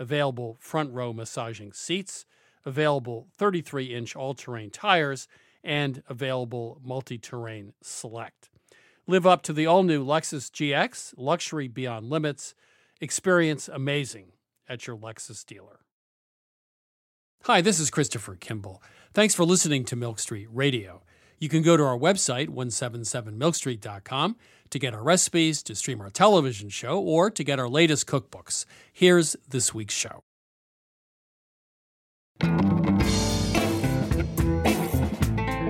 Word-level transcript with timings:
available 0.00 0.56
front 0.58 0.92
row 0.92 1.12
massaging 1.12 1.72
seats, 1.72 2.26
available 2.64 3.28
33 3.36 3.94
inch 3.94 4.16
all 4.16 4.34
terrain 4.34 4.70
tires, 4.70 5.28
and 5.62 6.02
available 6.08 6.80
multi 6.82 7.18
terrain 7.18 7.74
select. 7.82 8.50
Live 9.06 9.26
up 9.26 9.42
to 9.42 9.52
the 9.52 9.66
all 9.66 9.82
new 9.82 10.04
Lexus 10.04 10.50
GX, 10.50 11.14
luxury 11.16 11.68
beyond 11.68 12.10
limits. 12.10 12.54
Experience 13.00 13.68
amazing 13.68 14.32
at 14.68 14.86
your 14.86 14.96
Lexus 14.96 15.44
dealer. 15.44 15.80
Hi, 17.44 17.60
this 17.60 17.80
is 17.80 17.90
Christopher 17.90 18.36
Kimball. 18.36 18.82
Thanks 19.14 19.34
for 19.34 19.44
listening 19.44 19.84
to 19.86 19.96
Milk 19.96 20.18
Street 20.18 20.48
Radio. 20.52 21.02
You 21.40 21.48
can 21.48 21.62
go 21.62 21.74
to 21.74 21.82
our 21.82 21.96
website, 21.96 22.48
177milkstreet.com, 22.48 24.36
to 24.68 24.78
get 24.78 24.92
our 24.92 25.02
recipes, 25.02 25.62
to 25.62 25.74
stream 25.74 26.02
our 26.02 26.10
television 26.10 26.68
show, 26.68 27.00
or 27.00 27.30
to 27.30 27.42
get 27.42 27.58
our 27.58 27.68
latest 27.68 28.06
cookbooks. 28.06 28.66
Here's 28.92 29.36
this 29.48 29.72
week's 29.72 29.94
show. 29.94 30.22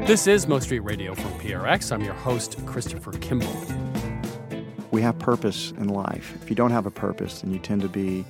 This 0.08 0.26
is 0.26 0.48
Milk 0.48 0.62
Street 0.62 0.81
Radio 0.81 1.14
from 1.14 1.31
PRX. 1.34 1.92
I'm 1.92 2.02
your 2.02 2.14
host, 2.14 2.56
Christopher 2.66 3.12
Kimball. 3.12 3.54
We 4.91 5.02
have 5.02 5.20
purpose 5.20 5.70
in 5.78 5.87
life. 5.87 6.37
If 6.42 6.50
you 6.50 6.56
don't 6.56 6.72
have 6.72 6.87
a 6.87 6.91
purpose, 6.91 7.42
then 7.42 7.52
you 7.52 7.60
tend 7.60 7.82
to 7.82 7.88
be 7.88 8.25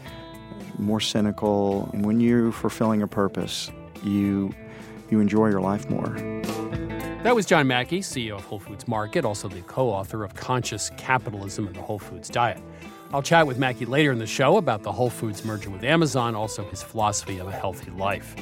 more 0.79 1.01
cynical. 1.01 1.89
And 1.95 2.05
when 2.05 2.21
you're 2.21 2.53
fulfilling 2.53 3.01
a 3.01 3.09
purpose, 3.09 3.71
you 4.05 4.55
you 5.09 5.21
enjoy 5.21 5.49
your 5.49 5.63
life 5.63 5.89
more. 5.89 6.40
That 7.23 7.35
was 7.35 7.45
John 7.45 7.67
Mackey, 7.67 8.01
CEO 8.01 8.37
of 8.37 8.47
Whole 8.47 8.59
Foods 8.59 8.89
Market, 8.89 9.27
also 9.27 9.47
the 9.47 9.61
co-author 9.61 10.25
of 10.25 10.35
Conscious 10.35 10.91
Capitalism 10.97 11.67
and 11.67 11.77
the 11.77 11.83
Whole 11.83 11.99
Foods 11.99 12.31
Diet. 12.31 12.63
I'll 13.13 13.21
chat 13.21 13.47
with 13.47 13.59
Mackey 13.59 13.85
later 13.85 14.11
in 14.11 14.19
the 14.19 14.27
show 14.27 14.57
about 14.57 14.83
the 14.85 14.91
Whole 14.91 15.11
Foods 15.11 15.45
merger 15.45 15.69
with 15.69 15.85
Amazon, 15.85 16.35
also 16.35 16.65
his 16.71 16.83
philosophy 16.83 17.37
of 17.37 17.47
a 17.47 17.53
healthy 17.53 17.91
life. 17.91 18.35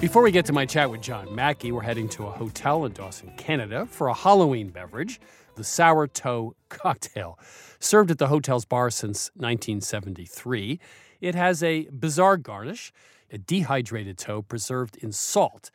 Before 0.00 0.22
we 0.22 0.30
get 0.30 0.44
to 0.46 0.52
my 0.52 0.64
chat 0.64 0.88
with 0.88 1.00
John 1.02 1.34
Mackey, 1.34 1.72
we're 1.72 1.82
heading 1.82 2.08
to 2.10 2.28
a 2.28 2.30
hotel 2.30 2.84
in 2.84 2.92
Dawson, 2.92 3.32
Canada 3.36 3.86
for 3.86 4.06
a 4.06 4.14
Halloween 4.14 4.68
beverage, 4.68 5.20
the 5.56 5.64
Sour 5.64 6.06
Toe 6.06 6.54
Cocktail. 6.68 7.40
Served 7.80 8.12
at 8.12 8.18
the 8.18 8.28
hotel's 8.28 8.64
bar 8.64 8.88
since 8.88 9.32
1973, 9.34 10.78
it 11.20 11.34
has 11.34 11.60
a 11.60 11.88
bizarre 11.88 12.36
garnish, 12.36 12.92
a 13.32 13.38
dehydrated 13.38 14.16
toe 14.16 14.42
preserved 14.42 14.96
in 14.98 15.10
salt 15.10 15.72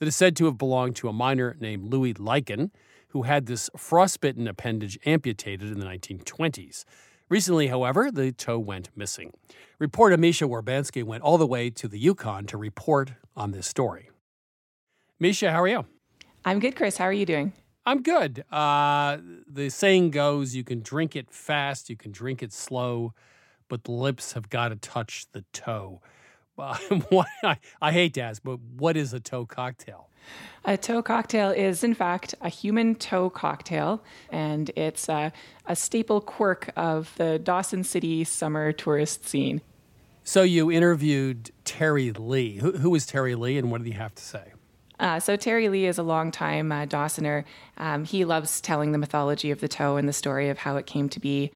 that 0.00 0.08
is 0.08 0.16
said 0.16 0.34
to 0.36 0.46
have 0.46 0.58
belonged 0.58 0.96
to 0.96 1.08
a 1.08 1.12
miner 1.12 1.56
named 1.60 1.92
Louis 1.92 2.14
Lycan, 2.14 2.70
who 3.08 3.22
had 3.22 3.46
this 3.46 3.70
frostbitten 3.76 4.48
appendage 4.48 4.98
amputated 5.04 5.70
in 5.70 5.78
the 5.78 5.86
1920s. 5.86 6.84
Recently, 7.28 7.68
however, 7.68 8.10
the 8.10 8.32
toe 8.32 8.58
went 8.58 8.88
missing. 8.96 9.32
Reporter 9.78 10.16
Misha 10.16 10.44
Warbanski 10.44 11.04
went 11.04 11.22
all 11.22 11.38
the 11.38 11.46
way 11.46 11.70
to 11.70 11.86
the 11.86 11.98
Yukon 11.98 12.46
to 12.46 12.56
report 12.56 13.12
on 13.36 13.52
this 13.52 13.66
story. 13.66 14.10
Misha, 15.20 15.52
how 15.52 15.62
are 15.62 15.68
you? 15.68 15.84
I'm 16.44 16.58
good, 16.58 16.74
Chris. 16.74 16.96
How 16.96 17.04
are 17.04 17.12
you 17.12 17.26
doing? 17.26 17.52
I'm 17.84 18.02
good. 18.02 18.44
Uh, 18.50 19.18
the 19.46 19.68
saying 19.68 20.10
goes 20.10 20.54
you 20.54 20.64
can 20.64 20.80
drink 20.80 21.14
it 21.14 21.30
fast, 21.30 21.90
you 21.90 21.96
can 21.96 22.12
drink 22.12 22.42
it 22.42 22.52
slow, 22.52 23.14
but 23.68 23.84
the 23.84 23.92
lips 23.92 24.32
have 24.32 24.48
got 24.48 24.68
to 24.68 24.76
touch 24.76 25.26
the 25.32 25.44
toe. 25.52 26.00
What, 27.08 27.26
I, 27.42 27.56
I 27.80 27.92
hate 27.92 28.14
to 28.14 28.22
ask, 28.22 28.42
but 28.42 28.60
what 28.60 28.96
is 28.96 29.12
a 29.12 29.20
toe 29.20 29.46
cocktail? 29.46 30.08
A 30.64 30.76
toe 30.76 31.02
cocktail 31.02 31.50
is, 31.50 31.82
in 31.82 31.94
fact, 31.94 32.34
a 32.40 32.48
human 32.48 32.94
toe 32.94 33.30
cocktail, 33.30 34.02
and 34.30 34.70
it's 34.76 35.08
a, 35.08 35.32
a 35.66 35.74
staple 35.74 36.20
quirk 36.20 36.70
of 36.76 37.12
the 37.16 37.38
Dawson 37.38 37.82
City 37.82 38.24
summer 38.24 38.72
tourist 38.72 39.26
scene. 39.26 39.62
So 40.22 40.42
you 40.42 40.70
interviewed 40.70 41.50
Terry 41.64 42.12
Lee. 42.12 42.58
Who, 42.58 42.72
who 42.72 42.94
is 42.94 43.06
Terry 43.06 43.34
Lee, 43.34 43.56
and 43.56 43.70
what 43.70 43.78
did 43.78 43.86
he 43.86 43.94
have 43.94 44.14
to 44.14 44.22
say? 44.22 44.52
Uh, 45.00 45.18
so 45.18 45.34
Terry 45.34 45.70
Lee 45.70 45.86
is 45.86 45.96
a 45.96 46.02
longtime 46.02 46.70
uh, 46.70 46.84
Dawsoner. 46.84 47.44
Um, 47.78 48.04
he 48.04 48.26
loves 48.26 48.60
telling 48.60 48.92
the 48.92 48.98
mythology 48.98 49.50
of 49.50 49.60
the 49.60 49.68
toe 49.68 49.96
and 49.96 50.06
the 50.06 50.12
story 50.12 50.50
of 50.50 50.58
how 50.58 50.76
it 50.76 50.84
came 50.84 51.08
to 51.08 51.20
be. 51.20 51.52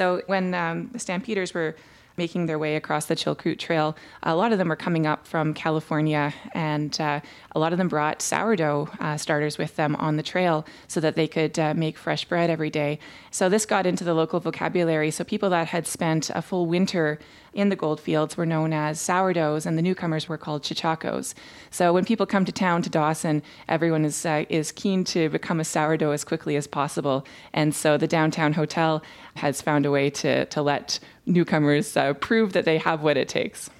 So 0.00 0.22
when 0.28 0.54
um, 0.54 0.88
the 0.94 0.98
Stampeders 0.98 1.52
were 1.52 1.76
making 2.16 2.46
their 2.46 2.58
way 2.58 2.76
across 2.76 3.04
the 3.04 3.14
Chilkoot 3.14 3.58
Trail, 3.58 3.94
a 4.22 4.34
lot 4.34 4.50
of 4.50 4.56
them 4.56 4.68
were 4.68 4.76
coming 4.86 5.06
up 5.06 5.26
from 5.26 5.52
California, 5.52 6.32
and 6.54 6.98
uh, 6.98 7.20
a 7.54 7.58
lot 7.58 7.72
of 7.72 7.78
them 7.78 7.88
brought 7.88 8.22
sourdough 8.22 8.88
uh, 8.98 9.18
starters 9.18 9.58
with 9.58 9.76
them 9.76 9.94
on 9.96 10.16
the 10.16 10.22
trail 10.22 10.64
so 10.88 11.00
that 11.00 11.16
they 11.16 11.28
could 11.28 11.58
uh, 11.58 11.74
make 11.74 11.98
fresh 11.98 12.24
bread 12.24 12.48
every 12.48 12.70
day. 12.70 12.98
So 13.30 13.50
this 13.50 13.66
got 13.66 13.84
into 13.84 14.02
the 14.02 14.14
local 14.14 14.40
vocabulary. 14.40 15.10
So 15.10 15.22
people 15.22 15.50
that 15.50 15.66
had 15.66 15.86
spent 15.86 16.30
a 16.30 16.40
full 16.40 16.64
winter 16.64 17.18
in 17.52 17.68
the 17.68 17.76
goldfields 17.76 18.36
were 18.36 18.46
known 18.46 18.72
as 18.72 19.00
sourdoughs, 19.00 19.66
and 19.66 19.76
the 19.76 19.82
newcomers 19.82 20.28
were 20.28 20.38
called 20.38 20.62
cheechakos. 20.62 21.34
So 21.70 21.92
when 21.92 22.04
people 22.04 22.26
come 22.26 22.44
to 22.44 22.52
town 22.52 22.82
to 22.82 22.90
Dawson, 22.90 23.42
everyone 23.68 24.04
is 24.04 24.24
uh, 24.24 24.44
is 24.48 24.72
keen 24.72 25.04
to 25.04 25.28
become 25.28 25.60
a 25.60 25.64
sourdough 25.64 26.12
as 26.12 26.24
quickly 26.24 26.56
as 26.56 26.66
possible, 26.66 27.26
and 27.52 27.74
so 27.74 27.96
the 27.96 28.06
downtown 28.06 28.52
hotel 28.52 29.02
has 29.36 29.62
found 29.62 29.86
a 29.86 29.90
way 29.90 30.10
to 30.10 30.44
to 30.46 30.62
let 30.62 30.98
newcomers 31.26 31.96
uh, 31.96 32.12
prove 32.14 32.52
that 32.52 32.64
they 32.64 32.78
have 32.78 33.02
what 33.02 33.16
it 33.16 33.28
takes. 33.28 33.70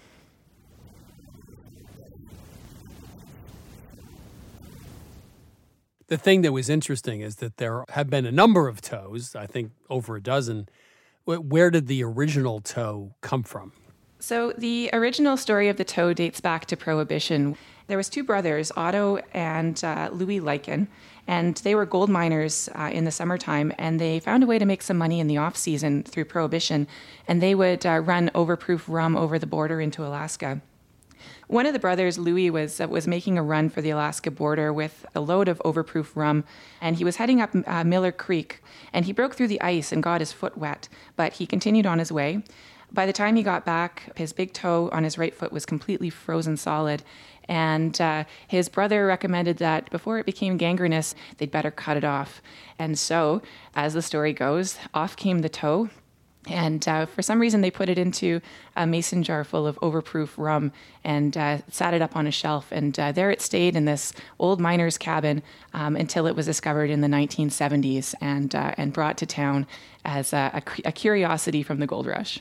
The 6.10 6.18
thing 6.18 6.42
that 6.42 6.50
was 6.50 6.68
interesting 6.68 7.20
is 7.20 7.36
that 7.36 7.58
there 7.58 7.84
have 7.90 8.10
been 8.10 8.26
a 8.26 8.32
number 8.32 8.66
of 8.66 8.80
toes, 8.80 9.36
I 9.36 9.46
think 9.46 9.70
over 9.88 10.16
a 10.16 10.20
dozen, 10.20 10.68
where 11.24 11.70
did 11.70 11.86
the 11.86 12.02
original 12.02 12.60
toe 12.60 13.14
come 13.20 13.42
from? 13.42 13.72
So 14.18 14.52
the 14.58 14.90
original 14.92 15.36
story 15.36 15.68
of 15.68 15.78
the 15.78 15.84
toe 15.84 16.12
dates 16.12 16.40
back 16.40 16.66
to 16.66 16.76
Prohibition. 16.76 17.56
There 17.86 17.96
was 17.96 18.10
two 18.10 18.22
brothers, 18.22 18.70
Otto 18.76 19.20
and 19.32 19.82
uh, 19.82 20.10
Louis 20.12 20.40
Lycan, 20.40 20.88
and 21.26 21.56
they 21.56 21.74
were 21.74 21.86
gold 21.86 22.10
miners 22.10 22.68
uh, 22.74 22.90
in 22.92 23.04
the 23.04 23.10
summertime, 23.10 23.72
and 23.78 23.98
they 23.98 24.20
found 24.20 24.42
a 24.42 24.46
way 24.46 24.58
to 24.58 24.66
make 24.66 24.82
some 24.82 24.98
money 24.98 25.20
in 25.20 25.26
the 25.26 25.38
off 25.38 25.56
season 25.56 26.02
through 26.02 26.26
Prohibition, 26.26 26.86
and 27.26 27.42
they 27.42 27.54
would 27.54 27.86
uh, 27.86 28.00
run 28.00 28.30
overproof 28.34 28.82
rum 28.88 29.16
over 29.16 29.38
the 29.38 29.46
border 29.46 29.80
into 29.80 30.04
Alaska. 30.04 30.60
One 31.50 31.66
of 31.66 31.72
the 31.72 31.80
brothers, 31.80 32.16
Louis, 32.16 32.48
was 32.48 32.80
uh, 32.80 32.86
was 32.86 33.08
making 33.08 33.36
a 33.36 33.42
run 33.42 33.70
for 33.70 33.82
the 33.82 33.90
Alaska 33.90 34.30
border 34.30 34.72
with 34.72 35.04
a 35.16 35.20
load 35.20 35.48
of 35.48 35.58
overproof 35.64 36.14
rum, 36.14 36.44
and 36.80 36.94
he 36.94 37.02
was 37.02 37.16
heading 37.16 37.40
up 37.40 37.50
uh, 37.66 37.82
Miller 37.82 38.12
Creek, 38.12 38.62
and 38.92 39.04
he 39.04 39.12
broke 39.12 39.34
through 39.34 39.48
the 39.48 39.60
ice 39.60 39.90
and 39.90 40.00
got 40.00 40.20
his 40.20 40.30
foot 40.30 40.56
wet, 40.56 40.88
but 41.16 41.32
he 41.32 41.46
continued 41.46 41.86
on 41.86 41.98
his 41.98 42.12
way. 42.12 42.44
By 42.92 43.04
the 43.04 43.12
time 43.12 43.34
he 43.34 43.42
got 43.42 43.64
back, 43.64 44.12
his 44.16 44.32
big 44.32 44.52
toe 44.52 44.90
on 44.92 45.02
his 45.02 45.18
right 45.18 45.34
foot 45.34 45.50
was 45.50 45.66
completely 45.66 46.08
frozen 46.08 46.56
solid, 46.56 47.02
and 47.48 48.00
uh, 48.00 48.24
his 48.46 48.68
brother 48.68 49.04
recommended 49.06 49.56
that 49.56 49.90
before 49.90 50.20
it 50.20 50.26
became 50.26 50.56
gangrenous, 50.56 51.16
they'd 51.38 51.50
better 51.50 51.72
cut 51.72 51.96
it 51.96 52.04
off. 52.04 52.40
And 52.78 52.96
so, 52.96 53.42
as 53.74 53.94
the 53.94 54.02
story 54.02 54.32
goes, 54.32 54.78
off 54.94 55.16
came 55.16 55.40
the 55.40 55.48
toe, 55.48 55.90
and 56.48 56.86
uh, 56.88 57.06
for 57.06 57.20
some 57.20 57.38
reason, 57.38 57.60
they 57.60 57.70
put 57.70 57.88
it 57.88 57.98
into 57.98 58.40
a 58.74 58.86
mason 58.86 59.22
jar 59.22 59.44
full 59.44 59.66
of 59.66 59.78
overproof 59.80 60.30
rum 60.38 60.72
and 61.04 61.36
uh, 61.36 61.58
sat 61.68 61.92
it 61.92 62.00
up 62.00 62.16
on 62.16 62.26
a 62.26 62.30
shelf. 62.30 62.68
And 62.70 62.98
uh, 62.98 63.12
there 63.12 63.30
it 63.30 63.42
stayed 63.42 63.76
in 63.76 63.84
this 63.84 64.12
old 64.38 64.58
miner's 64.58 64.96
cabin 64.96 65.42
um, 65.74 65.96
until 65.96 66.26
it 66.26 66.34
was 66.34 66.46
discovered 66.46 66.88
in 66.88 67.02
the 67.02 67.08
1970s 67.08 68.14
and, 68.20 68.54
uh, 68.54 68.74
and 68.78 68.92
brought 68.92 69.18
to 69.18 69.26
town 69.26 69.66
as 70.04 70.32
a, 70.32 70.62
a, 70.66 70.88
a 70.88 70.92
curiosity 70.92 71.62
from 71.62 71.78
the 71.78 71.86
gold 71.86 72.06
rush. 72.06 72.40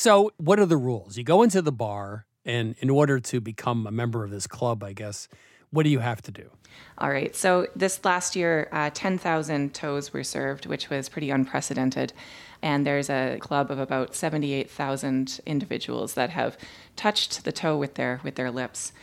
So, 0.00 0.32
what 0.38 0.58
are 0.58 0.64
the 0.64 0.78
rules? 0.78 1.18
You 1.18 1.24
go 1.24 1.42
into 1.42 1.60
the 1.60 1.72
bar, 1.72 2.24
and 2.46 2.74
in 2.78 2.88
order 2.88 3.20
to 3.20 3.38
become 3.38 3.86
a 3.86 3.90
member 3.90 4.24
of 4.24 4.30
this 4.30 4.46
club, 4.46 4.82
I 4.82 4.94
guess, 4.94 5.28
what 5.72 5.82
do 5.82 5.90
you 5.90 5.98
have 5.98 6.22
to 6.22 6.30
do? 6.30 6.48
All 6.96 7.10
right. 7.10 7.36
So, 7.36 7.66
this 7.76 8.02
last 8.02 8.34
year, 8.34 8.70
uh, 8.72 8.88
10,000 8.94 9.74
toes 9.74 10.10
were 10.10 10.24
served, 10.24 10.64
which 10.64 10.88
was 10.88 11.10
pretty 11.10 11.28
unprecedented. 11.28 12.14
And 12.62 12.86
there's 12.86 13.10
a 13.10 13.36
club 13.40 13.70
of 13.70 13.78
about 13.78 14.14
78,000 14.14 15.38
individuals 15.44 16.14
that 16.14 16.30
have 16.30 16.56
touched 16.96 17.44
the 17.44 17.52
toe 17.52 17.76
with 17.76 17.96
their, 17.96 18.22
with 18.24 18.36
their 18.36 18.50
lips. 18.50 18.94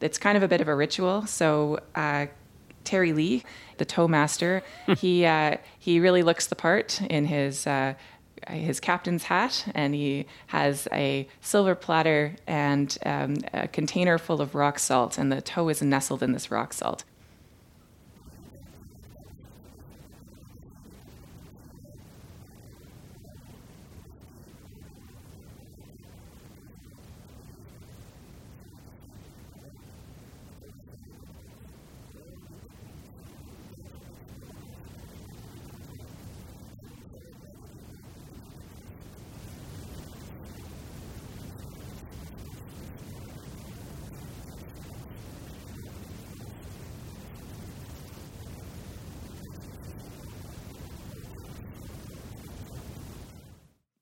It's 0.00 0.16
kind 0.16 0.38
of 0.38 0.42
a 0.42 0.48
bit 0.48 0.62
of 0.62 0.68
a 0.68 0.74
ritual. 0.74 1.26
So, 1.26 1.80
uh, 1.94 2.28
Terry 2.84 3.12
Lee, 3.12 3.42
the 3.76 3.84
toe 3.84 4.08
master, 4.08 4.62
he, 4.96 5.26
uh, 5.26 5.58
he 5.78 6.00
really 6.00 6.22
looks 6.22 6.46
the 6.46 6.56
part 6.56 7.02
in 7.02 7.26
his 7.26 7.66
uh, 7.66 7.92
his 8.48 8.80
captain's 8.80 9.24
hat, 9.24 9.64
and 9.74 9.94
he 9.94 10.26
has 10.48 10.88
a 10.92 11.28
silver 11.40 11.74
platter 11.74 12.36
and 12.46 12.96
um, 13.04 13.36
a 13.52 13.68
container 13.68 14.18
full 14.18 14.40
of 14.40 14.54
rock 14.54 14.78
salt, 14.78 15.18
and 15.18 15.30
the 15.30 15.40
toe 15.40 15.68
is 15.68 15.82
nestled 15.82 16.22
in 16.22 16.32
this 16.32 16.50
rock 16.50 16.72
salt. 16.72 17.04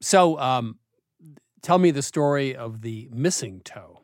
So, 0.04 0.38
um, 0.38 0.76
tell 1.62 1.78
me 1.78 1.90
the 1.90 2.02
story 2.02 2.54
of 2.54 2.82
the 2.82 3.08
missing 3.10 3.62
toe. 3.64 4.02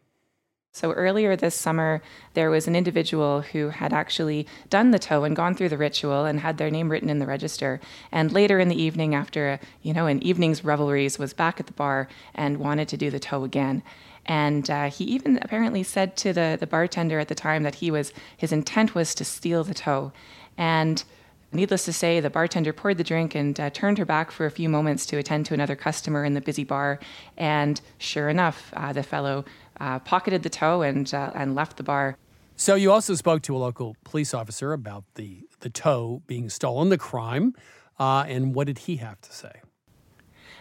So, 0.73 0.93
earlier 0.93 1.37
this 1.37 1.55
summer, 1.55 2.01
there 2.33 2.49
was 2.49 2.67
an 2.67 2.75
individual 2.75 3.43
who 3.43 3.69
had 3.69 3.93
actually 3.93 4.47
done 4.71 4.93
the 4.93 4.99
toe 4.99 5.25
and 5.25 5.37
gone 5.37 5.55
through 5.55 5.69
the 5.69 5.77
ritual 5.77 6.25
and 6.25 6.41
had 6.41 6.57
their 6.57 6.71
name 6.71 6.91
written 6.91 7.11
in 7.11 7.19
the 7.19 7.27
register. 7.27 7.83
And 8.11 8.33
later 8.33 8.59
in 8.59 8.69
the 8.69 8.83
evening, 8.83 9.15
after 9.15 9.61
you 9.83 9.93
know 9.93 10.07
an 10.07 10.23
evening's 10.23 10.65
revelries, 10.65 11.19
was 11.19 11.35
back 11.35 11.61
at 11.61 11.67
the 11.67 11.75
bar 11.75 12.09
and 12.35 12.57
wanted 12.57 12.89
to 12.89 12.97
do 12.97 13.11
the 13.11 13.21
toe 13.21 13.45
again. 13.45 13.83
And 14.25 14.71
uh, 14.71 14.89
he 14.89 15.05
even 15.05 15.39
apparently 15.43 15.83
said 15.83 16.17
to 16.17 16.33
the, 16.33 16.57
the 16.59 16.67
bartender 16.67 17.19
at 17.19 17.29
the 17.29 17.35
time 17.35 17.63
that 17.65 17.75
he 17.75 17.91
was 17.91 18.15
his 18.39 18.53
intent 18.53 18.95
was 18.95 19.15
to 19.17 19.25
steal 19.27 19.65
the 19.65 19.75
toe. 19.75 20.13
And 20.57 21.05
Needless 21.53 21.85
to 21.87 21.93
say, 21.93 22.21
the 22.21 22.31
bartender 22.31 22.73
poured 22.73 22.97
the 22.97 23.05
drink 23.05 23.35
and 23.35 23.59
uh, 23.59 23.71
turned 23.71 23.99
her 23.99 24.05
back 24.05 24.31
for 24.31 24.47
a 24.47 24.51
few 24.51 24.69
moments 24.69 25.05
to 25.07 25.19
attend 25.19 25.47
to 25.47 25.55
another 25.55 25.75
customer 25.75 26.25
in 26.25 26.35
the 26.35 26.41
busy 26.41 26.63
bar. 26.63 27.01
And 27.37 27.81
sure 27.99 28.29
enough, 28.29 28.73
uh, 28.77 28.93
the 28.93 29.03
fellow 29.03 29.45
uh, 29.81 29.99
pocketed 29.99 30.45
the 30.45 30.51
toe 30.51 30.83
and, 30.83 31.13
uh, 31.13 31.33
and 31.35 31.57
left 31.57 31.77
the 31.77 31.83
bar. 31.83 32.17
So 32.55 32.77
you 32.77 32.93
also 32.93 33.15
spoke 33.15 33.43
to 33.43 33.57
a 33.57 33.59
local 33.59 33.97
police 34.05 34.33
officer 34.33 34.73
about 34.73 35.05
the, 35.15 35.49
the 35.61 35.71
toe 35.71 36.23
being 36.27 36.51
stolen, 36.51 36.89
the 36.89 36.99
crime, 36.99 37.55
uh, 37.99 38.25
and 38.29 38.55
what 38.55 38.67
did 38.67 38.79
he 38.81 38.97
have 38.97 39.21
to 39.23 39.33
say? 39.33 39.61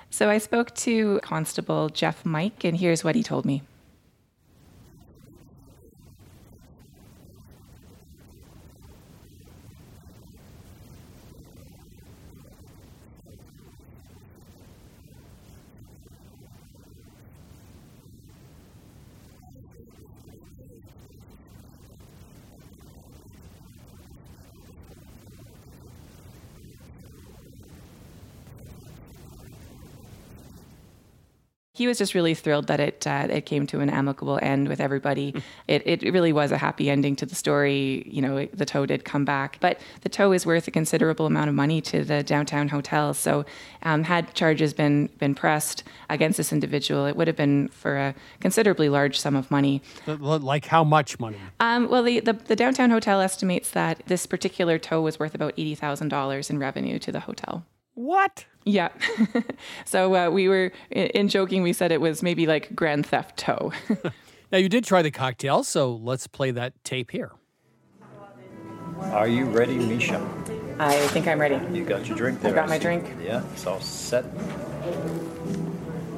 So 0.10 0.30
I 0.30 0.40
spoke 0.40 0.74
to 0.76 1.20
Constable 1.22 1.90
Jeff 1.90 2.26
Mike, 2.26 2.64
and 2.64 2.78
here's 2.78 3.04
what 3.04 3.16
he 3.16 3.22
told 3.22 3.46
me. 3.46 3.62
He 31.80 31.88
was 31.88 31.98
just 31.98 32.14
really 32.14 32.36
thrilled 32.36 32.68
that 32.68 32.82
it 32.82 33.08
uh, 33.08 33.28
it 33.30 33.46
came 33.46 33.66
to 33.68 33.80
an 33.80 33.90
amicable 33.90 34.38
end 34.42 34.68
with 34.68 34.82
everybody. 34.82 35.34
it 35.68 35.82
it 35.86 36.12
really 36.12 36.34
was 36.34 36.52
a 36.52 36.58
happy 36.58 36.90
ending 36.90 37.16
to 37.16 37.26
the 37.26 37.36
story. 37.36 38.04
You 38.06 38.22
know, 38.22 38.46
the 38.48 38.66
toe 38.66 38.86
did 38.86 39.06
come 39.06 39.24
back, 39.24 39.58
but 39.62 39.80
the 40.02 40.10
toe 40.10 40.34
is 40.34 40.46
worth 40.46 40.68
a 40.68 40.72
considerable 40.72 41.26
amount 41.26 41.48
of 41.48 41.56
money 41.56 41.80
to 41.92 42.04
the 42.04 42.22
downtown 42.22 42.68
hotel. 42.68 43.14
So, 43.14 43.46
um, 43.84 44.04
had 44.04 44.34
charges 44.34 44.74
been 44.74 45.08
been 45.20 45.36
pressed 45.36 45.84
against 46.10 46.36
this 46.36 46.52
individual, 46.52 47.06
it 47.06 47.16
would 47.16 47.28
have 47.28 47.38
been 47.38 47.70
for 47.70 47.98
a 47.98 48.14
considerably 48.42 48.90
large 48.90 49.18
sum 49.18 49.38
of 49.38 49.50
money. 49.50 49.82
Like 50.06 50.66
how 50.66 50.84
much 50.84 51.18
money? 51.18 51.38
Um, 51.62 51.90
well, 51.90 52.04
the, 52.04 52.20
the 52.20 52.34
the 52.34 52.58
downtown 52.58 52.90
hotel 52.90 53.22
estimates 53.22 53.72
that 53.72 54.04
this 54.08 54.26
particular 54.26 54.78
toe 54.80 55.02
was 55.02 55.18
worth 55.18 55.34
about 55.34 55.54
eighty 55.56 55.76
thousand 55.76 56.10
dollars 56.10 56.50
in 56.50 56.60
revenue 56.60 57.00
to 57.00 57.12
the 57.14 57.22
hotel. 57.22 57.64
What? 57.94 58.46
Yeah. 58.66 58.90
so 59.86 60.16
uh, 60.16 60.30
we 60.30 60.48
were, 60.48 60.72
in 60.92 61.28
joking, 61.28 61.64
we 61.64 61.74
said 61.74 61.92
it 61.92 62.02
was 62.02 62.22
maybe 62.22 62.46
like 62.46 62.76
Grand 62.76 63.06
Theft 63.06 63.38
Toe. 63.38 63.72
now, 64.52 64.58
you 64.58 64.70
did 64.70 64.84
try 64.84 65.02
the 65.02 65.12
cocktail, 65.12 65.64
so 65.64 65.96
let's 65.96 66.28
play 66.28 66.52
that 66.52 66.84
tape 66.84 67.12
here. 67.12 67.32
Are 69.00 69.28
you 69.28 69.46
ready, 69.46 69.76
Misha? 69.76 70.20
I 70.78 70.96
think 71.08 71.28
I'm 71.28 71.40
ready. 71.40 71.60
You 71.76 71.84
got 71.84 72.08
your 72.08 72.16
drink 72.16 72.42
there. 72.42 72.52
I 72.52 72.56
got 72.56 72.70
my 72.70 72.78
drink. 72.78 73.06
Yeah, 73.24 73.44
it's 73.54 73.66
all 73.66 73.80
set. 73.80 74.26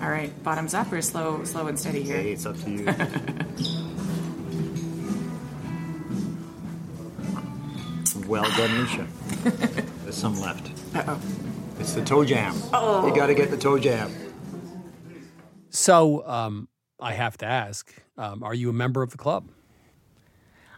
All 0.01 0.09
right, 0.09 0.31
bottoms 0.43 0.73
up 0.73 0.91
or 0.91 1.01
slow, 1.01 1.43
slow 1.43 1.67
and 1.67 1.79
steady 1.79 2.03
here. 2.03 2.17
Hey, 2.17 2.31
it's 2.33 2.45
up 2.45 2.59
to 2.61 2.69
you. 2.69 2.85
well 8.27 8.43
done, 8.57 8.81
Misha. 8.81 9.07
There's 10.03 10.17
some 10.17 10.39
left. 10.41 10.71
Uh 10.95 11.03
oh. 11.07 11.21
It's 11.81 11.93
the 11.93 12.05
toe 12.05 12.23
jam. 12.23 12.53
Oh. 12.73 13.07
You 13.07 13.15
got 13.15 13.25
to 13.25 13.33
get 13.33 13.49
the 13.49 13.57
toe 13.57 13.79
jam. 13.79 14.13
So 15.71 16.23
um, 16.27 16.69
I 16.99 17.13
have 17.13 17.39
to 17.39 17.47
ask 17.47 17.91
um, 18.19 18.43
are 18.43 18.53
you 18.53 18.69
a 18.69 18.73
member 18.73 19.01
of 19.01 19.09
the 19.09 19.17
club? 19.17 19.49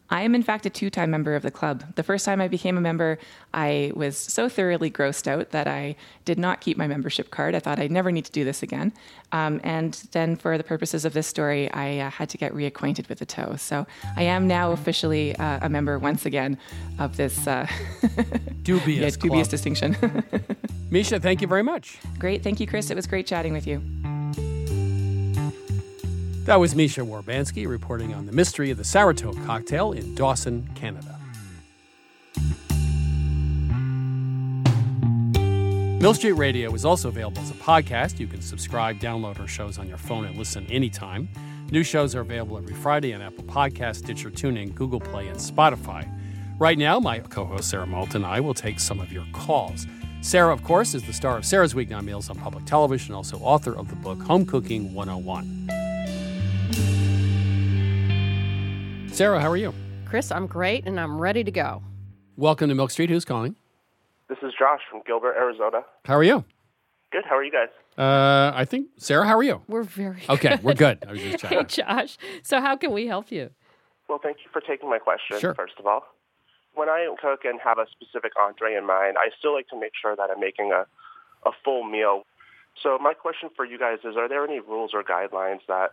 I 0.10 0.22
am, 0.22 0.36
in 0.36 0.44
fact, 0.44 0.66
a 0.66 0.70
two 0.70 0.90
time 0.90 1.10
member 1.12 1.36
of 1.36 1.44
the 1.44 1.52
club. 1.52 1.96
The 1.96 2.04
first 2.04 2.26
time 2.26 2.42
I 2.42 2.48
became 2.48 2.78
a 2.78 2.82
member, 2.82 3.18
I 3.54 3.92
was 3.96 4.18
so 4.18 4.50
thoroughly 4.50 4.92
grossed 4.92 5.28
out 5.28 5.52
that 5.52 5.68
I 5.68 5.96
did 6.26 6.38
not 6.38 6.62
keep 6.62 6.78
my 6.78 6.88
membership 6.88 7.32
card. 7.32 7.56
I 7.56 7.60
thought 7.60 7.80
I'd 7.80 7.92
never 7.92 8.12
need 8.12 8.26
to 8.26 8.32
do 8.32 8.44
this 8.44 8.62
again. 8.62 8.94
Um, 9.32 9.60
and 9.64 9.94
then, 10.12 10.36
for 10.36 10.58
the 10.58 10.64
purposes 10.64 11.06
of 11.06 11.14
this 11.14 11.26
story, 11.26 11.72
I 11.72 12.00
uh, 12.00 12.10
had 12.10 12.30
to 12.30 12.38
get 12.38 12.54
reacquainted 12.54 13.10
with 13.10 13.20
the 13.20 13.26
toe. 13.26 13.56
So 13.56 13.88
I 14.16 14.24
am 14.24 14.48
now 14.48 14.72
officially 14.72 15.36
uh, 15.38 15.60
a 15.62 15.70
member 15.70 15.98
once 15.98 16.26
again 16.26 16.58
of 17.00 17.18
this 17.18 17.48
uh, 17.48 17.68
dubious, 18.64 19.16
yeah, 19.18 19.22
dubious 19.22 19.48
distinction. 19.48 19.96
Misha, 20.92 21.20
thank 21.20 21.42
you 21.42 21.48
very 21.48 21.64
much. 21.64 21.98
Great. 22.20 22.44
Thank 22.44 22.60
you, 22.60 22.68
Chris. 22.68 22.92
It 22.92 22.96
was 22.96 23.08
great 23.08 23.26
chatting 23.26 23.54
with 23.54 23.66
you. 23.66 23.82
That 26.46 26.60
was 26.60 26.76
Misha 26.76 27.00
Warbanski 27.00 27.66
reporting 27.66 28.14
on 28.14 28.26
the 28.26 28.34
mystery 28.34 28.70
of 28.70 28.78
the 28.78 28.84
Sourtoe 28.84 29.32
cocktail 29.46 29.94
in 29.94 30.14
Dawson, 30.14 30.70
Canada. 30.76 31.18
Milk 36.02 36.18
Street 36.18 36.34
Radio 36.34 36.74
is 36.74 36.84
also 36.84 37.08
available 37.08 37.42
as 37.42 37.50
a 37.50 37.54
podcast. 37.54 38.20
You 38.20 38.28
can 38.28 38.42
subscribe, 38.42 39.00
download 39.00 39.40
our 39.40 39.48
shows 39.48 39.78
on 39.78 39.88
your 39.88 39.98
phone, 39.98 40.26
and 40.26 40.38
listen 40.38 40.66
anytime. 40.70 41.30
New 41.72 41.82
shows 41.82 42.14
are 42.14 42.20
available 42.20 42.58
every 42.58 42.76
Friday 42.76 43.14
on 43.14 43.22
Apple 43.22 43.46
Podcasts, 43.46 44.00
Stitcher, 44.00 44.30
TuneIn, 44.30 44.76
Google 44.76 45.00
Play, 45.00 45.30
and 45.30 45.38
Spotify. 45.38 46.14
Right 46.60 46.78
now, 46.78 47.00
my 47.00 47.20
co 47.20 47.46
host 47.46 47.70
Sarah 47.70 47.88
Moulton 47.88 48.18
and 48.18 48.26
I 48.26 48.42
will 48.42 48.54
take 48.54 48.82
some 48.82 49.00
of 49.00 49.14
your 49.14 49.26
calls. 49.32 49.88
Sarah, 50.20 50.52
of 50.52 50.62
course, 50.62 50.94
is 50.94 51.04
the 51.04 51.14
star 51.14 51.38
of 51.38 51.46
Sarah's 51.46 51.74
Weeknight 51.74 52.04
Meals 52.04 52.30
on 52.30 52.38
public 52.38 52.66
television, 52.66 53.16
also 53.16 53.38
author 53.38 53.74
of 53.74 53.88
the 53.88 53.96
book 53.96 54.22
Home 54.24 54.46
Cooking 54.46 54.94
101. 54.94 55.83
Sarah, 59.14 59.40
how 59.40 59.50
are 59.52 59.58
you? 59.58 59.74
Chris, 60.06 60.32
I'm 60.32 60.48
great 60.48 60.86
and 60.88 61.00
I'm 61.00 61.20
ready 61.20 61.44
to 61.44 61.52
go. 61.52 61.84
Welcome 62.36 62.70
to 62.70 62.76
Milk 62.76 62.90
Street. 62.92 63.10
Who's 63.12 63.26
calling? 63.26 63.56
This 64.28 64.40
is 64.42 64.54
Josh 64.58 64.80
from 64.90 65.02
Gilbert, 65.06 65.36
Arizona. 65.38 65.82
How 66.06 66.16
are 66.16 66.24
you? 66.24 66.44
Good. 67.12 67.24
How 67.30 67.36
are 67.38 67.44
you 67.44 67.52
guys? 67.52 67.68
Uh, 67.96 68.52
I 68.56 68.66
think 68.66 68.88
Sarah. 68.98 69.28
How 69.28 69.38
are 69.38 69.44
you? 69.44 69.62
We're 69.68 69.84
very 69.84 70.24
okay. 70.30 70.50
Good. 70.56 70.64
We're 70.64 70.74
good. 70.74 71.04
I 71.08 71.12
was 71.12 71.22
just 71.22 71.40
checking. 71.40 71.60
hey, 71.60 71.64
Josh. 71.66 72.18
So, 72.42 72.60
how 72.60 72.76
can 72.76 72.92
we 72.92 73.06
help 73.06 73.32
you? 73.32 73.52
Well, 74.10 74.20
thank 74.22 74.38
you 74.44 74.50
for 74.52 74.62
taking 74.62 74.90
my 74.90 74.98
question. 74.98 75.40
Sure. 75.40 75.54
First 75.54 75.76
of 75.78 75.86
all, 75.86 76.04
when 76.74 76.90
I 76.90 77.08
cook 77.22 77.42
and 77.46 77.60
have 77.64 77.78
a 77.78 77.86
specific 77.92 78.32
entree 78.44 78.76
in 78.76 78.88
mind, 78.88 79.18
I 79.20 79.30
still 79.38 79.54
like 79.54 79.68
to 79.68 79.80
make 79.80 79.92
sure 80.02 80.16
that 80.16 80.30
I'm 80.32 80.40
making 80.40 80.72
a 80.72 80.88
a 81.48 81.52
full 81.64 81.84
meal. 81.84 82.24
So, 82.82 82.98
my 83.00 83.14
question 83.14 83.50
for 83.56 83.64
you 83.64 83.78
guys 83.78 84.00
is: 84.04 84.18
Are 84.18 84.28
there 84.28 84.44
any 84.44 84.60
rules 84.60 84.92
or 84.96 85.04
guidelines 85.04 85.60
that 85.68 85.92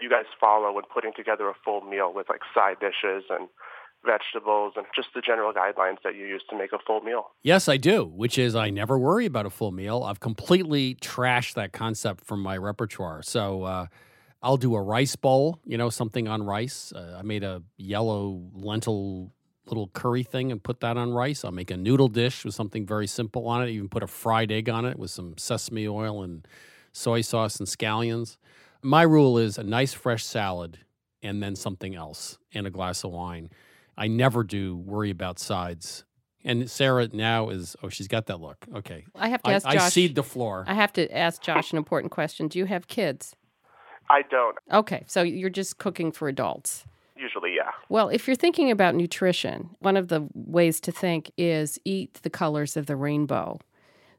you 0.00 0.08
guys 0.08 0.24
follow 0.40 0.72
when 0.72 0.84
putting 0.92 1.12
together 1.16 1.48
a 1.48 1.54
full 1.64 1.80
meal 1.80 2.12
with 2.14 2.28
like 2.28 2.40
side 2.54 2.76
dishes 2.80 3.24
and 3.30 3.48
vegetables 4.04 4.74
and 4.76 4.86
just 4.94 5.08
the 5.14 5.20
general 5.20 5.52
guidelines 5.52 5.96
that 6.04 6.14
you 6.14 6.26
use 6.26 6.42
to 6.48 6.56
make 6.56 6.72
a 6.72 6.78
full 6.86 7.00
meal. 7.00 7.30
Yes, 7.42 7.68
I 7.68 7.76
do, 7.76 8.04
which 8.04 8.38
is 8.38 8.54
I 8.54 8.70
never 8.70 8.98
worry 8.98 9.26
about 9.26 9.46
a 9.46 9.50
full 9.50 9.72
meal. 9.72 10.04
I've 10.04 10.20
completely 10.20 10.94
trashed 10.96 11.54
that 11.54 11.72
concept 11.72 12.24
from 12.24 12.40
my 12.40 12.56
repertoire. 12.56 13.22
So 13.22 13.64
uh, 13.64 13.86
I'll 14.42 14.56
do 14.56 14.76
a 14.76 14.82
rice 14.82 15.16
bowl, 15.16 15.58
you 15.64 15.76
know, 15.76 15.90
something 15.90 16.28
on 16.28 16.44
rice. 16.44 16.92
Uh, 16.92 17.16
I 17.18 17.22
made 17.22 17.42
a 17.42 17.62
yellow 17.76 18.40
lentil 18.52 19.32
little 19.66 19.88
curry 19.88 20.22
thing 20.22 20.50
and 20.52 20.62
put 20.62 20.80
that 20.80 20.96
on 20.96 21.12
rice. 21.12 21.44
I'll 21.44 21.52
make 21.52 21.70
a 21.70 21.76
noodle 21.76 22.08
dish 22.08 22.44
with 22.44 22.54
something 22.54 22.86
very 22.86 23.06
simple 23.06 23.48
on 23.48 23.62
it, 23.62 23.70
even 23.70 23.88
put 23.88 24.02
a 24.02 24.06
fried 24.06 24.50
egg 24.50 24.68
on 24.68 24.84
it 24.84 24.98
with 24.98 25.10
some 25.10 25.36
sesame 25.36 25.86
oil 25.86 26.22
and 26.22 26.46
soy 26.92 27.20
sauce 27.20 27.58
and 27.58 27.68
scallions. 27.68 28.38
My 28.82 29.02
rule 29.02 29.38
is 29.38 29.58
a 29.58 29.62
nice 29.62 29.92
fresh 29.92 30.24
salad 30.24 30.78
and 31.22 31.42
then 31.42 31.56
something 31.56 31.94
else 31.94 32.38
and 32.54 32.66
a 32.66 32.70
glass 32.70 33.04
of 33.04 33.10
wine. 33.10 33.50
I 33.96 34.06
never 34.06 34.44
do 34.44 34.76
worry 34.76 35.10
about 35.10 35.38
sides. 35.38 36.04
And 36.44 36.70
Sarah 36.70 37.08
now 37.12 37.50
is 37.50 37.76
oh 37.82 37.88
she's 37.88 38.08
got 38.08 38.26
that 38.26 38.40
look. 38.40 38.64
Okay. 38.74 39.04
I 39.14 39.28
have 39.28 39.42
to 39.42 39.50
ask 39.50 39.66
I, 39.66 39.74
Josh. 39.74 39.82
I 39.82 39.88
cede 39.88 40.14
the 40.14 40.22
floor. 40.22 40.64
I 40.68 40.74
have 40.74 40.92
to 40.94 41.12
ask 41.16 41.42
Josh 41.42 41.72
an 41.72 41.78
important 41.78 42.12
question. 42.12 42.46
Do 42.46 42.58
you 42.58 42.66
have 42.66 42.86
kids? 42.86 43.34
I 44.08 44.22
don't. 44.22 44.56
Okay, 44.72 45.04
so 45.06 45.22
you're 45.22 45.50
just 45.50 45.78
cooking 45.78 46.12
for 46.12 46.28
adults. 46.28 46.84
Usually, 47.16 47.54
yeah. 47.54 47.72
Well, 47.88 48.08
if 48.08 48.26
you're 48.26 48.36
thinking 48.36 48.70
about 48.70 48.94
nutrition, 48.94 49.70
one 49.80 49.96
of 49.96 50.08
the 50.08 50.28
ways 50.34 50.80
to 50.82 50.92
think 50.92 51.32
is 51.36 51.78
eat 51.84 52.20
the 52.22 52.30
colors 52.30 52.76
of 52.76 52.86
the 52.86 52.96
rainbow. 52.96 53.58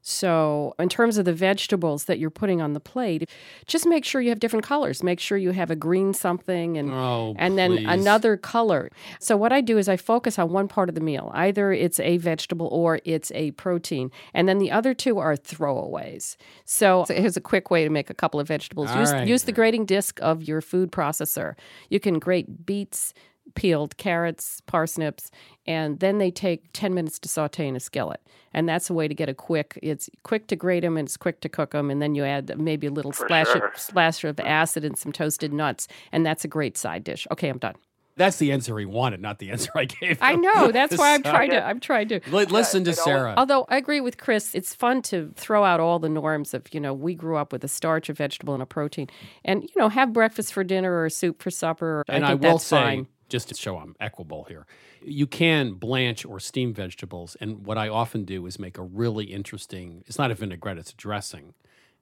So, 0.02 0.74
in 0.78 0.88
terms 0.88 1.18
of 1.18 1.24
the 1.24 1.32
vegetables 1.32 2.04
that 2.04 2.18
you're 2.18 2.30
putting 2.30 2.62
on 2.62 2.72
the 2.72 2.80
plate, 2.80 3.28
just 3.66 3.86
make 3.86 4.04
sure 4.04 4.20
you 4.20 4.30
have 4.30 4.40
different 4.40 4.64
colors. 4.64 5.02
Make 5.02 5.20
sure 5.20 5.36
you 5.36 5.50
have 5.50 5.70
a 5.70 5.76
green 5.76 6.14
something 6.14 6.78
and 6.78 6.90
oh, 6.90 7.34
and 7.38 7.58
then 7.58 7.76
please. 7.76 7.86
another 7.86 8.36
color. 8.36 8.90
So 9.18 9.36
what 9.36 9.52
I 9.52 9.60
do 9.60 9.76
is 9.78 9.88
I 9.88 9.96
focus 9.96 10.38
on 10.38 10.50
one 10.50 10.68
part 10.68 10.88
of 10.88 10.94
the 10.94 11.00
meal. 11.00 11.30
Either 11.34 11.72
it's 11.72 12.00
a 12.00 12.16
vegetable 12.16 12.68
or 12.68 13.00
it's 13.04 13.30
a 13.32 13.50
protein, 13.52 14.10
and 14.32 14.48
then 14.48 14.58
the 14.58 14.70
other 14.70 14.94
two 14.94 15.18
are 15.18 15.36
throwaways. 15.36 16.36
So, 16.64 17.04
so 17.06 17.14
here's 17.14 17.36
a 17.36 17.42
quick 17.42 17.70
way 17.70 17.84
to 17.84 17.90
make 17.90 18.08
a 18.10 18.14
couple 18.14 18.40
of 18.40 18.48
vegetables. 18.48 18.94
Use 18.94 19.12
right. 19.12 19.28
use 19.28 19.44
the 19.44 19.52
grating 19.52 19.84
disc 19.84 20.18
of 20.22 20.42
your 20.42 20.60
food 20.60 20.90
processor. 20.90 21.54
You 21.90 22.00
can 22.00 22.18
grate 22.18 22.64
beets, 22.64 23.12
peeled 23.54 23.96
carrots, 23.96 24.60
parsnips, 24.66 25.30
and 25.66 26.00
then 26.00 26.18
they 26.18 26.30
take 26.30 26.64
10 26.72 26.94
minutes 26.94 27.18
to 27.20 27.28
saute 27.28 27.66
in 27.66 27.76
a 27.76 27.80
skillet. 27.80 28.20
And 28.52 28.68
that's 28.68 28.90
a 28.90 28.94
way 28.94 29.06
to 29.06 29.14
get 29.14 29.28
a 29.28 29.34
quick, 29.34 29.78
it's 29.82 30.10
quick 30.24 30.48
to 30.48 30.56
grate 30.56 30.82
them 30.82 30.96
and 30.96 31.06
it's 31.06 31.16
quick 31.16 31.40
to 31.42 31.48
cook 31.48 31.70
them. 31.70 31.90
And 31.90 32.02
then 32.02 32.14
you 32.14 32.24
add 32.24 32.58
maybe 32.58 32.88
a 32.88 32.90
little 32.90 33.12
For 33.12 33.26
splash, 33.26 33.46
sure. 33.46 33.68
of, 33.68 33.78
splash 33.78 34.24
of 34.24 34.40
acid 34.40 34.84
and 34.84 34.98
some 34.98 35.12
toasted 35.12 35.52
nuts. 35.52 35.86
And 36.10 36.26
that's 36.26 36.44
a 36.44 36.48
great 36.48 36.76
side 36.76 37.04
dish. 37.04 37.26
Okay, 37.30 37.48
I'm 37.48 37.58
done. 37.58 37.76
That's 38.16 38.36
the 38.38 38.52
answer 38.52 38.76
he 38.78 38.84
wanted, 38.84 39.20
not 39.22 39.38
the 39.38 39.50
answer 39.50 39.70
I 39.74 39.84
gave. 39.86 40.10
Him. 40.10 40.18
I 40.20 40.34
know. 40.34 40.72
That's 40.72 40.98
why 40.98 41.14
I'm 41.14 41.22
trying 41.34 41.50
to. 41.50 41.64
I'm 41.64 41.80
trying 41.80 42.08
to. 42.08 42.20
Li- 42.30 42.44
listen 42.46 42.84
to 42.84 42.92
Sarah. 42.92 43.34
Although 43.36 43.64
I 43.68 43.76
agree 43.78 44.00
with 44.00 44.18
Chris, 44.18 44.54
it's 44.54 44.74
fun 44.74 45.00
to 45.02 45.32
throw 45.36 45.64
out 45.64 45.80
all 45.80 45.98
the 45.98 46.08
norms 46.08 46.52
of, 46.52 46.64
you 46.74 46.80
know, 46.80 46.92
we 46.92 47.14
grew 47.14 47.36
up 47.36 47.50
with 47.52 47.64
a 47.64 47.68
starch, 47.68 48.08
a 48.10 48.12
vegetable, 48.12 48.52
and 48.52 48.62
a 48.62 48.66
protein. 48.66 49.08
And, 49.44 49.62
you 49.62 49.70
know, 49.76 49.88
have 49.88 50.12
breakfast 50.12 50.52
for 50.52 50.64
dinner 50.64 51.02
or 51.02 51.08
soup 51.08 51.40
for 51.40 51.50
supper. 51.50 52.04
and 52.08 52.26
I 52.26 52.30
I, 52.30 52.34
will 52.34 52.40
that's 52.40 52.64
say, 52.64 52.76
fine. 52.76 53.06
Just 53.30 53.48
to 53.48 53.54
show 53.54 53.78
I'm 53.78 53.96
equable 54.00 54.44
here, 54.44 54.66
you 55.02 55.26
can 55.26 55.74
blanch 55.74 56.26
or 56.26 56.38
steam 56.40 56.74
vegetables. 56.74 57.36
And 57.40 57.64
what 57.64 57.78
I 57.78 57.88
often 57.88 58.24
do 58.24 58.44
is 58.46 58.58
make 58.58 58.76
a 58.76 58.82
really 58.82 59.26
interesting, 59.26 60.02
it's 60.06 60.18
not 60.18 60.30
a 60.30 60.34
vinaigrette, 60.34 60.78
it's 60.78 60.92
a 60.92 60.96
dressing, 60.96 61.54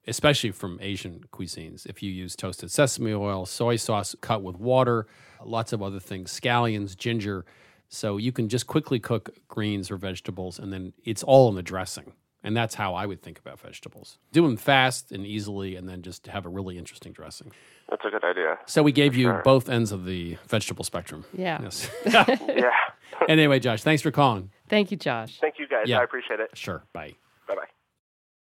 especially 0.06 0.50
from 0.50 0.78
Asian 0.82 1.25
cuisines. 1.32 1.87
If 1.87 2.02
you 2.02 2.11
use 2.11 2.35
toasted 2.35 2.70
sesame 2.70 3.12
oil, 3.12 3.47
soy 3.47 3.76
sauce 3.76 4.16
cut 4.20 4.42
with 4.42 4.56
water, 4.56 5.06
lots 5.44 5.73
of 5.73 5.82
other 5.82 6.00
things, 6.00 6.32
scallions, 6.32 6.97
ginger. 6.97 7.44
So 7.88 8.16
you 8.16 8.32
can 8.32 8.49
just 8.49 8.66
quickly 8.66 8.99
cook 8.99 9.30
greens 9.49 9.90
or 9.90 9.97
vegetables, 9.97 10.58
and 10.58 10.73
then 10.73 10.92
it's 11.04 11.23
all 11.23 11.49
in 11.49 11.54
the 11.54 11.62
dressing. 11.62 12.12
And 12.49 12.57
that's 12.57 12.75
how 12.75 12.95
I 12.95 13.05
would 13.05 13.21
think 13.21 13.38
about 13.38 13.61
vegetables. 13.61 14.17
Do 14.33 14.40
them 14.40 14.57
fast 14.57 15.12
and 15.12 15.26
easily, 15.26 15.76
and 15.76 15.87
then 15.87 16.00
just 16.00 16.28
have 16.28 16.47
a 16.47 16.49
really 16.49 16.78
interesting 16.78 17.12
dressing. 17.12 17.52
That's 17.90 18.02
a 18.07 18.09
good 18.09 18.25
idea. 18.25 18.57
So 18.64 18.83
we 18.83 18.90
gave 18.90 19.14
you 19.14 19.25
sure. 19.25 19.43
both 19.45 19.69
ends 19.69 19.93
of 19.93 20.07
the 20.07 20.38
vegetable 20.47 20.83
spectrum. 20.83 21.26
Yeah. 21.37 21.61
Yes. 21.61 21.90
Yeah. 22.49 22.71
anyway, 23.28 23.59
Josh, 23.59 23.83
thanks 23.83 24.00
for 24.00 24.11
calling. 24.11 24.50
Thank 24.71 24.90
you, 24.90 24.97
Josh. 24.97 25.38
Thank 25.38 25.59
you 25.59 25.69
guys. 25.69 25.88
Yeah. 25.88 25.99
I 25.99 26.05
appreciate 26.05 26.40
it. 26.40 26.57
Sure. 26.57 26.85
Bye. 26.95 27.17
Bye 27.47 27.57
bye. 27.57 27.69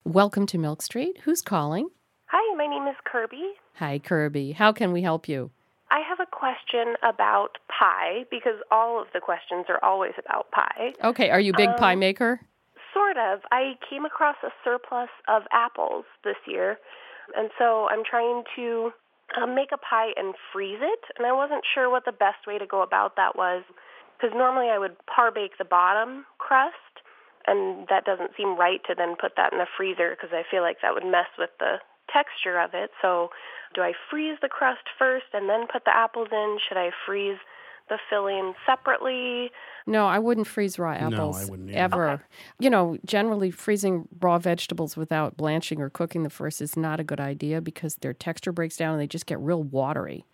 Welcome 0.04 0.46
to 0.46 0.58
Milk 0.58 0.80
Street. 0.80 1.18
Who's 1.24 1.42
calling? 1.42 1.88
Hi, 2.26 2.54
my 2.56 2.68
name 2.68 2.86
is 2.86 2.94
Kirby. 3.04 3.54
Hi, 3.78 3.98
Kirby. 3.98 4.52
How 4.52 4.70
can 4.70 4.92
we 4.92 5.02
help 5.02 5.28
you? 5.28 5.50
I 5.90 6.02
have 6.08 6.20
a 6.20 6.26
question 6.30 6.94
about 7.02 7.58
pie 7.66 8.26
because 8.30 8.60
all 8.70 9.02
of 9.02 9.08
the 9.12 9.18
questions 9.18 9.66
are 9.68 9.82
always 9.82 10.12
about 10.24 10.52
pie. 10.52 10.92
Okay. 11.02 11.30
Are 11.30 11.40
you 11.40 11.52
a 11.52 11.56
big 11.56 11.76
pie 11.78 11.94
Um, 11.94 11.98
maker? 11.98 12.40
Sort 12.98 13.16
of. 13.16 13.46
I 13.54 13.78
came 13.88 14.04
across 14.04 14.34
a 14.42 14.50
surplus 14.64 15.10
of 15.28 15.42
apples 15.52 16.04
this 16.24 16.40
year, 16.50 16.78
and 17.36 17.48
so 17.54 17.86
I'm 17.86 18.02
trying 18.02 18.42
to 18.56 18.90
um, 19.38 19.54
make 19.54 19.70
a 19.70 19.78
pie 19.78 20.10
and 20.16 20.34
freeze 20.52 20.82
it, 20.82 21.04
and 21.16 21.24
I 21.24 21.30
wasn't 21.30 21.62
sure 21.62 21.88
what 21.90 22.04
the 22.04 22.16
best 22.16 22.42
way 22.50 22.58
to 22.58 22.66
go 22.66 22.82
about 22.82 23.14
that 23.14 23.36
was 23.36 23.62
because 24.18 24.34
normally 24.34 24.66
I 24.66 24.78
would 24.82 24.96
par 25.06 25.30
bake 25.30 25.58
the 25.58 25.64
bottom 25.64 26.26
crust, 26.38 26.74
and 27.46 27.86
that 27.86 28.04
doesn't 28.04 28.34
seem 28.36 28.58
right 28.58 28.82
to 28.90 28.98
then 28.98 29.14
put 29.14 29.38
that 29.38 29.52
in 29.52 29.62
the 29.62 29.70
freezer 29.78 30.10
because 30.18 30.34
I 30.34 30.42
feel 30.50 30.62
like 30.62 30.82
that 30.82 30.92
would 30.92 31.06
mess 31.06 31.30
with 31.38 31.54
the 31.60 31.78
texture 32.10 32.58
of 32.58 32.74
it. 32.74 32.90
So, 33.00 33.30
do 33.76 33.82
I 33.82 33.92
freeze 34.10 34.38
the 34.42 34.48
crust 34.48 34.90
first 34.98 35.30
and 35.32 35.48
then 35.48 35.70
put 35.70 35.84
the 35.84 35.94
apples 35.94 36.28
in? 36.32 36.58
Should 36.66 36.78
I 36.78 36.90
freeze 37.06 37.38
the 37.88 37.98
filling 38.10 38.54
separately? 38.66 39.50
No, 39.86 40.06
I 40.06 40.18
wouldn't 40.18 40.46
freeze 40.46 40.78
raw 40.78 40.92
apples 40.92 41.12
No, 41.12 41.32
I 41.32 41.44
wouldn't 41.50 41.70
either. 41.70 41.78
ever. 41.80 42.24
You 42.58 42.70
know, 42.70 42.98
generally 43.06 43.50
freezing 43.50 44.06
raw 44.20 44.38
vegetables 44.38 44.96
without 44.96 45.36
blanching 45.36 45.80
or 45.80 45.88
cooking 45.88 46.22
the 46.24 46.30
first 46.30 46.60
is 46.60 46.76
not 46.76 47.00
a 47.00 47.04
good 47.04 47.20
idea 47.20 47.60
because 47.60 47.96
their 47.96 48.12
texture 48.12 48.52
breaks 48.52 48.76
down 48.76 48.92
and 48.92 49.00
they 49.00 49.06
just 49.06 49.26
get 49.26 49.38
real 49.40 49.62
watery. 49.62 50.26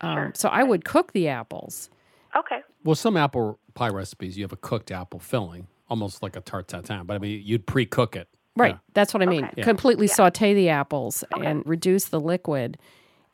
Um, 0.00 0.32
so 0.34 0.48
I 0.48 0.62
would 0.62 0.84
cook 0.84 1.12
the 1.12 1.28
apples. 1.28 1.90
Okay. 2.36 2.60
Well, 2.84 2.94
some 2.94 3.16
apple 3.16 3.58
pie 3.74 3.88
recipes, 3.88 4.36
you 4.36 4.44
have 4.44 4.52
a 4.52 4.56
cooked 4.56 4.90
apple 4.90 5.20
filling, 5.20 5.66
almost 5.88 6.22
like 6.22 6.36
a 6.36 6.40
tarte 6.40 6.68
tatin, 6.68 7.06
but 7.06 7.14
I 7.14 7.18
mean, 7.18 7.42
you'd 7.44 7.66
pre 7.66 7.86
cook 7.86 8.16
it. 8.16 8.28
Right. 8.56 8.74
Yeah. 8.74 8.78
That's 8.92 9.12
what 9.12 9.22
I 9.22 9.26
mean. 9.26 9.44
Okay. 9.44 9.54
Yeah. 9.58 9.64
Completely 9.64 10.06
saute 10.06 10.54
the 10.54 10.68
apples 10.68 11.24
and 11.42 11.66
reduce 11.66 12.04
the 12.06 12.20
liquid 12.20 12.78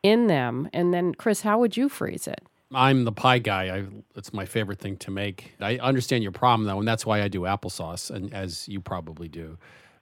in 0.03 0.29
them. 0.29 0.69
And 0.73 0.95
then, 0.95 1.15
Chris, 1.15 1.43
how 1.43 1.59
would 1.59 1.77
you 1.77 1.91
freeze 1.91 2.27
it? 2.27 2.41
I'm 2.73 3.05
the 3.05 3.13
pie 3.13 3.39
guy. 3.41 3.77
I, 3.77 3.87
it's 4.15 4.33
my 4.33 4.45
favorite 4.45 4.79
thing 4.79 4.97
to 4.99 5.11
make. 5.11 5.55
I 5.61 5.79
understand 5.79 6.23
your 6.23 6.33
problem, 6.33 6.67
though, 6.67 6.79
and 6.79 6.87
that's 6.87 7.05
why 7.05 7.23
I 7.23 7.29
do 7.29 7.41
applesauce, 7.41 8.11
and 8.11 8.33
as 8.33 8.69
you 8.69 8.81
probably 8.81 9.29
do. 9.29 9.59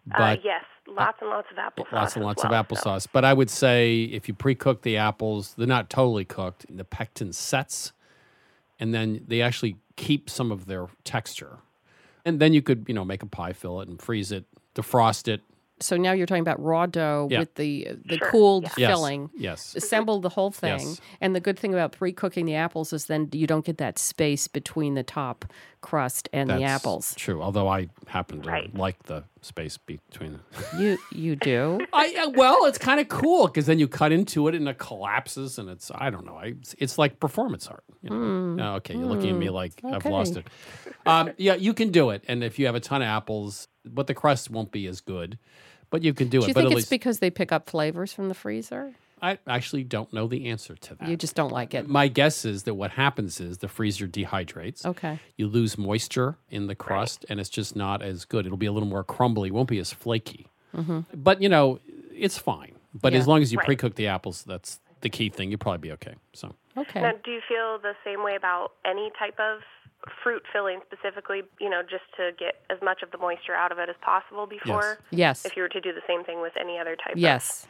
But 0.06 0.20
uh, 0.20 0.40
yes, 0.44 0.64
lots 0.86 1.18
and 1.20 1.30
lots 1.30 1.48
of 1.50 1.56
applesauce. 1.56 1.92
lots 1.92 2.16
and 2.16 2.24
lots 2.24 2.44
well, 2.44 2.54
of 2.54 2.66
so- 2.68 2.74
applesauce. 2.74 3.06
But 3.10 3.24
I 3.24 3.32
would 3.32 3.50
say 3.50 4.04
if 4.04 4.28
you 4.28 4.34
pre-cook 4.34 4.82
the 4.82 4.96
apples, 4.96 5.54
they're 5.56 5.66
not 5.66 5.88
totally 5.88 6.24
cooked. 6.24 6.66
The 6.68 6.84
pectin 6.84 7.32
sets, 7.32 7.92
and 8.78 8.92
then 8.92 9.24
they 9.26 9.40
actually 9.40 9.76
keep 9.96 10.28
some 10.28 10.52
of 10.52 10.66
their 10.66 10.88
texture. 11.04 11.58
And 12.24 12.38
then 12.40 12.52
you 12.52 12.60
could, 12.60 12.84
you 12.88 12.94
know, 12.94 13.04
make 13.04 13.22
a 13.22 13.26
pie, 13.26 13.54
fill 13.54 13.80
it, 13.80 13.88
and 13.88 14.00
freeze 14.00 14.30
it, 14.32 14.44
defrost 14.74 15.28
it. 15.28 15.40
So 15.80 15.96
now 15.96 16.12
you're 16.12 16.26
talking 16.26 16.42
about 16.42 16.62
raw 16.62 16.86
dough 16.86 17.28
Yeah. 17.30 17.40
with 17.40 17.54
the 17.54 17.88
the 18.04 18.16
Sure, 18.18 18.30
cooled 18.30 18.64
Yes, 18.76 18.90
filling. 18.90 19.30
yes. 19.36 19.74
Assemble 19.76 20.20
the 20.20 20.28
whole 20.28 20.50
thing. 20.50 20.78
Yes. 20.80 21.00
And 21.20 21.34
the 21.36 21.40
good 21.40 21.58
thing 21.58 21.72
about 21.72 21.92
pre-cooking 21.92 22.46
the 22.46 22.54
apples 22.54 22.92
is 22.92 23.06
then 23.06 23.28
you 23.32 23.46
don't 23.46 23.64
get 23.64 23.78
that 23.78 23.98
space 23.98 24.48
between 24.48 24.94
the 24.94 25.02
top 25.04 25.44
crust 25.80 26.28
and 26.32 26.50
the 26.50 26.62
apples. 26.64 27.14
True. 27.16 27.40
Although 27.40 27.68
I 27.68 27.88
happen 28.08 28.42
to 28.42 28.48
Right. 28.48 28.74
like 28.74 29.04
the 29.04 29.24
space 29.42 29.78
between. 29.78 30.40
You 30.78 30.98
you 31.12 31.36
do. 31.36 31.80
I 31.92 32.14
uh, 32.26 32.30
well, 32.30 32.64
it's 32.66 32.78
kind 32.78 32.98
of 33.00 33.08
cool 33.08 33.46
because 33.46 33.66
then 33.66 33.78
you 33.78 33.86
cut 33.88 34.10
into 34.12 34.48
it 34.48 34.54
and 34.56 34.68
it 34.68 34.78
collapses, 34.78 35.58
and 35.58 35.68
it's 35.70 35.90
I 35.94 36.10
don't 36.10 36.26
know. 36.26 36.34
I, 36.36 36.46
it's, 36.60 36.74
it's 36.78 36.98
like 36.98 37.20
performance 37.20 37.68
art. 37.68 37.84
You 38.02 38.10
know? 38.10 38.56
Oh, 38.64 38.74
okay, 38.76 38.94
you're 38.94 39.06
looking 39.06 39.30
at 39.30 39.36
me 39.36 39.50
like 39.50 39.80
I've 39.84 40.04
lost 40.04 40.36
it. 40.36 40.46
Um, 41.06 41.30
yeah, 41.36 41.54
you 41.54 41.72
can 41.74 41.90
do 41.90 42.10
it, 42.10 42.24
and 42.28 42.42
if 42.44 42.58
you 42.58 42.66
have 42.66 42.74
a 42.74 42.80
ton 42.80 43.00
of 43.02 43.06
apples, 43.08 43.68
but 43.84 44.06
the 44.08 44.14
crust 44.14 44.50
won't 44.50 44.70
be 44.72 44.86
as 44.86 45.00
good. 45.00 45.38
But 45.90 46.02
you 46.02 46.12
can 46.14 46.28
do, 46.28 46.38
it. 46.38 46.40
Do 46.40 46.44
it. 46.44 46.48
you 46.48 46.54
think 46.54 46.66
at 46.66 46.72
it's 46.72 46.76
least 46.76 46.90
because 46.90 47.18
they 47.20 47.30
pick 47.30 47.52
up 47.52 47.68
flavors 47.70 48.12
from 48.12 48.28
the 48.28 48.34
freezer? 48.34 48.94
I 49.20 49.38
actually 49.48 49.82
don't 49.84 50.12
know 50.12 50.28
the 50.28 50.46
answer 50.48 50.76
to 50.76 50.94
that. 50.96 51.08
You 51.08 51.16
just 51.16 51.34
don't 51.34 51.50
like 51.50 51.74
it. 51.74 51.88
My 51.88 52.06
guess 52.06 52.44
is 52.44 52.62
that 52.64 52.74
what 52.74 52.92
happens 52.92 53.40
is 53.40 53.58
the 53.58 53.66
freezer 53.68 54.06
dehydrates. 54.06 54.86
Okay. 54.86 55.18
You 55.36 55.48
lose 55.48 55.76
moisture 55.76 56.36
in 56.50 56.68
the 56.68 56.76
crust, 56.76 57.24
and 57.28 57.40
it's 57.40 57.48
just 57.48 57.74
not 57.74 58.00
as 58.00 58.24
good. 58.24 58.46
It'll 58.46 58.58
be 58.58 58.66
a 58.66 58.72
little 58.72 58.88
more 58.88 59.02
crumbly. 59.02 59.50
Won't 59.50 59.68
be 59.68 59.78
as 59.80 59.92
flaky. 59.92 60.46
Mm-hmm. 60.76 61.00
But 61.14 61.42
you 61.42 61.48
know, 61.48 61.80
it's 62.12 62.38
fine. 62.38 62.76
But 62.94 63.12
Yeah. 63.12 63.18
as 63.18 63.26
long 63.26 63.42
as 63.42 63.50
you 63.52 63.58
Right. 63.58 63.66
pre-cook 63.66 63.96
the 63.96 64.06
apples, 64.06 64.44
that's 64.44 64.78
the 65.00 65.08
key 65.08 65.30
thing. 65.30 65.50
You'll 65.50 65.58
probably 65.58 65.88
be 65.88 65.92
okay. 65.92 66.14
So 66.32 66.54
Okay. 66.76 67.00
Now, 67.02 67.12
do 67.24 67.32
you 67.32 67.40
feel 67.48 67.78
the 67.82 67.94
same 68.04 68.22
way 68.22 68.36
about 68.36 68.70
any 68.84 69.10
type 69.18 69.38
of 69.40 69.62
fruit 70.22 70.42
filling 70.52 70.80
specifically, 70.86 71.42
you 71.60 71.70
know, 71.70 71.82
just 71.82 72.04
to 72.16 72.30
get 72.38 72.56
as 72.70 72.78
much 72.82 73.02
of 73.02 73.10
the 73.10 73.18
moisture 73.18 73.54
out 73.54 73.72
of 73.72 73.78
it 73.78 73.88
as 73.88 73.96
possible 74.02 74.46
before? 74.46 74.98
yes. 75.10 75.44
If 75.44 75.56
you 75.56 75.62
were 75.62 75.68
to 75.68 75.80
do 75.80 75.92
the 75.92 76.02
same 76.06 76.24
thing 76.24 76.40
with 76.40 76.52
any 76.60 76.78
other 76.78 76.96
type 76.96 77.14
Yes. 77.16 77.64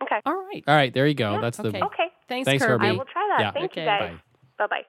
of. 0.00 0.06
Okay. 0.06 0.20
All 0.26 0.34
right. 0.34 0.64
all 0.66 0.74
right, 0.74 0.92
there 0.92 1.06
you 1.06 1.14
go. 1.14 1.40
that's 1.40 1.60
okay. 1.60 1.70
the. 1.78 1.84
Okay. 1.86 2.08
Thanks, 2.28 2.46
Thanks, 2.46 2.64
Kirby. 2.64 2.86
Herbie. 2.86 2.94
I 2.96 2.98
will 2.98 3.04
try 3.04 3.28
that. 3.36 3.40
Yeah. 3.40 3.50
Thank 3.52 3.72
Okay. 3.72 3.80
you 3.82 3.86
guys. 3.86 4.10
Bye. 4.58 4.66
Bye 4.66 4.66
bye. 4.66 4.82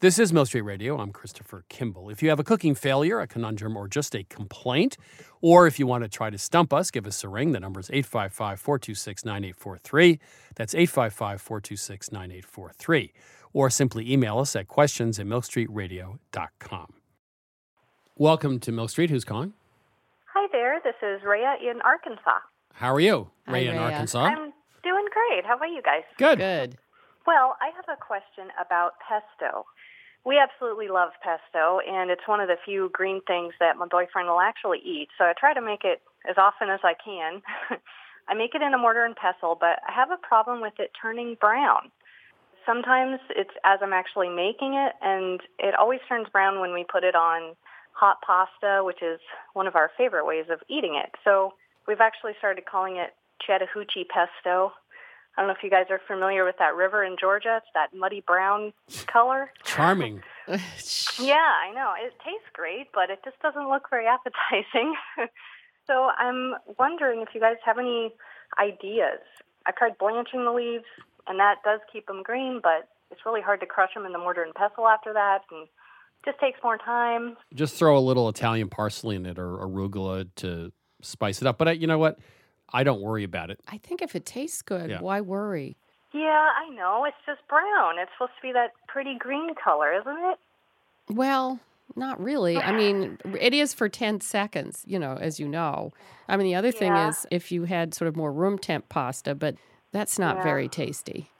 This 0.00 0.20
is 0.20 0.32
Milk 0.32 0.46
Street 0.46 0.60
Radio. 0.62 0.96
I'm 0.96 1.10
Christopher 1.10 1.64
Kimball. 1.68 2.08
If 2.08 2.22
you 2.22 2.28
have 2.28 2.38
a 2.38 2.44
cooking 2.44 2.76
failure, 2.76 3.18
a 3.18 3.26
conundrum, 3.26 3.76
or 3.76 3.88
just 3.88 4.14
a 4.14 4.22
complaint, 4.22 4.96
or 5.40 5.66
if 5.66 5.80
you 5.80 5.88
want 5.88 6.04
to 6.04 6.08
try 6.08 6.30
to 6.30 6.38
stump 6.38 6.72
us, 6.72 6.92
give 6.92 7.04
us 7.04 7.24
a 7.24 7.28
ring. 7.28 7.50
The 7.50 7.58
number 7.58 7.80
is 7.80 7.90
855 7.90 8.60
426 8.60 9.24
9843. 9.24 10.20
That's 10.54 10.72
855 10.74 11.40
426 11.42 12.12
9843. 12.12 13.12
Or 13.52 13.70
simply 13.70 14.10
email 14.12 14.38
us 14.38 14.54
at 14.56 14.68
questions 14.68 15.18
at 15.18 15.26
milkstreetradio.com. 15.26 16.92
Welcome 18.16 18.58
to 18.60 18.72
Milk 18.72 18.90
Street. 18.90 19.10
Who's 19.10 19.24
calling? 19.24 19.54
Hi 20.34 20.46
there, 20.52 20.80
this 20.84 20.94
is 21.02 21.22
Rhea 21.24 21.54
in 21.60 21.80
Arkansas. 21.82 22.38
How 22.72 22.94
are 22.94 23.00
you? 23.00 23.30
Hi, 23.46 23.52
Ray 23.52 23.66
in 23.68 23.76
Arkansas. 23.76 24.24
I'm 24.24 24.52
doing 24.82 25.06
great. 25.12 25.44
How 25.44 25.56
about 25.56 25.70
you 25.70 25.82
guys? 25.82 26.02
Good. 26.16 26.38
Good. 26.38 26.78
Well, 27.26 27.56
I 27.60 27.70
have 27.74 27.84
a 27.88 27.96
question 28.00 28.48
about 28.60 28.92
pesto. 29.06 29.66
We 30.24 30.38
absolutely 30.38 30.88
love 30.88 31.10
pesto, 31.22 31.80
and 31.86 32.10
it's 32.10 32.26
one 32.26 32.40
of 32.40 32.48
the 32.48 32.56
few 32.64 32.90
green 32.92 33.20
things 33.26 33.54
that 33.60 33.76
my 33.76 33.86
boyfriend 33.86 34.28
will 34.28 34.40
actually 34.40 34.78
eat. 34.84 35.08
So 35.16 35.24
I 35.24 35.32
try 35.38 35.54
to 35.54 35.60
make 35.60 35.84
it 35.84 36.02
as 36.28 36.36
often 36.38 36.70
as 36.70 36.80
I 36.84 36.94
can. 36.94 37.42
I 38.28 38.34
make 38.34 38.54
it 38.54 38.62
in 38.62 38.74
a 38.74 38.78
mortar 38.78 39.04
and 39.04 39.16
pestle, 39.16 39.56
but 39.58 39.80
I 39.88 39.92
have 39.94 40.10
a 40.10 40.18
problem 40.18 40.60
with 40.60 40.74
it 40.78 40.90
turning 41.00 41.36
brown. 41.40 41.90
Sometimes 42.68 43.18
it's 43.30 43.56
as 43.64 43.78
I'm 43.82 43.94
actually 43.94 44.28
making 44.28 44.74
it, 44.74 44.92
and 45.00 45.40
it 45.58 45.74
always 45.74 46.00
turns 46.06 46.28
brown 46.30 46.60
when 46.60 46.74
we 46.74 46.84
put 46.84 47.02
it 47.02 47.14
on 47.14 47.56
hot 47.92 48.18
pasta, 48.20 48.84
which 48.84 49.02
is 49.02 49.18
one 49.54 49.66
of 49.66 49.74
our 49.74 49.90
favorite 49.96 50.26
ways 50.26 50.44
of 50.52 50.60
eating 50.68 51.00
it. 51.02 51.10
So 51.24 51.54
we've 51.86 52.02
actually 52.02 52.32
started 52.38 52.66
calling 52.66 52.96
it 52.96 53.14
Chattahoochee 53.40 54.04
pesto. 54.04 54.72
I 55.34 55.40
don't 55.40 55.48
know 55.48 55.54
if 55.54 55.62
you 55.62 55.70
guys 55.70 55.86
are 55.88 56.00
familiar 56.06 56.44
with 56.44 56.56
that 56.58 56.74
river 56.74 57.02
in 57.02 57.16
Georgia. 57.18 57.56
It's 57.56 57.72
that 57.72 57.96
muddy 57.96 58.22
brown 58.26 58.74
color. 59.10 59.50
Charming. 59.64 60.20
Yeah, 61.20 61.34
I 61.34 61.72
know. 61.74 61.94
It 61.98 62.12
tastes 62.24 62.48
great, 62.52 62.88
but 62.94 63.10
it 63.10 63.18
just 63.24 63.40
doesn't 63.40 63.68
look 63.68 63.90
very 63.90 64.06
appetizing. 64.14 64.94
so 65.86 66.10
I'm 66.16 66.54
wondering 66.78 67.22
if 67.22 67.28
you 67.34 67.40
guys 67.40 67.56
have 67.64 67.78
any 67.78 68.12
ideas. 68.58 69.20
I 69.66 69.72
tried 69.72 69.98
blanching 69.98 70.44
the 70.44 70.52
leaves, 70.52 70.84
and 71.28 71.38
that 71.38 71.56
does 71.64 71.80
keep 71.92 72.06
them 72.06 72.22
green, 72.22 72.60
but 72.62 72.88
it's 73.10 73.20
really 73.26 73.40
hard 73.40 73.60
to 73.60 73.66
crush 73.66 73.94
them 73.94 74.04
in 74.06 74.12
the 74.12 74.18
mortar 74.18 74.42
and 74.42 74.54
pestle 74.54 74.86
after 74.88 75.12
that, 75.12 75.40
and 75.50 75.66
just 76.24 76.38
takes 76.40 76.58
more 76.62 76.76
time. 76.78 77.36
Just 77.54 77.76
throw 77.78 77.96
a 77.96 78.00
little 78.00 78.28
Italian 78.28 78.68
parsley 78.68 79.16
in 79.16 79.24
it 79.26 79.38
or 79.38 79.58
arugula 79.58 80.28
to 80.36 80.72
spice 81.00 81.40
it 81.40 81.46
up. 81.46 81.58
But 81.58 81.68
I, 81.68 81.72
you 81.72 81.86
know 81.86 81.98
what? 81.98 82.18
I 82.70 82.84
don't 82.84 83.00
worry 83.00 83.24
about 83.24 83.50
it. 83.50 83.60
I 83.68 83.78
think 83.78 84.02
if 84.02 84.14
it 84.14 84.26
tastes 84.26 84.60
good, 84.62 84.90
Yeah. 84.90 85.00
why 85.00 85.20
worry? 85.20 85.76
Yeah, 86.12 86.48
I 86.56 86.68
know. 86.70 87.04
It's 87.06 87.16
just 87.24 87.46
brown. 87.48 87.98
It's 87.98 88.10
supposed 88.14 88.32
to 88.40 88.42
be 88.46 88.52
that 88.52 88.72
pretty 88.88 89.16
green 89.18 89.54
color, 89.54 89.92
isn't 89.94 90.18
it? 90.32 90.38
Well, 91.10 91.60
not 91.96 92.20
really. 92.22 92.60
I 92.60 92.72
mean, 92.72 93.18
it 93.40 93.54
is 93.54 93.72
for 93.72 93.88
10 93.88 94.20
seconds, 94.20 94.84
you 94.86 94.98
know, 94.98 95.16
as 95.20 95.38
you 95.40 95.48
know. 95.48 95.92
I 96.28 96.36
mean, 96.36 96.46
the 96.46 96.54
other 96.56 96.72
thing 96.72 96.96
Yeah. 96.96 97.08
is 97.08 97.26
if 97.30 97.50
you 97.52 97.64
had 97.64 97.94
sort 97.94 98.08
of 98.08 98.16
more 98.16 98.32
room 98.32 98.58
temp 98.58 98.88
pasta, 98.88 99.34
but 99.34 99.54
that's 99.92 100.18
not 100.18 100.36
Yeah. 100.36 100.42
very 100.42 100.68
tasty. 100.68 101.30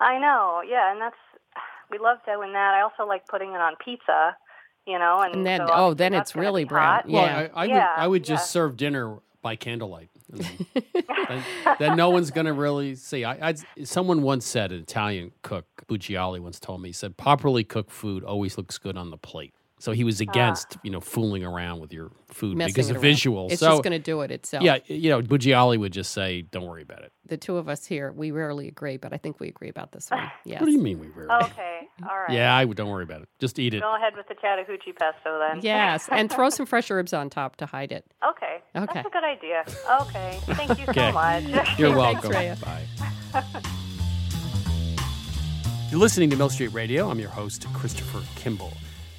I 0.00 0.18
know. 0.18 0.62
Yeah, 0.68 0.92
and 0.92 1.00
that's 1.00 1.16
we 1.90 1.98
love 1.98 2.18
doing 2.26 2.52
that. 2.52 2.74
I 2.74 2.82
also 2.82 3.06
like 3.06 3.26
putting 3.28 3.50
it 3.50 3.60
on 3.60 3.74
pizza, 3.82 4.36
you 4.86 4.98
know, 4.98 5.20
and, 5.20 5.34
And 5.36 5.46
then, 5.46 5.60
so 5.66 5.68
oh, 5.72 5.94
then 5.94 6.12
it's 6.14 6.36
really 6.36 6.64
be 6.64 6.68
brown. 6.68 6.94
hot. 7.02 7.08
Well, 7.08 7.24
Yeah. 7.24 7.48
I, 7.54 7.62
I 7.64 7.66
would 7.66 7.70
Yeah, 7.74 7.94
I 7.96 8.06
would 8.06 8.24
just 8.24 8.42
yeah. 8.48 8.52
serve 8.52 8.76
dinner 8.76 9.18
by 9.40 9.56
candlelight. 9.56 10.10
And 10.30 10.40
then, 10.42 10.84
then, 11.28 11.44
then 11.78 11.96
no 11.96 12.10
one's 12.10 12.30
going 12.30 12.44
to 12.46 12.52
really 12.52 12.94
see. 12.94 13.24
I, 13.24 13.48
I'd, 13.48 13.60
someone 13.88 14.20
once 14.22 14.44
said, 14.44 14.72
an 14.72 14.80
Italian 14.80 15.32
cook, 15.42 15.64
Bucciali, 15.88 16.40
once 16.40 16.60
told 16.60 16.82
me, 16.82 16.90
he 16.90 16.92
said, 16.92 17.16
properly 17.16 17.64
cooked 17.64 17.90
food 17.90 18.22
always 18.24 18.58
looks 18.58 18.76
good 18.76 18.96
on 18.98 19.10
the 19.10 19.16
plate. 19.16 19.54
So 19.78 19.92
he 19.92 20.04
was 20.04 20.20
ah. 20.20 20.24
against, 20.28 20.76
you 20.82 20.90
know, 20.90 21.00
fooling 21.00 21.44
around 21.44 21.80
with 21.80 21.92
your 21.92 22.10
food 22.28 22.56
Messing 22.56 22.72
because 22.74 22.90
it 22.90 22.96
of 22.96 23.02
around. 23.02 23.14
visuals. 23.14 23.52
It's 23.52 23.60
so, 23.60 23.70
just 23.70 23.82
going 23.82 23.92
to 23.92 23.98
do 23.98 24.20
it 24.22 24.30
itself. 24.30 24.64
yeah, 24.64 24.78
you 24.86 25.10
know, 25.10 25.22
Bucciali 25.22 25.78
would 25.78 25.92
just 25.92 26.12
say, 26.12 26.42
don't 26.42 26.66
worry 26.66 26.82
about 26.82 27.02
it. 27.02 27.12
The 27.26 27.36
two 27.36 27.56
of 27.56 27.68
us 27.68 27.86
here, 27.86 28.10
we 28.12 28.30
rarely 28.30 28.68
agree, 28.68 28.96
but 28.96 29.12
I 29.12 29.18
think 29.18 29.38
we 29.38 29.48
agree 29.48 29.68
about 29.68 29.92
this 29.92 30.10
one. 30.10 30.30
Yes. 30.44 30.60
What 30.60 30.66
do 30.66 30.72
you 30.72 30.80
mean 30.80 30.98
we 30.98 31.10
were? 31.10 31.30
Okay, 31.30 31.80
mm-hmm. 32.00 32.08
all 32.08 32.18
right. 32.18 32.30
Yeah, 32.30 32.54
I 32.54 32.64
would. 32.64 32.76
Don't 32.76 32.88
worry 32.88 33.02
about 33.04 33.20
it. 33.20 33.28
Just 33.38 33.58
eat 33.58 33.74
it. 33.74 33.80
Go 33.80 33.96
ahead 33.96 34.14
with 34.16 34.26
the 34.28 34.34
Chattahoochee 34.40 34.92
pesto 34.92 35.38
then. 35.38 35.60
Yes, 35.62 36.08
and 36.12 36.30
throw 36.30 36.48
some 36.48 36.64
fresh 36.64 36.90
herbs 36.90 37.12
on 37.12 37.28
top 37.28 37.56
to 37.56 37.66
hide 37.66 37.92
it. 37.92 38.06
Okay. 38.26 38.62
Okay. 38.74 38.86
That's 38.94 39.06
a 39.06 39.10
good 39.10 39.24
idea. 39.24 39.64
Okay. 40.02 40.38
Thank 40.54 40.78
you 40.78 40.86
Okay. 40.88 41.08
so 41.08 41.12
much. 41.12 41.44
You're 41.78 41.94
welcome. 41.94 42.30
Rhea. 42.30 42.56
Bye. 42.62 42.86
You're 45.90 46.00
listening 46.00 46.30
to 46.30 46.36
Milk 46.36 46.52
Street 46.52 46.68
Radio. 46.68 47.10
I'm 47.10 47.18
your 47.18 47.30
host, 47.30 47.66
Christopher 47.74 48.22
Kimball. 48.36 48.72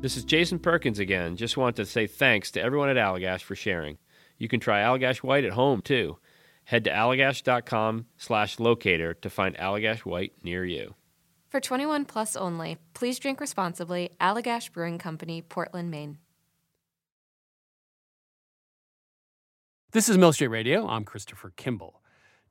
This 0.00 0.16
is 0.16 0.22
Jason 0.22 0.60
Perkins 0.60 1.00
again. 1.00 1.34
Just 1.36 1.56
want 1.56 1.74
to 1.74 1.84
say 1.84 2.06
thanks 2.06 2.52
to 2.52 2.62
everyone 2.62 2.88
at 2.88 2.96
Allagash 2.96 3.40
for 3.42 3.56
sharing. 3.56 3.98
You 4.38 4.46
can 4.46 4.60
try 4.60 4.80
Allagash 4.80 5.24
White 5.24 5.44
at 5.44 5.52
home 5.52 5.82
too. 5.82 6.18
Head 6.62 6.84
to 6.84 6.90
allagash.com 6.90 8.06
slash 8.16 8.60
locator 8.60 9.14
to 9.14 9.28
find 9.28 9.56
Allagash 9.56 10.00
White 10.00 10.34
near 10.44 10.64
you. 10.64 10.94
For 11.48 11.58
21 11.60 12.04
plus 12.04 12.36
only, 12.36 12.78
please 12.94 13.18
drink 13.18 13.40
responsibly. 13.40 14.10
Allagash 14.20 14.70
Brewing 14.70 14.98
Company, 14.98 15.42
Portland, 15.42 15.90
Maine. 15.90 16.18
This 19.90 20.08
is 20.08 20.16
Milk 20.16 20.34
Street 20.34 20.48
Radio. 20.48 20.86
I'm 20.86 21.04
Christopher 21.04 21.52
Kimball. 21.56 22.02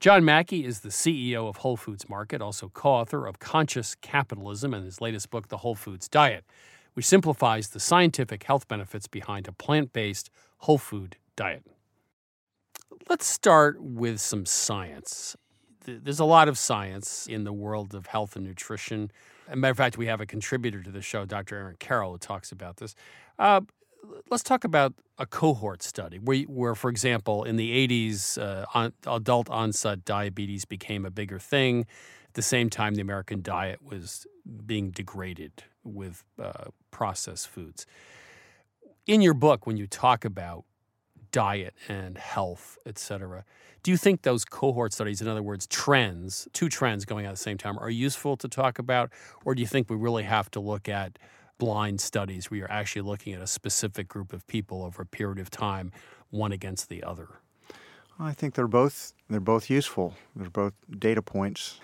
John 0.01 0.25
Mackey 0.25 0.65
is 0.65 0.81
the 0.81 0.89
CEO 0.89 1.47
of 1.47 1.57
Whole 1.57 1.77
Foods 1.77 2.09
Market, 2.09 2.41
also 2.41 2.67
co 2.67 2.89
author 2.89 3.25
of 3.25 3.39
Conscious 3.39 3.95
Capitalism 3.95 4.73
and 4.73 4.83
his 4.83 4.99
latest 4.99 5.29
book, 5.29 5.47
The 5.47 5.57
Whole 5.57 5.75
Foods 5.75 6.09
Diet, 6.09 6.43
which 6.97 7.05
simplifies 7.05 7.69
the 7.69 7.79
scientific 7.79 8.41
health 8.41 8.67
benefits 8.67 9.05
behind 9.05 9.47
a 9.47 9.51
plant 9.51 9.93
based 9.93 10.31
whole 10.57 10.79
food 10.79 11.15
diet. 11.35 11.63
Let's 13.07 13.27
start 13.27 13.79
with 13.79 14.19
some 14.19 14.47
science. 14.47 15.35
There's 15.85 16.19
a 16.19 16.25
lot 16.25 16.47
of 16.47 16.57
science 16.57 17.27
in 17.27 17.43
the 17.43 17.53
world 17.53 17.93
of 17.93 18.07
health 18.07 18.35
and 18.35 18.43
nutrition. 18.43 19.11
As 19.47 19.53
a 19.53 19.57
matter 19.57 19.73
of 19.73 19.77
fact, 19.77 19.99
we 19.99 20.07
have 20.07 20.21
a 20.21 20.25
contributor 20.25 20.81
to 20.81 20.89
the 20.89 21.03
show, 21.03 21.23
Dr. 21.23 21.57
Aaron 21.57 21.75
Carroll, 21.77 22.13
who 22.13 22.17
talks 22.17 22.51
about 22.51 22.77
this. 22.77 22.95
Uh, 23.37 23.61
let's 24.31 24.41
talk 24.41 24.63
about 24.63 24.95
a 25.19 25.27
cohort 25.27 25.83
study 25.83 26.17
where, 26.17 26.39
where 26.45 26.73
for 26.73 26.89
example, 26.89 27.43
in 27.43 27.57
the 27.57 27.87
80s, 27.87 28.41
uh, 28.41 28.65
on, 28.73 28.91
adult 29.05 29.51
onset 29.51 30.03
diabetes 30.03 30.65
became 30.65 31.05
a 31.05 31.11
bigger 31.11 31.37
thing. 31.37 31.81
At 32.29 32.33
the 32.33 32.41
same 32.41 32.71
time, 32.71 32.95
the 32.95 33.01
American 33.01 33.43
diet 33.43 33.83
was 33.83 34.25
being 34.65 34.89
degraded 34.89 35.63
with 35.87 36.23
uh, 36.41 36.65
processed 36.91 37.47
foods. 37.47 37.85
In 39.05 39.21
your 39.21 39.33
book, 39.33 39.65
when 39.65 39.77
you 39.77 39.87
talk 39.87 40.25
about 40.25 40.65
diet 41.31 41.75
and 41.87 42.17
health, 42.17 42.77
et 42.85 42.97
cetera, 42.97 43.45
do 43.83 43.91
you 43.91 43.97
think 43.97 44.23
those 44.23 44.43
cohort 44.43 44.91
studies, 44.93 45.21
in 45.21 45.27
other 45.27 45.43
words, 45.43 45.65
trends, 45.67 46.47
two 46.51 46.67
trends 46.67 47.05
going 47.05 47.25
on 47.25 47.29
at 47.29 47.35
the 47.35 47.41
same 47.41 47.57
time, 47.57 47.77
are 47.79 47.89
useful 47.89 48.35
to 48.37 48.47
talk 48.47 48.79
about? 48.79 49.11
Or 49.45 49.55
do 49.55 49.61
you 49.61 49.67
think 49.67 49.89
we 49.89 49.95
really 49.95 50.23
have 50.23 50.51
to 50.51 50.59
look 50.59 50.89
at 50.89 51.17
blind 51.57 52.01
studies 52.01 52.51
where 52.51 52.57
you're 52.59 52.71
actually 52.71 53.03
looking 53.03 53.33
at 53.33 53.41
a 53.41 53.47
specific 53.47 54.07
group 54.07 54.33
of 54.33 54.45
people 54.47 54.83
over 54.83 55.03
a 55.03 55.05
period 55.05 55.39
of 55.39 55.49
time, 55.49 55.91
one 56.29 56.51
against 56.51 56.89
the 56.89 57.03
other? 57.03 57.29
I 58.19 58.33
think 58.33 58.55
they're 58.55 58.67
both 58.67 59.13
they're 59.29 59.39
both 59.39 59.69
useful. 59.69 60.15
They're 60.35 60.49
both 60.49 60.73
data 60.97 61.21
points. 61.21 61.79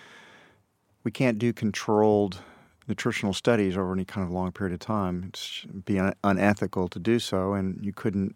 We 1.04 1.10
can't 1.10 1.38
do 1.38 1.52
controlled 1.52 2.40
nutritional 2.86 3.32
studies 3.32 3.76
over 3.76 3.92
any 3.92 4.04
kind 4.04 4.26
of 4.26 4.30
long 4.30 4.52
period 4.52 4.74
of 4.74 4.80
time. 4.80 5.24
It's 5.28 5.64
be 5.84 6.00
unethical 6.22 6.88
to 6.88 6.98
do 6.98 7.18
so, 7.18 7.54
and 7.54 7.84
you 7.84 7.92
couldn't 7.92 8.34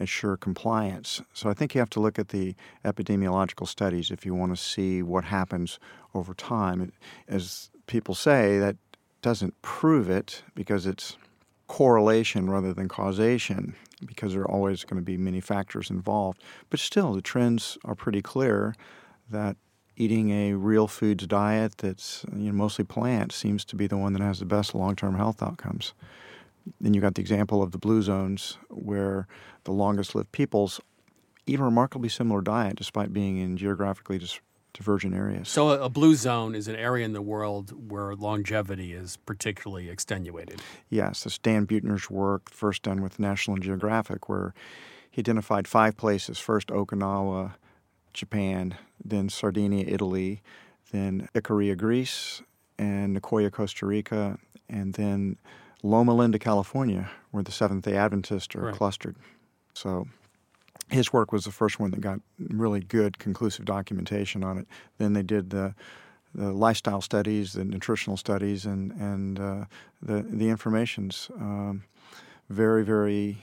ensure 0.00 0.36
compliance. 0.36 1.22
So 1.32 1.48
I 1.48 1.54
think 1.54 1.74
you 1.74 1.78
have 1.78 1.90
to 1.90 2.00
look 2.00 2.18
at 2.18 2.28
the 2.28 2.54
epidemiological 2.84 3.68
studies 3.68 4.10
if 4.10 4.26
you 4.26 4.34
want 4.34 4.56
to 4.56 4.62
see 4.62 5.02
what 5.02 5.24
happens 5.24 5.78
over 6.14 6.34
time. 6.34 6.92
As 7.28 7.70
people 7.86 8.14
say, 8.14 8.58
that 8.58 8.76
doesn't 9.22 9.60
prove 9.62 10.10
it 10.10 10.42
because 10.54 10.86
it's 10.86 11.16
correlation 11.66 12.50
rather 12.50 12.74
than 12.74 12.88
causation 12.88 13.74
because 14.04 14.34
there 14.34 14.42
are 14.42 14.50
always 14.50 14.84
going 14.84 15.00
to 15.00 15.04
be 15.04 15.16
many 15.16 15.40
factors 15.40 15.88
involved. 15.88 16.42
But 16.68 16.80
still, 16.80 17.14
the 17.14 17.22
trends 17.22 17.78
are 17.84 17.94
pretty 17.94 18.20
clear 18.20 18.74
that 19.30 19.56
eating 19.96 20.30
a 20.30 20.54
real 20.54 20.88
foods 20.88 21.26
diet 21.26 21.78
that's 21.78 22.24
you 22.34 22.46
know, 22.46 22.52
mostly 22.52 22.84
plant 22.84 23.32
seems 23.32 23.64
to 23.66 23.76
be 23.76 23.86
the 23.86 23.96
one 23.96 24.12
that 24.12 24.22
has 24.22 24.38
the 24.38 24.44
best 24.44 24.74
long-term 24.74 25.16
health 25.16 25.42
outcomes. 25.42 25.94
Then 26.80 26.94
you 26.94 27.00
got 27.00 27.14
the 27.14 27.20
example 27.20 27.62
of 27.62 27.72
the 27.72 27.78
blue 27.78 28.02
zones 28.02 28.58
where 28.70 29.26
the 29.64 29.72
longest 29.72 30.14
lived 30.14 30.32
peoples 30.32 30.80
eat 31.46 31.60
a 31.60 31.62
remarkably 31.62 32.08
similar 32.08 32.40
diet 32.40 32.76
despite 32.76 33.12
being 33.12 33.36
in 33.38 33.56
geographically 33.56 34.18
dis- 34.18 34.40
divergent 34.72 35.14
areas. 35.14 35.48
So, 35.48 35.70
a 35.70 35.88
blue 35.88 36.16
zone 36.16 36.54
is 36.54 36.68
an 36.68 36.74
area 36.74 37.04
in 37.04 37.12
the 37.12 37.22
world 37.22 37.90
where 37.90 38.14
longevity 38.14 38.92
is 38.92 39.16
particularly 39.18 39.88
extenuated. 39.88 40.60
Yes, 40.90 41.22
that's 41.22 41.38
Dan 41.38 41.64
Buettner's 41.66 42.10
work, 42.10 42.50
first 42.50 42.82
done 42.82 43.00
with 43.00 43.18
National 43.18 43.56
Geographic, 43.56 44.28
where 44.28 44.52
he 45.10 45.20
identified 45.20 45.68
five 45.68 45.96
places 45.96 46.38
first, 46.38 46.68
Okinawa, 46.68 47.54
Japan, 48.14 48.76
then 49.04 49.28
Sardinia, 49.28 49.84
Italy, 49.86 50.42
then 50.92 51.28
Icaria, 51.34 51.76
Greece, 51.76 52.42
and 52.78 53.20
Nicoya, 53.20 53.50
Costa 53.50 53.86
Rica, 53.86 54.38
and 54.68 54.94
then 54.94 55.36
Loma 55.82 56.14
Linda, 56.14 56.38
California, 56.38 57.10
where 57.30 57.42
the 57.42 57.52
Seventh 57.52 57.84
day 57.84 57.96
Adventists 57.96 58.54
are 58.56 58.66
right. 58.66 58.74
clustered. 58.74 59.16
So 59.74 60.06
his 60.88 61.12
work 61.12 61.32
was 61.32 61.44
the 61.44 61.50
first 61.50 61.78
one 61.78 61.90
that 61.90 62.00
got 62.00 62.20
really 62.38 62.80
good 62.80 63.18
conclusive 63.18 63.64
documentation 63.64 64.42
on 64.44 64.58
it. 64.58 64.66
Then 64.98 65.12
they 65.12 65.22
did 65.22 65.50
the 65.50 65.74
the 66.36 66.52
lifestyle 66.52 67.00
studies, 67.00 67.52
the 67.52 67.64
nutritional 67.64 68.16
studies, 68.16 68.64
and 68.64 68.92
and 68.92 69.38
uh, 69.38 69.64
the 70.02 70.22
the 70.22 70.48
information's 70.48 71.30
um, 71.36 71.84
very 72.48 72.84
very 72.84 73.38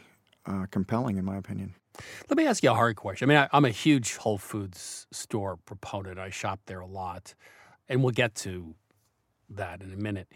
uh, 0.45 0.65
compelling 0.71 1.17
in 1.17 1.25
my 1.25 1.37
opinion. 1.37 1.75
Let 2.29 2.37
me 2.37 2.47
ask 2.47 2.63
you 2.63 2.71
a 2.71 2.75
hard 2.75 2.95
question. 2.95 3.29
I 3.29 3.33
mean, 3.33 3.47
I, 3.51 3.57
am 3.57 3.65
a 3.65 3.69
huge 3.69 4.15
Whole 4.15 4.37
Foods 4.37 5.07
store 5.11 5.57
proponent. 5.57 6.19
I 6.19 6.29
shop 6.29 6.61
there 6.65 6.79
a 6.79 6.87
lot, 6.87 7.35
and 7.89 8.03
we'll 8.03 8.11
get 8.11 8.35
to 8.35 8.75
that 9.49 9.81
in 9.81 9.93
a 9.93 9.97
minute. 9.97 10.27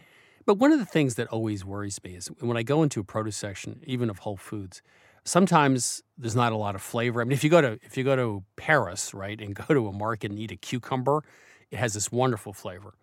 But 0.46 0.58
one 0.60 0.72
of 0.72 0.80
the 0.80 0.86
things 0.86 1.15
that 1.15 1.28
always 1.28 1.65
worries 1.65 2.00
me 2.04 2.15
is 2.15 2.28
when 2.39 2.58
I 2.58 2.63
go 2.63 2.84
into 2.84 3.00
a 3.00 3.04
produce 3.04 3.38
section, 3.38 3.82
even 3.86 4.10
of 4.10 4.20
Whole 4.20 4.38
Foods, 4.38 4.82
sometimes 5.24 6.04
there's 6.18 6.36
not 6.36 6.52
a 6.52 6.58
lot 6.58 6.76
of 6.76 6.82
flavor. 6.82 7.22
I 7.22 7.24
mean, 7.24 7.32
if 7.34 7.44
you 7.44 7.50
go 7.50 7.62
to 7.62 7.80
if 7.82 7.98
you 7.98 8.04
go 8.04 8.15
to 8.15 8.44
Paris, 8.56 9.13
right, 9.13 9.39
and 9.39 9.56
go 9.68 9.74
to 9.74 9.88
a 9.88 9.94
market 9.94 10.32
and 10.32 10.39
eat 10.39 10.52
a 10.52 10.56
cucumber, 10.56 11.24
it 11.72 11.78
has 11.78 11.94
this 11.94 12.12
wonderful 12.12 12.54
flavor. 12.54 12.94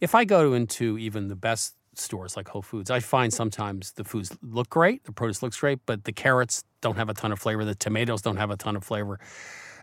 If 0.00 0.14
I 0.14 0.24
go 0.24 0.52
into 0.52 0.98
even 0.98 1.28
the 1.28 1.36
best 1.36 1.74
stores 1.94 2.36
like 2.36 2.48
Whole 2.48 2.62
Foods, 2.62 2.90
I 2.90 3.00
find 3.00 3.32
sometimes 3.32 3.92
the 3.92 4.04
foods 4.04 4.36
look 4.42 4.70
great, 4.70 5.04
the 5.04 5.12
produce 5.12 5.42
looks 5.42 5.58
great, 5.58 5.80
but 5.86 6.04
the 6.04 6.12
carrots 6.12 6.64
don't 6.80 6.96
have 6.96 7.08
a 7.08 7.14
ton 7.14 7.32
of 7.32 7.38
flavor, 7.38 7.64
the 7.64 7.74
tomatoes 7.74 8.22
don't 8.22 8.36
have 8.36 8.50
a 8.50 8.56
ton 8.56 8.76
of 8.76 8.84
flavor. 8.84 9.18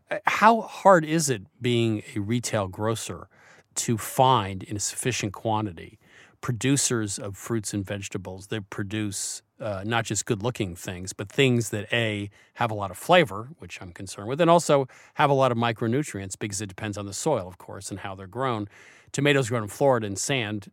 Uh, 0.09 0.17
how 0.25 0.61
hard 0.61 1.05
is 1.05 1.29
it 1.29 1.43
being 1.61 2.03
a 2.15 2.19
retail 2.19 2.67
grocer 2.67 3.27
to 3.75 3.97
find 3.97 4.63
in 4.63 4.75
a 4.75 4.79
sufficient 4.79 5.33
quantity 5.33 5.99
producers 6.41 7.19
of 7.19 7.35
fruits 7.37 7.73
and 7.73 7.85
vegetables 7.85 8.47
that 8.47 8.69
produce 8.69 9.41
uh, 9.59 9.83
not 9.85 10.05
just 10.05 10.25
good 10.25 10.41
looking 10.41 10.75
things, 10.75 11.11
but 11.11 11.29
things 11.29 11.69
that 11.69 11.91
A, 11.91 12.29
have 12.55 12.71
a 12.71 12.73
lot 12.73 12.91
of 12.91 12.97
flavor, 12.97 13.49
which 13.59 13.81
I'm 13.81 13.91
concerned 13.91 14.29
with, 14.29 14.39
and 14.39 14.49
also 14.49 14.87
have 15.15 15.29
a 15.29 15.33
lot 15.33 15.51
of 15.51 15.57
micronutrients 15.57 16.39
because 16.39 16.61
it 16.61 16.67
depends 16.67 16.97
on 16.97 17.05
the 17.05 17.13
soil, 17.13 17.47
of 17.47 17.57
course, 17.57 17.91
and 17.91 17.99
how 17.99 18.15
they're 18.15 18.27
grown. 18.27 18.69
Tomatoes 19.11 19.49
grown 19.49 19.63
in 19.63 19.69
Florida 19.69 20.07
in 20.07 20.15
sand, 20.15 20.71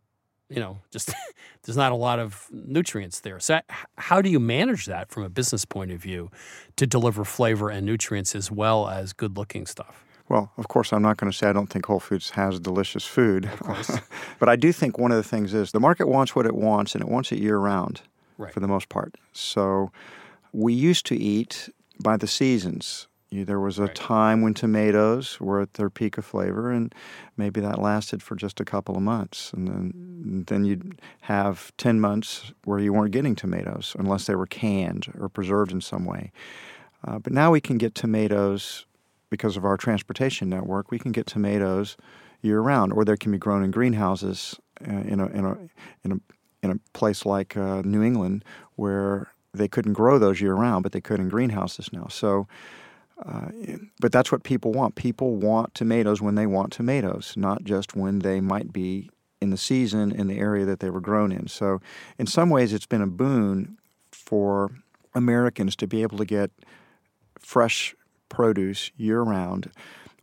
you 0.49 0.59
know, 0.59 0.79
just 0.91 1.13
there's 1.63 1.77
not 1.77 1.91
a 1.91 1.95
lot 1.95 2.19
of 2.19 2.47
nutrients 2.51 3.19
there. 3.19 3.39
So, 3.39 3.59
how 3.97 4.21
do 4.21 4.29
you 4.29 4.39
manage 4.39 4.85
that 4.85 5.09
from 5.09 5.23
a 5.23 5.29
business 5.29 5.65
point 5.65 5.91
of 5.91 6.01
view 6.01 6.31
to 6.75 6.87
deliver 6.87 7.25
flavor 7.25 7.69
and 7.69 7.85
nutrients 7.85 8.35
as 8.35 8.51
well 8.51 8.87
as 8.87 9.13
good 9.13 9.37
looking 9.37 9.65
stuff? 9.65 10.05
Well, 10.29 10.51
of 10.57 10.67
course, 10.67 10.91
I'm 10.91 11.01
not 11.01 11.17
going 11.17 11.31
to 11.31 11.37
say 11.37 11.47
I 11.47 11.53
don't 11.53 11.67
think 11.67 11.85
Whole 11.85 12.01
Foods 12.01 12.31
has 12.31 12.59
delicious 12.59 13.05
food. 13.05 13.45
Of 13.45 13.59
course. 13.59 13.91
but 14.39 14.49
I 14.49 14.57
do 14.57 14.73
think 14.73 14.97
one 14.97 15.11
of 15.11 15.17
the 15.17 15.23
things 15.23 15.53
is 15.53 15.71
the 15.71 15.79
market 15.79 16.07
wants 16.07 16.35
what 16.35 16.45
it 16.45 16.55
wants, 16.55 16.95
and 16.95 17.01
it 17.01 17.07
wants 17.07 17.31
it 17.31 17.39
year 17.39 17.57
round 17.57 18.01
right. 18.37 18.53
for 18.53 18.59
the 18.59 18.67
most 18.67 18.89
part. 18.89 19.15
So 19.31 19.91
we 20.51 20.73
used 20.73 21.05
to 21.07 21.15
eat 21.15 21.69
by 21.99 22.17
the 22.17 22.27
seasons. 22.27 23.07
There 23.29 23.59
was 23.59 23.77
a 23.77 23.83
right. 23.83 23.95
time 23.95 24.41
when 24.41 24.53
tomatoes 24.53 25.39
were 25.41 25.61
at 25.61 25.73
their 25.73 25.89
peak 25.89 26.17
of 26.17 26.25
flavor, 26.25 26.71
and 26.71 26.93
maybe 27.35 27.59
that 27.59 27.81
lasted 27.81 28.23
for 28.23 28.35
just 28.35 28.59
a 28.59 28.65
couple 28.65 28.95
of 28.95 29.01
months. 29.01 29.51
And 29.51 29.67
then, 29.67 30.45
then 30.47 30.63
you'd 30.63 31.01
have 31.21 31.75
10 31.77 31.99
months 31.99 32.53
where 32.63 32.79
you 32.79 32.93
weren't 32.93 33.11
getting 33.11 33.35
tomatoes 33.35 33.95
unless 33.99 34.27
they 34.27 34.35
were 34.35 34.45
canned 34.45 35.11
or 35.19 35.27
preserved 35.27 35.71
in 35.71 35.81
some 35.81 36.05
way. 36.05 36.31
Uh, 37.05 37.19
but 37.19 37.33
now 37.33 37.51
we 37.51 37.59
can 37.59 37.77
get 37.77 37.95
tomatoes 37.95 38.85
because 39.29 39.57
of 39.57 39.65
our 39.65 39.75
transportation 39.75 40.49
network. 40.49 40.89
We 40.89 40.99
can 40.99 41.11
get 41.11 41.27
tomatoes 41.27 41.97
year 42.41 42.61
round, 42.61 42.93
or 42.93 43.03
they 43.03 43.17
can 43.17 43.31
be 43.31 43.37
grown 43.37 43.63
in 43.63 43.71
greenhouses 43.71 44.55
uh, 44.87 44.91
in, 44.91 45.19
a, 45.19 45.27
in, 45.27 45.45
a, 45.45 45.57
in 46.05 46.11
a 46.13 46.19
in 46.63 46.71
a 46.71 46.97
place 46.97 47.25
like 47.25 47.55
uh, 47.55 47.81
New 47.83 48.03
England 48.03 48.43
where 48.75 49.31
they 49.53 49.67
couldn't 49.67 49.93
grow 49.93 50.19
those 50.19 50.41
year 50.41 50.53
round, 50.53 50.83
but 50.83 50.91
they 50.91 51.01
could 51.01 51.19
in 51.19 51.29
greenhouses 51.29 51.89
now. 51.91 52.07
So, 52.09 52.47
uh, 53.25 53.49
but 53.99 54.11
that's 54.11 54.31
what 54.31 54.43
people 54.43 54.71
want. 54.71 54.95
People 54.95 55.35
want 55.35 55.73
tomatoes 55.73 56.21
when 56.21 56.35
they 56.35 56.45
want 56.45 56.71
tomatoes, 56.71 57.33
not 57.35 57.63
just 57.63 57.95
when 57.95 58.19
they 58.19 58.41
might 58.41 58.71
be 58.71 59.09
in 59.41 59.49
the 59.49 59.57
season 59.57 60.11
in 60.11 60.27
the 60.27 60.37
area 60.37 60.65
that 60.65 60.79
they 60.79 60.89
were 60.89 61.01
grown 61.01 61.31
in. 61.31 61.47
So, 61.47 61.81
in 62.17 62.27
some 62.27 62.49
ways, 62.49 62.73
it's 62.73 62.85
been 62.85 63.01
a 63.01 63.07
boon 63.07 63.77
for 64.11 64.71
Americans 65.13 65.75
to 65.77 65.87
be 65.87 66.01
able 66.01 66.17
to 66.17 66.25
get 66.25 66.51
fresh 67.39 67.95
produce 68.29 68.91
year 68.97 69.21
round. 69.21 69.71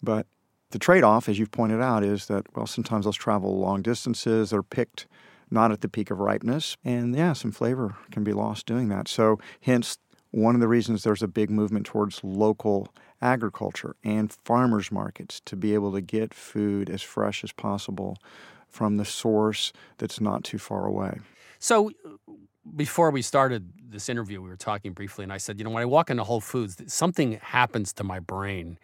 But 0.03 0.27
the 0.71 0.79
trade 0.79 1.05
off, 1.05 1.29
as 1.29 1.39
you've 1.39 1.53
pointed 1.53 1.81
out, 1.81 2.05
is 2.05 2.27
that, 2.27 2.47
well, 2.55 2.67
sometimes 2.67 3.05
those 3.05 3.17
travel 3.17 3.59
long 3.59 3.83
distances. 3.83 4.51
They're 4.51 4.63
picked 4.63 5.07
not 5.51 5.73
at 5.73 5.81
the 5.81 5.89
peak 5.89 6.11
of 6.11 6.19
ripeness. 6.19 6.77
And 6.85 7.15
yeah, 7.15 7.33
some 7.33 7.53
flavor 7.53 7.97
can 8.11 8.25
be 8.25 8.33
lost 8.33 8.67
doing 8.67 8.89
that. 8.89 9.09
So, 9.09 9.39
hence, 9.61 9.99
one 10.35 10.57
of 10.57 10.61
the 10.61 10.67
reasons 10.67 11.05
there's 11.05 11.23
a 11.23 11.29
big 11.29 11.49
movement 11.49 11.87
towards 11.87 12.23
local 12.25 12.89
agriculture 13.23 13.95
and 14.03 14.33
farmers 14.33 14.91
markets 14.91 15.41
to 15.45 15.55
be 15.55 15.75
able 15.75 15.93
to 15.93 16.01
get 16.01 16.35
food 16.35 16.91
as 16.91 17.03
fresh 17.03 17.45
as 17.45 17.53
possible 17.53 18.17
from 18.69 18.97
the 18.97 19.05
source 19.05 19.73
that's 19.99 20.21
not 20.21 20.43
too 20.43 20.59
far 20.59 20.87
away. 20.87 21.21
So, 21.61 21.93
before 22.75 23.11
we 23.11 23.23
started 23.23 23.71
this 23.89 24.09
interview, 24.09 24.43
we 24.43 24.49
were 24.49 24.57
talking 24.57 24.93
briefly, 24.93 25.23
and 25.23 25.33
I 25.33 25.37
said, 25.37 25.59
you 25.59 25.65
know, 25.65 25.71
when 25.71 25.83
I 25.83 25.87
walk 25.87 26.11
into 26.11 26.25
Whole 26.25 26.41
Foods, 26.41 26.83
something 26.93 27.39
happens 27.41 27.93
to 27.93 28.05
my 28.05 28.19
brain 28.19 28.79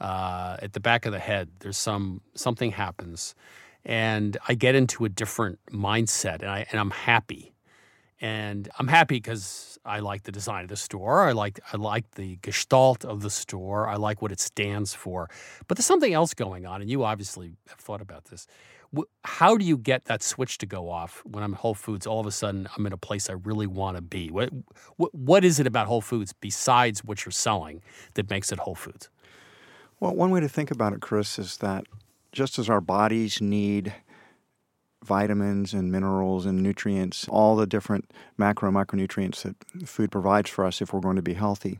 uh, 0.00 0.58
at 0.62 0.72
the 0.72 0.80
back 0.80 1.04
of 1.06 1.12
the 1.12 1.18
head. 1.18 1.48
There's 1.58 1.76
some 1.76 2.20
something 2.34 2.70
happens, 2.70 3.34
and 3.84 4.36
I 4.46 4.54
get 4.54 4.76
into 4.76 5.04
a 5.04 5.08
different 5.08 5.58
mindset, 5.70 6.42
and 6.42 6.50
I 6.50 6.66
and 6.70 6.78
I'm 6.78 6.90
happy, 6.90 7.52
and 8.22 8.70
I'm 8.78 8.88
happy 8.88 9.16
because 9.16 9.78
I 9.84 9.98
like 9.98 10.22
the 10.22 10.32
design 10.32 10.62
of 10.62 10.70
the 10.70 10.76
store. 10.76 11.24
I 11.28 11.32
like 11.32 11.60
I 11.72 11.76
like 11.76 12.12
the 12.12 12.36
gestalt 12.36 13.04
of 13.04 13.20
the 13.20 13.28
store. 13.30 13.86
I 13.86 13.96
like 13.96 14.22
what 14.22 14.32
it 14.32 14.40
stands 14.40 14.94
for. 14.94 15.28
But 15.68 15.76
there's 15.76 15.84
something 15.84 16.14
else 16.14 16.32
going 16.32 16.64
on, 16.64 16.80
and 16.80 16.88
you 16.88 17.04
obviously 17.04 17.52
have 17.68 17.78
thought 17.78 18.00
about 18.00 18.24
this 18.26 18.46
how 19.24 19.56
do 19.56 19.64
you 19.64 19.78
get 19.78 20.04
that 20.06 20.22
switch 20.22 20.58
to 20.58 20.66
go 20.66 20.90
off 20.90 21.22
when 21.24 21.42
I'm 21.42 21.54
Whole 21.54 21.74
Foods? 21.74 22.06
All 22.06 22.20
of 22.20 22.26
a 22.26 22.30
sudden, 22.30 22.68
I'm 22.76 22.86
in 22.86 22.92
a 22.92 22.98
place 22.98 23.30
I 23.30 23.34
really 23.34 23.66
want 23.66 23.96
to 23.96 24.02
be. 24.02 24.30
What, 24.30 24.50
what, 24.96 25.14
what 25.14 25.44
is 25.44 25.58
it 25.58 25.66
about 25.66 25.86
Whole 25.86 26.00
Foods 26.00 26.34
besides 26.40 27.02
what 27.02 27.24
you're 27.24 27.32
selling 27.32 27.82
that 28.14 28.28
makes 28.28 28.52
it 28.52 28.58
Whole 28.58 28.74
Foods? 28.74 29.08
Well, 30.00 30.14
one 30.14 30.30
way 30.30 30.40
to 30.40 30.48
think 30.48 30.70
about 30.70 30.92
it, 30.92 31.00
Chris, 31.00 31.38
is 31.38 31.56
that 31.58 31.86
just 32.32 32.58
as 32.58 32.68
our 32.68 32.80
bodies 32.80 33.40
need 33.40 33.94
vitamins 35.02 35.74
and 35.74 35.90
minerals 35.90 36.46
and 36.46 36.62
nutrients, 36.62 37.26
all 37.28 37.56
the 37.56 37.66
different 37.66 38.10
macro 38.36 38.68
and 38.68 38.76
micronutrients 38.76 39.42
that 39.42 39.88
food 39.88 40.10
provides 40.10 40.50
for 40.50 40.64
us 40.64 40.80
if 40.80 40.92
we're 40.92 41.00
going 41.00 41.16
to 41.16 41.22
be 41.22 41.34
healthy, 41.34 41.78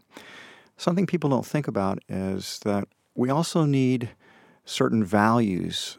something 0.77 1.07
people 1.07 1.31
don't 1.31 1.47
think 1.47 1.69
about 1.69 1.99
is 2.09 2.61
that 2.65 2.89
we 3.15 3.31
also 3.31 3.65
need 3.65 4.11
certain 4.65 5.05
values 5.05 5.99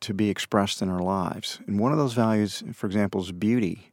to 0.00 0.12
be 0.12 0.30
expressed 0.30 0.82
in 0.82 0.88
our 0.88 1.02
lives. 1.02 1.60
And 1.66 1.78
one 1.78 1.92
of 1.92 1.98
those 1.98 2.14
values, 2.14 2.62
for 2.72 2.86
example, 2.86 3.20
is 3.20 3.32
beauty. 3.32 3.92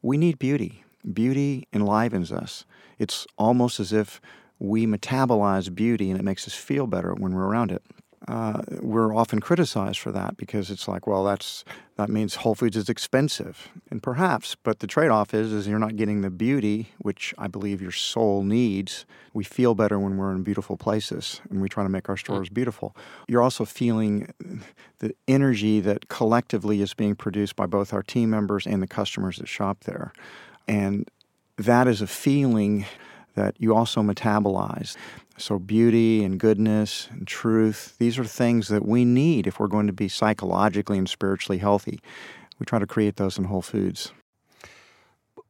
We 0.00 0.16
need 0.16 0.38
beauty. 0.38 0.84
Beauty 1.12 1.66
enlivens 1.72 2.30
us. 2.30 2.64
It's 2.98 3.26
almost 3.36 3.80
as 3.80 3.92
if 3.92 4.20
we 4.58 4.86
metabolize 4.86 5.74
beauty 5.74 6.10
and 6.10 6.20
it 6.20 6.22
makes 6.22 6.46
us 6.46 6.54
feel 6.54 6.86
better 6.86 7.14
when 7.14 7.34
we're 7.34 7.46
around 7.46 7.72
it 7.72 7.82
uh, 8.28 8.62
we're 8.80 9.14
often 9.14 9.40
criticized 9.40 9.98
for 9.98 10.12
that 10.12 10.36
because 10.36 10.70
it's 10.70 10.86
like, 10.86 11.06
well, 11.06 11.24
that's 11.24 11.64
that 11.96 12.08
means 12.08 12.36
Whole 12.36 12.54
Foods 12.54 12.76
is 12.76 12.88
expensive, 12.88 13.68
and 13.90 14.02
perhaps, 14.02 14.56
but 14.62 14.78
the 14.78 14.86
trade-off 14.86 15.34
is 15.34 15.52
is 15.52 15.66
you're 15.66 15.78
not 15.78 15.96
getting 15.96 16.20
the 16.20 16.30
beauty 16.30 16.88
which 16.98 17.34
I 17.36 17.48
believe 17.48 17.82
your 17.82 17.92
soul 17.92 18.42
needs. 18.42 19.04
We 19.34 19.44
feel 19.44 19.74
better 19.74 19.98
when 19.98 20.16
we're 20.16 20.32
in 20.32 20.42
beautiful 20.42 20.76
places, 20.76 21.40
and 21.50 21.60
we 21.60 21.68
try 21.68 21.82
to 21.82 21.88
make 21.88 22.08
our 22.08 22.16
stores 22.16 22.48
beautiful. 22.48 22.96
You're 23.28 23.42
also 23.42 23.64
feeling 23.64 24.32
the 25.00 25.14
energy 25.26 25.80
that 25.80 26.08
collectively 26.08 26.80
is 26.80 26.94
being 26.94 27.16
produced 27.16 27.56
by 27.56 27.66
both 27.66 27.92
our 27.92 28.02
team 28.02 28.30
members 28.30 28.66
and 28.66 28.82
the 28.82 28.86
customers 28.86 29.38
that 29.38 29.48
shop 29.48 29.84
there, 29.84 30.12
and 30.68 31.10
that 31.56 31.88
is 31.88 32.00
a 32.00 32.06
feeling 32.06 32.86
that 33.34 33.54
you 33.58 33.74
also 33.74 34.02
metabolize. 34.02 34.96
So, 35.38 35.58
beauty 35.58 36.22
and 36.24 36.38
goodness 36.38 37.08
and 37.10 37.26
truth, 37.26 37.96
these 37.98 38.18
are 38.18 38.24
things 38.24 38.68
that 38.68 38.86
we 38.86 39.04
need 39.04 39.46
if 39.46 39.58
we're 39.58 39.66
going 39.66 39.86
to 39.86 39.92
be 39.92 40.08
psychologically 40.08 40.98
and 40.98 41.08
spiritually 41.08 41.58
healthy. 41.58 42.00
We 42.58 42.66
try 42.66 42.78
to 42.78 42.86
create 42.86 43.16
those 43.16 43.38
in 43.38 43.44
Whole 43.44 43.62
Foods. 43.62 44.12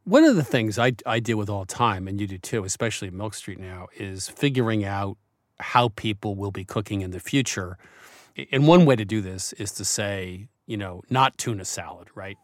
One 0.05 0.25
of 0.25 0.35
the 0.35 0.45
things 0.45 0.79
I, 0.79 0.93
I 1.07 1.21
deal 1.21 1.37
with 1.37 1.49
all 1.49 1.65
the 1.65 1.75
time, 1.75 2.09
and 2.09 2.21
you 2.21 2.27
do 2.27 2.39
too, 2.39 2.65
especially 2.65 3.09
at 3.09 3.15
Milk 3.15 3.35
Street 3.35 3.59
now, 3.59 3.89
is 3.97 4.29
figuring 4.29 4.85
out 4.85 5.17
how 5.61 5.91
people 5.91 6.35
will 6.35 6.51
be 6.51 6.65
cooking 6.65 7.03
in 7.03 7.11
the 7.11 7.21
future. 7.21 7.79
And 8.51 8.67
one 8.67 8.85
way 8.85 8.97
to 8.97 9.05
do 9.05 9.21
this 9.21 9.53
is 9.55 9.73
to 9.73 9.85
say, 9.85 10.49
you 10.67 10.77
know, 10.77 11.03
not 11.11 11.39
tuna 11.39 11.65
salad, 11.65 12.09
right? 12.15 12.37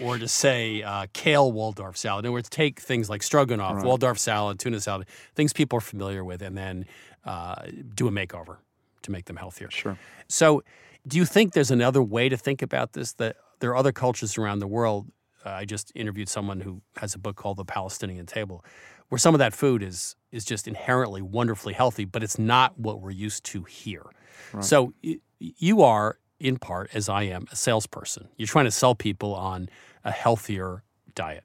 Or 0.00 0.18
to 0.18 0.28
say 0.28 0.82
uh, 0.82 1.06
kale 1.12 1.50
Waldorf 1.52 1.96
salad. 1.96 2.24
In 2.24 2.28
other 2.28 2.32
words, 2.32 2.48
take 2.48 2.80
things 2.80 3.08
like 3.08 3.22
stroganoff, 3.22 3.76
right. 3.76 3.84
Waldorf 3.84 4.18
salad, 4.18 4.58
tuna 4.58 4.80
salad, 4.80 5.06
things 5.34 5.52
people 5.52 5.78
are 5.78 5.82
familiar 5.82 6.24
with, 6.24 6.42
and 6.42 6.56
then 6.56 6.86
uh, 7.24 7.56
do 7.94 8.08
a 8.08 8.10
makeover 8.10 8.58
to 9.02 9.10
make 9.10 9.26
them 9.26 9.36
healthier. 9.36 9.70
Sure. 9.70 9.98
So, 10.28 10.62
do 11.06 11.16
you 11.16 11.24
think 11.24 11.52
there's 11.52 11.70
another 11.70 12.02
way 12.02 12.28
to 12.28 12.36
think 12.36 12.62
about 12.62 12.92
this? 12.92 13.12
That 13.14 13.36
there 13.60 13.70
are 13.70 13.76
other 13.76 13.92
cultures 13.92 14.36
around 14.36 14.58
the 14.58 14.66
world. 14.66 15.06
Uh, 15.44 15.50
I 15.50 15.64
just 15.64 15.92
interviewed 15.94 16.28
someone 16.28 16.60
who 16.60 16.82
has 16.96 17.14
a 17.14 17.18
book 17.18 17.36
called 17.36 17.56
The 17.56 17.64
Palestinian 17.64 18.26
Table, 18.26 18.64
where 19.08 19.18
some 19.18 19.34
of 19.34 19.38
that 19.38 19.54
food 19.54 19.82
is 19.82 20.16
is 20.32 20.44
just 20.44 20.68
inherently 20.68 21.22
wonderfully 21.22 21.74
healthy, 21.74 22.04
but 22.04 22.22
it's 22.22 22.38
not 22.38 22.78
what 22.78 23.00
we're 23.00 23.10
used 23.10 23.44
to 23.44 23.64
here. 23.64 24.06
Right. 24.52 24.64
So, 24.64 24.92
you 25.38 25.82
are 25.82 26.18
in 26.38 26.58
part, 26.58 26.90
as 26.94 27.08
I 27.08 27.22
am, 27.24 27.46
a 27.50 27.56
salesperson. 27.56 28.28
You're 28.36 28.46
trying 28.46 28.66
to 28.66 28.70
sell 28.70 28.94
people 28.94 29.34
on 29.34 29.68
a 30.04 30.10
healthier 30.10 30.82
diet. 31.14 31.44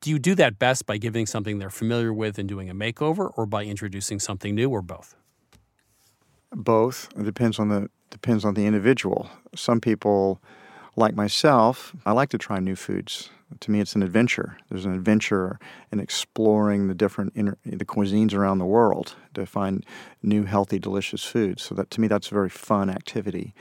Do 0.00 0.10
you 0.10 0.18
do 0.18 0.34
that 0.34 0.58
best 0.58 0.84
by 0.84 0.98
giving 0.98 1.24
something 1.24 1.58
they're 1.58 1.70
familiar 1.70 2.12
with 2.12 2.38
and 2.38 2.46
doing 2.48 2.68
a 2.68 2.74
makeover, 2.74 3.32
or 3.36 3.46
by 3.46 3.64
introducing 3.64 4.20
something 4.20 4.54
new, 4.54 4.68
or 4.68 4.82
both? 4.82 5.16
Both. 6.52 7.08
It 7.16 7.24
depends 7.24 7.58
on 7.58 7.68
the 7.68 7.88
depends 8.10 8.44
on 8.44 8.54
the 8.54 8.66
individual. 8.66 9.28
Some 9.56 9.80
people, 9.80 10.40
like 10.94 11.16
myself, 11.16 11.96
I 12.06 12.12
like 12.12 12.28
to 12.30 12.38
try 12.38 12.60
new 12.60 12.76
foods. 12.76 13.30
To 13.60 13.70
me, 13.70 13.80
it's 13.80 13.94
an 13.94 14.02
adventure. 14.02 14.58
There's 14.68 14.84
an 14.84 14.94
adventure 14.94 15.58
in 15.90 16.00
exploring 16.00 16.88
the 16.88 16.94
different 16.94 17.32
inter, 17.34 17.56
the 17.64 17.84
cuisines 17.84 18.34
around 18.34 18.58
the 18.58 18.66
world 18.66 19.16
to 19.34 19.46
find 19.46 19.84
new, 20.22 20.44
healthy, 20.44 20.78
delicious 20.78 21.24
foods. 21.24 21.62
So 21.62 21.74
that 21.76 21.90
to 21.90 22.00
me, 22.00 22.08
that's 22.08 22.28
a 22.28 22.34
very 22.34 22.50
fun 22.50 22.90
activity. 22.90 23.54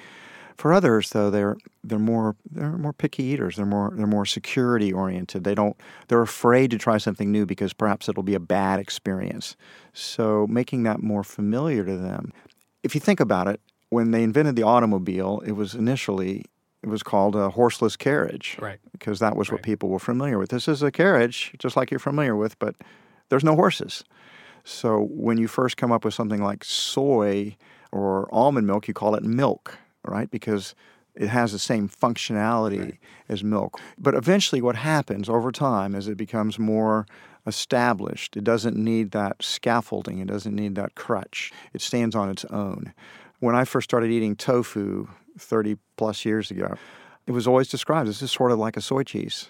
For 0.56 0.74
others, 0.74 1.10
though, 1.10 1.30
they're 1.30 1.58
they're 1.84 2.00
more 2.00 2.36
they're 2.50 2.78
more 2.78 2.94
picky 2.94 3.24
eaters. 3.24 3.56
They're 3.56 3.66
more 3.66 3.92
they're 3.96 4.08
more 4.08 4.26
security 4.26 4.94
oriented. 4.94 5.44
They 5.44 5.56
don't 5.56 5.76
they're 6.08 6.22
afraid 6.22 6.72
to 6.72 6.78
try 6.78 6.98
something 6.98 7.32
new 7.32 7.46
because 7.46 7.74
perhaps 7.74 8.08
it'll 8.08 8.24
be 8.24 8.36
a 8.36 8.40
bad 8.40 8.80
experience. 8.80 9.56
So 9.94 10.48
making 10.48 10.84
that 10.84 11.02
more 11.02 11.24
familiar 11.24 11.86
to 11.86 11.98
them. 11.98 12.34
If 12.84 12.94
you 12.96 13.02
think 13.02 13.20
about 13.20 13.48
it, 13.48 13.62
when 13.90 14.12
they 14.12 14.24
invented 14.24 14.56
the 14.56 14.64
automobile, 14.64 15.42
it 15.46 15.54
was 15.54 15.74
initially 15.74 16.46
it 16.84 16.90
was 16.90 17.02
called 17.02 17.36
a 17.36 17.50
horseless 17.50 17.96
carriage, 17.96 18.58
right? 18.60 18.80
Because 18.92 19.20
that 19.20 19.36
was 19.36 19.50
right. 19.50 19.56
what 19.56 19.64
people 19.64 19.90
were 19.90 20.00
familiar 20.00 20.38
with. 20.38 20.50
This 20.50 20.68
is 20.68 20.84
a 20.84 20.92
carriage, 20.92 21.54
just 21.58 21.76
like 21.76 21.92
you're 21.92 22.00
familiar 22.00 22.36
with, 22.36 22.60
but 22.60 22.76
there's 23.30 23.44
no 23.44 23.56
horses. 23.56 24.04
So 24.66 25.08
when 25.10 25.38
you 25.38 25.48
first 25.48 25.78
come 25.78 25.92
up 25.92 26.06
with 26.06 26.14
something 26.14 26.42
like 26.42 26.64
soy 26.64 27.58
or 27.92 28.34
almond 28.34 28.68
milk, 28.68 28.88
you 28.88 28.94
call 28.94 29.16
it 29.16 29.24
milk 29.24 29.78
right? 30.06 30.30
Because 30.30 30.76
it 31.16 31.30
has 31.30 31.52
the 31.52 31.60
same 31.60 31.88
functionality 31.88 32.82
right. 32.82 33.00
as 33.30 33.44
milk. 33.44 33.80
But 33.98 34.16
eventually, 34.16 34.62
what 34.62 34.76
happens 34.76 35.30
over 35.30 35.52
time 35.52 35.96
is 35.96 36.08
it 36.08 36.18
becomes 36.18 36.58
more 36.58 37.06
established, 37.46 38.38
it 38.38 38.44
doesn't 38.44 38.78
need 38.78 39.12
that 39.12 39.44
scaffolding, 39.44 40.20
it 40.20 40.28
doesn't 40.28 40.56
need 40.56 40.76
that 40.76 40.96
crutch. 40.96 41.52
It 41.74 41.82
stands 41.82 42.16
on 42.16 42.30
its 42.30 42.46
own. 42.46 42.94
When 43.40 43.56
I 43.56 43.66
first 43.66 43.90
started 43.90 44.10
eating 44.10 44.36
tofu 44.36 45.08
30 45.38 45.78
plus 45.98 46.24
years 46.26 46.50
ago, 46.50 46.76
it 47.28 47.32
was 47.32 47.48
always 47.48 47.68
described 47.68 48.10
as 48.10 48.32
sort 48.32 48.52
of 48.52 48.60
like 48.60 48.78
a 48.78 48.82
soy 48.82 49.04
cheese. 49.04 49.50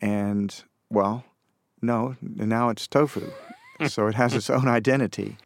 And, 0.00 0.62
well, 0.90 1.24
no, 1.80 2.16
now 2.20 2.68
it's 2.68 2.86
tofu. 2.86 3.30
so 3.88 4.06
it 4.06 4.14
has 4.14 4.34
its 4.34 4.50
own 4.50 4.68
identity. 4.68 5.36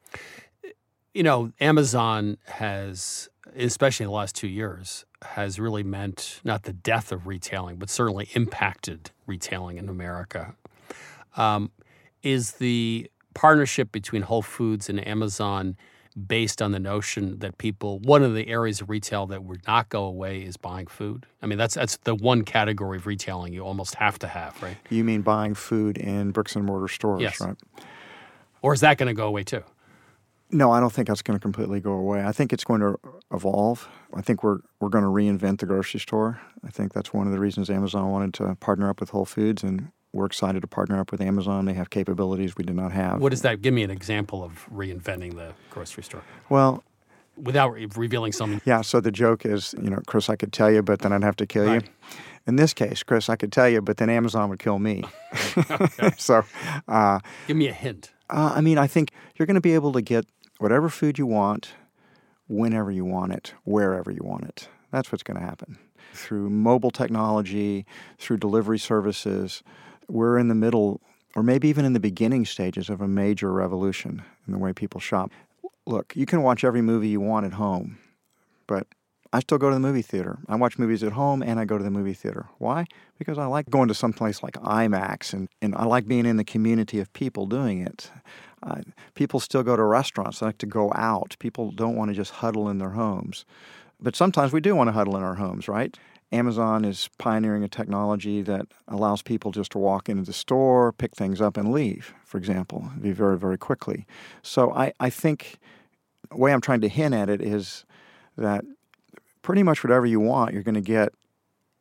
You 1.15 1.23
know, 1.23 1.53
Amazon 1.61 2.37
has 2.47 3.29
especially 3.57 4.05
in 4.05 4.09
the 4.09 4.15
last 4.17 4.35
two 4.35 4.49
years, 4.49 5.05
has 5.25 5.59
really 5.59 5.83
meant 5.83 6.41
not 6.45 6.65
the 6.65 6.73
death 6.73 7.13
of 7.13 7.27
retailing, 7.27 7.77
but 7.77 7.89
certainly 7.91 8.29
impacted 8.35 9.11
retailing 9.27 9.79
in 9.79 9.89
America. 9.89 10.55
Um, 11.37 11.71
is 12.23 12.53
the 12.53 13.11
partnership 13.35 13.93
between 13.93 14.23
Whole 14.23 14.43
Foods 14.43 14.89
and 14.89 15.07
Amazon 15.07 15.77
based 16.27 16.63
on 16.63 16.73
the 16.73 16.79
notion 16.79 17.39
that 17.41 17.59
people 17.59 17.99
one 17.99 18.23
of 18.23 18.35
the 18.35 18.49
areas 18.49 18.81
of 18.81 18.89
retail 18.89 19.27
that 19.27 19.45
would 19.45 19.61
not 19.67 19.91
go 19.91 20.05
away 20.05 20.41
is 20.41 20.57
buying 20.57 20.87
food. 20.87 21.27
I 21.43 21.47
mean, 21.47 21.59
that's 21.59 21.75
that's 21.75 21.99
the 21.99 22.15
one 22.15 22.43
category 22.43 22.97
of 22.97 23.07
retailing 23.07 23.53
you 23.53 23.61
almost 23.67 23.97
have 23.97 24.19
to 24.21 24.27
have, 24.29 24.61
right? 24.63 24.79
You 24.89 25.05
mean 25.05 25.21
buying 25.21 25.55
food 25.55 25.99
in 25.99 26.31
bricks 26.31 26.57
and 26.57 26.65
mortar 26.65 26.89
stores, 26.89 27.21
Yes. 27.21 27.39
right? 27.43 27.57
Or 28.63 28.73
is 28.73 28.81
that 28.81 28.97
going 28.97 29.09
to 29.09 29.15
go 29.15 29.27
away 29.27 29.45
too? 29.45 29.63
No, 30.51 30.71
I 30.71 30.79
don't 30.81 30.93
think 30.93 31.09
that's 31.09 31.23
going 31.23 31.37
to 31.39 31.43
completely 31.43 31.81
go 31.81 31.93
away. 31.93 32.25
I 32.25 32.31
think 32.33 32.53
it's 32.53 32.63
going 32.65 32.81
to 32.81 32.97
evolve. 33.33 33.89
I 34.15 34.21
think 34.23 34.43
we're 34.45 34.59
we're 34.81 34.89
going 34.89 35.03
to 35.05 35.11
reinvent 35.11 35.59
the 35.59 35.67
grocery 35.67 35.99
store. 36.01 36.41
I 36.65 36.71
think 36.71 36.93
that's 36.93 37.13
one 37.13 37.27
of 37.27 37.33
the 37.33 37.41
reasons 37.41 37.69
Amazon 37.69 38.11
wanted 38.13 38.35
to 38.35 38.55
partner 38.57 38.89
up 38.89 39.01
with 39.01 39.11
Whole 39.11 39.25
Foods, 39.25 39.63
and 39.65 39.91
we're 40.13 40.27
excited 40.27 40.61
to 40.63 40.69
partner 40.69 41.01
up 41.01 41.11
with 41.11 41.21
Amazon. 41.21 41.65
They 41.65 41.75
have 41.75 41.91
capabilities 41.91 42.57
we 42.57 42.65
did 42.65 42.77
not 42.77 42.93
have. 42.93 43.21
What 43.21 43.31
does 43.31 43.43
that? 43.43 43.61
Give 43.61 43.75
me 43.75 43.83
an 43.83 43.91
example 43.91 44.45
of 44.45 44.67
reinventing 44.73 45.35
the 45.35 45.53
grocery 45.71 46.05
store 46.05 46.23
Well, 46.49 46.83
without 47.37 47.73
re- 47.73 47.89
revealing 47.97 48.33
something. 48.33 48.61
yeah. 48.65 48.81
So 48.83 49.01
the 49.01 49.11
joke 49.13 49.45
is, 49.45 49.75
you 49.83 49.91
know, 49.91 49.99
Chris, 50.07 50.31
I 50.31 50.37
could 50.37 50.53
tell 50.53 50.71
you, 50.71 50.81
but 50.83 51.01
then 51.01 51.13
I'd 51.13 51.25
have 51.25 51.37
to 51.37 51.47
kill 51.47 51.75
you. 51.75 51.81
In 52.47 52.55
this 52.57 52.73
case, 52.73 53.03
Chris, 53.03 53.29
I 53.29 53.35
could 53.37 53.51
tell 53.53 53.69
you, 53.69 53.83
but 53.83 53.97
then 53.97 54.09
Amazon 54.09 54.49
would 54.51 54.61
kill 54.61 54.79
me. 54.79 55.03
so, 56.17 56.45
uh, 56.87 57.19
Give 57.49 57.57
me 57.57 57.67
a 57.67 57.73
hint. 57.73 58.13
Uh, 58.29 58.53
I 58.57 58.61
mean, 58.61 58.79
I 58.79 58.87
think 58.87 59.13
you're 59.37 59.47
going 59.47 59.55
to 59.55 59.61
be 59.61 59.75
able 59.75 59.93
to 59.93 60.03
get 60.03 60.27
whatever 60.59 60.89
food 60.89 61.19
you 61.19 61.27
want, 61.27 61.71
whenever 62.49 62.91
you 62.91 63.05
want 63.05 63.33
it, 63.33 63.55
wherever 63.65 64.11
you 64.11 64.23
want 64.23 64.45
it. 64.45 64.69
That's 64.91 65.13
what's 65.13 65.23
going 65.23 65.39
to 65.39 65.45
happen. 65.45 65.79
Through 66.15 66.51
mobile 66.51 66.91
technology, 66.91 67.85
through 68.19 68.39
delivery 68.39 68.79
services, 68.79 69.63
we're 70.09 70.39
in 70.39 70.49
the 70.49 70.55
middle, 70.55 71.01
or 71.35 71.43
maybe 71.43 71.69
even 71.69 71.85
in 71.85 71.93
the 71.93 72.01
beginning 72.01 72.47
stages 72.47 72.89
of 72.89 73.01
a 73.01 73.09
major 73.09 73.53
revolution 73.53 74.23
in 74.47 74.53
the 74.53 74.59
way 74.59 74.73
people 74.73 75.01
shop. 75.01 75.31
Look, 75.87 76.15
you 76.17 76.27
can 76.27 76.43
watch 76.43 76.65
every 76.65 76.83
movie 76.83 77.09
you 77.09 77.21
want 77.21 77.47
at 77.47 77.53
home, 77.53 77.99
but 78.67 78.87
I 79.33 79.41
still 79.41 79.59
go 79.59 79.69
to 79.69 79.75
the 79.75 79.81
movie 79.81 80.03
theater. 80.03 80.39
I 80.49 80.57
watch 80.57 80.79
movies 80.79 81.03
at 81.03 81.13
home 81.13 81.43
and 81.43 81.59
I 81.59 81.65
go 81.65 81.79
to 81.79 81.85
the 81.85 81.91
movie 81.91 82.15
theater. 82.15 82.47
Why? 82.59 82.87
Because 83.19 83.39
I 83.39 83.47
like 83.47 83.69
going 83.71 83.89
to 83.89 83.95
some 83.95 84.13
place 84.13 84.43
like 84.43 84.55
IMAX 84.55 85.33
and, 85.33 85.49
and 85.61 85.75
I 85.75 85.85
like 85.85 86.07
being 86.07 86.27
in 86.27 86.37
the 86.37 86.45
community 86.45 87.01
of 87.01 87.13
people 87.13 87.47
doing 87.47 87.81
it. 87.81 88.11
Uh, 88.63 88.81
people 89.15 89.41
still 89.41 89.63
go 89.63 89.77
to 89.77 89.83
restaurants. 89.83 90.41
They 90.41 90.47
like 90.47 90.59
to 90.59 90.67
go 90.67 90.93
out. 90.95 91.37
People 91.39 91.71
don't 91.71 91.97
want 91.97 92.11
to 92.11 92.15
just 92.15 92.33
huddle 92.33 92.69
in 92.69 92.79
their 92.79 92.91
homes. 92.91 93.45
But 94.01 94.17
sometimes 94.17 94.53
we 94.53 94.61
do 94.61 94.75
want 94.75 94.89
to 94.89 94.93
huddle 94.93 95.17
in 95.17 95.23
our 95.23 95.37
homes, 95.37 95.69
right? 95.69 95.97
Amazon 96.33 96.85
is 96.85 97.09
pioneering 97.19 97.63
a 97.63 97.69
technology 97.69 98.43
that 98.43 98.67
allows 98.89 99.23
people 99.23 99.53
just 99.53 99.73
to 99.73 99.79
walk 99.79 100.09
into 100.09 100.25
the 100.25 100.33
store, 100.33 100.93
pick 100.93 101.15
things 101.15 101.41
up, 101.41 101.57
and 101.57 101.73
leave, 101.73 102.15
for 102.25 102.37
example, 102.37 102.91
be 103.01 103.13
very, 103.13 103.39
very 103.39 103.57
quickly. 103.57 104.07
So 104.43 104.73
I, 104.73 104.93
I 104.99 105.09
think 105.09 105.59
the 106.31 106.37
way 106.37 106.53
I'm 106.53 106.61
trying 106.61 106.81
to 106.81 106.89
hint 106.89 107.15
at 107.15 107.31
it 107.31 107.41
is 107.41 107.85
that 108.37 108.65
pretty 109.47 109.63
much 109.63 109.85
whatever 109.85 110.05
you 110.05 110.19
want, 110.19 110.53
you're 110.53 110.65
going 110.65 110.75
to 110.75 110.81
get 110.81 111.13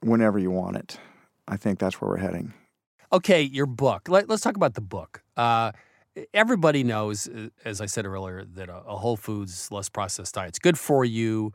whenever 0.02 0.38
you 0.38 0.52
want 0.52 0.78
it. 0.78 1.00
I 1.48 1.58
think 1.58 1.80
that's 1.80 2.00
where 2.00 2.12
we're 2.12 2.18
heading. 2.18 2.54
Okay, 3.12 3.42
your 3.42 3.66
book. 3.66 4.08
Let, 4.08 4.30
us 4.30 4.42
talk 4.42 4.56
about 4.56 4.76
the 4.76 4.82
book. 4.82 5.24
Uh, 5.36 5.72
everybody 6.32 6.84
knows, 6.84 7.28
uh, 7.28 7.50
as 7.66 7.82
I 7.82 7.88
said 7.88 8.06
earlier, 8.06 8.46
that 8.54 8.70
a, 8.70 8.84
a 8.86 8.96
whole 8.96 9.18
foods, 9.18 9.72
less 9.72 9.90
processed 9.90 10.36
diet's 10.36 10.60
good 10.60 10.78
for 10.78 11.04
you. 11.04 11.54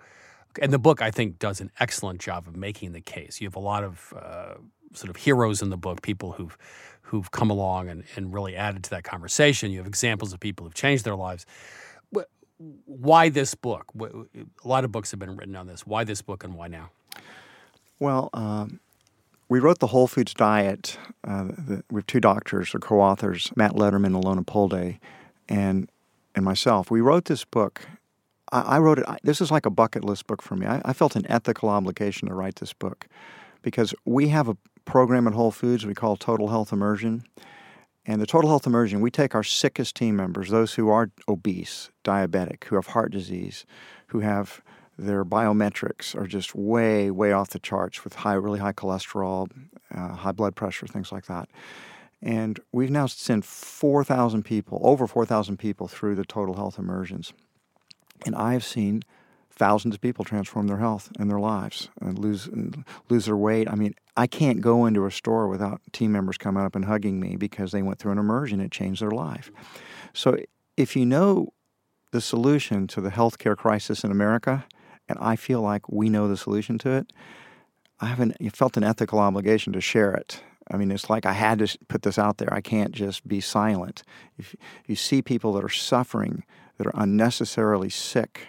And 0.61 0.73
the 0.73 0.81
book, 0.81 1.01
I 1.01 1.13
think, 1.13 1.39
does 1.39 1.61
an 1.61 1.71
excellent 1.79 2.21
job 2.21 2.49
of 2.49 2.57
making 2.57 2.91
the 2.91 3.01
case. 3.01 3.41
You 3.41 3.47
have 3.47 3.55
a 3.55 3.61
lot 3.61 3.85
of 3.85 4.13
uh, 4.21 4.55
sort 4.95 5.11
of 5.11 5.17
heroes 5.17 5.63
in 5.63 5.71
the 5.71 5.77
book, 5.77 6.03
people 6.03 6.33
who've 6.33 6.59
who've 7.03 7.31
come 7.31 7.51
along 7.51 7.89
and, 7.89 8.05
and 8.17 8.35
really 8.35 8.57
added 8.57 8.83
to 8.85 8.91
that 8.91 9.05
conversation. 9.05 9.71
You 9.71 9.79
have 9.79 9.87
examples 9.87 10.33
of 10.33 10.41
people 10.41 10.67
who've 10.67 10.75
changed 10.75 11.05
their 11.05 11.17
lives. 11.17 11.47
Wh- 12.61 12.89
Why 12.89 13.29
this 13.29 13.55
book? 13.55 13.87
A 13.99 14.69
lot 14.69 14.85
of 14.85 14.93
books 14.93 15.11
have 15.11 15.21
been 15.21 15.37
written 15.37 15.57
on 15.57 15.67
this. 15.67 15.87
Why 15.87 16.05
this 16.05 16.23
book 16.23 16.45
and 16.45 16.55
why 16.55 16.69
now? 16.69 16.91
Well, 17.99 18.31
um, 18.33 18.81
we 19.49 19.59
wrote 19.59 19.79
the 19.79 19.89
Whole 19.89 20.07
Foods 20.07 20.33
Diet. 20.35 20.99
Uh, 21.27 21.49
have 21.91 22.07
two 22.07 22.21
doctors, 22.21 22.75
or 22.75 22.79
co-authors, 22.79 23.51
Matt 23.57 23.73
Lederman 23.73 24.07
and 24.07 24.25
Alona 24.25 24.47
Pulde, 24.47 24.99
and 25.49 25.91
and 26.35 26.45
myself. 26.45 26.91
We 26.91 27.01
wrote 27.01 27.25
this 27.25 27.45
book. 27.45 27.83
I, 28.53 28.61
I 28.61 28.79
wrote 28.79 28.99
it. 29.01 29.05
I, 29.09 29.19
this 29.23 29.41
is 29.41 29.51
like 29.51 29.67
a 29.67 29.71
bucket 29.71 30.05
list 30.05 30.27
book 30.27 30.43
for 30.43 30.57
me. 30.57 30.67
I, 30.67 30.81
I 30.85 30.93
felt 30.93 31.17
an 31.17 31.27
ethical 31.29 31.69
obligation 31.69 32.29
to 32.29 32.35
write 32.35 32.57
this 32.57 32.73
book 32.73 33.07
because 33.63 33.95
we 34.05 34.29
have 34.29 34.49
a 34.49 34.57
program 34.85 35.27
at 35.27 35.35
Whole 35.35 35.51
Foods 35.51 35.85
we 35.85 35.95
call 35.95 36.17
Total 36.17 36.49
Health 36.49 36.73
Immersion. 36.73 37.25
And 38.07 38.21
the 38.21 38.27
Total 38.27 38.49
Health 38.49 38.67
Immersion, 38.67 39.01
we 39.01 39.11
take 39.11 39.35
our 39.35 39.43
sickest 39.43 39.95
team 39.95 40.17
members, 40.17 40.49
those 40.49 40.75
who 40.75 40.89
are 40.89 41.11
obese, 41.29 41.91
diabetic, 42.03 42.65
who 42.65 42.77
have 42.77 42.89
heart 42.89 43.13
disease, 43.13 43.67
who 44.09 44.21
have 44.21 44.63
their 44.99 45.25
biometrics 45.25 46.15
are 46.15 46.27
just 46.27 46.55
way, 46.55 47.11
way 47.11 47.33
off 47.33 47.51
the 47.51 47.59
charts 47.59 48.05
with 48.05 48.15
high, 48.17 48.35
really 48.35 48.59
high 48.59 48.73
cholesterol, 48.73 49.49
uh, 49.95 50.09
high 50.15 50.33
blood 50.33 50.55
pressure, 50.55 50.87
things 50.87 51.11
like 51.11 51.27
that. 51.27 51.49
And 52.23 52.61
we've 52.73 52.91
now 52.91 53.07
sent 53.07 53.45
4,000 53.45 54.45
people, 54.45 54.79
over 54.83 55.07
4,000 55.07 55.57
people 55.57 55.89
through 55.89 56.17
the 56.17 56.25
Total 56.25 56.55
Health 56.55 56.79
Immersions. 56.79 57.33
And 58.27 58.35
I've 58.35 58.65
seen 58.65 59.03
thousands 59.61 59.95
of 59.95 60.01
people 60.01 60.25
transform 60.25 60.69
their 60.69 60.79
health 60.79 61.13
and 61.19 61.31
their 61.31 61.39
lives 61.39 61.91
and 62.01 62.19
lose 62.19 62.49
lose 63.11 63.27
their 63.27 63.37
weight. 63.37 63.69
I 63.71 63.75
mean, 63.75 63.95
I 64.17 64.27
can't 64.27 64.63
go 64.63 64.87
into 64.87 65.05
a 65.05 65.11
store 65.11 65.49
without 65.49 65.83
team 65.93 66.13
members 66.13 66.39
coming 66.39 66.65
up 66.65 66.75
and 66.75 66.87
hugging 66.87 67.21
me 67.21 67.37
because 67.37 67.71
they 67.71 67.83
went 67.83 67.99
through 67.99 68.13
an 68.13 68.19
immersion. 68.19 68.59
It 68.61 68.73
changed 68.73 69.03
their 69.03 69.11
life. 69.11 69.51
So 70.15 70.39
if 70.79 70.97
you 70.97 71.05
know 71.05 71.53
the 72.11 72.23
solution 72.23 72.87
to 72.87 73.03
the 73.03 73.11
healthcare 73.11 73.55
crisis 73.55 74.03
in 74.03 74.11
America, 74.11 74.65
and 75.11 75.19
I 75.21 75.37
feel 75.37 75.61
like 75.61 75.91
we 75.91 76.09
know 76.09 76.27
the 76.27 76.39
solution 76.39 76.79
to 76.79 76.93
it, 76.93 77.13
I 78.01 78.07
haven't 78.07 78.37
felt 78.57 78.79
an 78.79 78.83
ethical 78.83 79.19
obligation 79.19 79.75
to 79.75 79.81
share 79.83 80.15
it. 80.15 80.43
I 80.71 80.79
mean, 80.79 80.91
it's 80.91 81.11
like 81.11 81.27
I 81.27 81.35
had 81.35 81.59
to 81.59 81.79
put 81.89 82.01
this 82.01 82.19
out 82.19 82.39
there. 82.39 82.53
I 82.53 82.63
can't 82.63 82.93
just 82.93 83.29
be 83.29 83.43
silent. 83.43 84.05
If 84.39 84.57
you 84.87 84.97
see 84.97 85.21
people 85.21 85.53
that 85.53 85.65
are 85.65 85.69
suffering, 85.69 86.45
that 86.79 86.87
are 86.87 86.95
unnecessarily 86.95 87.91
sick, 87.91 88.49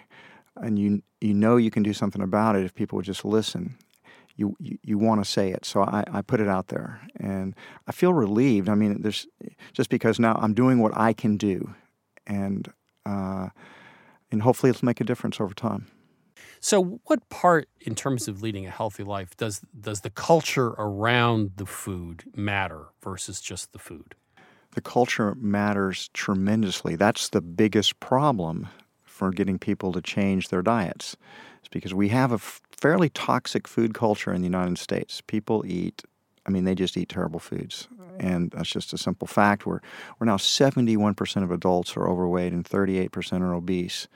and 0.56 0.78
you 0.78 1.02
you 1.20 1.34
know 1.34 1.56
you 1.56 1.70
can 1.70 1.82
do 1.82 1.92
something 1.92 2.22
about 2.22 2.56
it 2.56 2.64
if 2.64 2.74
people 2.74 2.96
would 2.96 3.04
just 3.04 3.24
listen. 3.24 3.76
You 4.36 4.56
you, 4.58 4.78
you 4.82 4.98
want 4.98 5.22
to 5.22 5.30
say 5.30 5.50
it, 5.50 5.64
so 5.64 5.82
I, 5.82 6.04
I 6.10 6.22
put 6.22 6.40
it 6.40 6.48
out 6.48 6.68
there, 6.68 7.00
and 7.16 7.54
I 7.86 7.92
feel 7.92 8.12
relieved. 8.12 8.68
I 8.68 8.74
mean, 8.74 9.02
there's 9.02 9.26
just 9.72 9.90
because 9.90 10.18
now 10.18 10.38
I'm 10.40 10.54
doing 10.54 10.78
what 10.78 10.96
I 10.96 11.12
can 11.12 11.36
do, 11.36 11.74
and 12.26 12.72
uh, 13.04 13.48
and 14.30 14.42
hopefully 14.42 14.70
it'll 14.70 14.86
make 14.86 15.00
a 15.00 15.04
difference 15.04 15.40
over 15.40 15.54
time. 15.54 15.86
So, 16.60 17.00
what 17.04 17.28
part, 17.28 17.68
in 17.80 17.94
terms 17.96 18.28
of 18.28 18.40
leading 18.40 18.66
a 18.66 18.70
healthy 18.70 19.02
life, 19.02 19.36
does 19.36 19.60
does 19.78 20.00
the 20.00 20.10
culture 20.10 20.68
around 20.78 21.52
the 21.56 21.66
food 21.66 22.24
matter 22.34 22.86
versus 23.02 23.40
just 23.40 23.72
the 23.72 23.78
food? 23.78 24.14
The 24.74 24.80
culture 24.80 25.34
matters 25.34 26.08
tremendously. 26.14 26.96
That's 26.96 27.28
the 27.28 27.42
biggest 27.42 28.00
problem 28.00 28.68
for 29.22 29.30
getting 29.30 29.56
people 29.56 29.92
to 29.92 30.02
change 30.02 30.48
their 30.48 30.62
diets. 30.62 31.16
It's 31.60 31.68
because 31.68 31.94
we 31.94 32.08
have 32.08 32.32
a 32.32 32.38
fairly 32.38 33.08
toxic 33.08 33.68
food 33.68 33.94
culture 33.94 34.32
in 34.32 34.40
the 34.40 34.46
United 34.46 34.78
States. 34.78 35.20
People 35.20 35.64
eat, 35.64 36.02
I 36.44 36.50
mean, 36.50 36.64
they 36.64 36.74
just 36.74 36.96
eat 36.96 37.08
terrible 37.08 37.38
foods. 37.38 37.86
And 38.18 38.50
that's 38.50 38.68
just 38.68 38.92
a 38.92 38.98
simple 38.98 39.28
fact. 39.28 39.64
We're, 39.64 39.78
we're 40.18 40.26
now 40.26 40.38
71% 40.38 41.44
of 41.44 41.52
adults 41.52 41.96
are 41.96 42.08
overweight 42.08 42.52
and 42.52 42.64
38% 42.64 43.42
are 43.42 43.54
obese. 43.54 44.08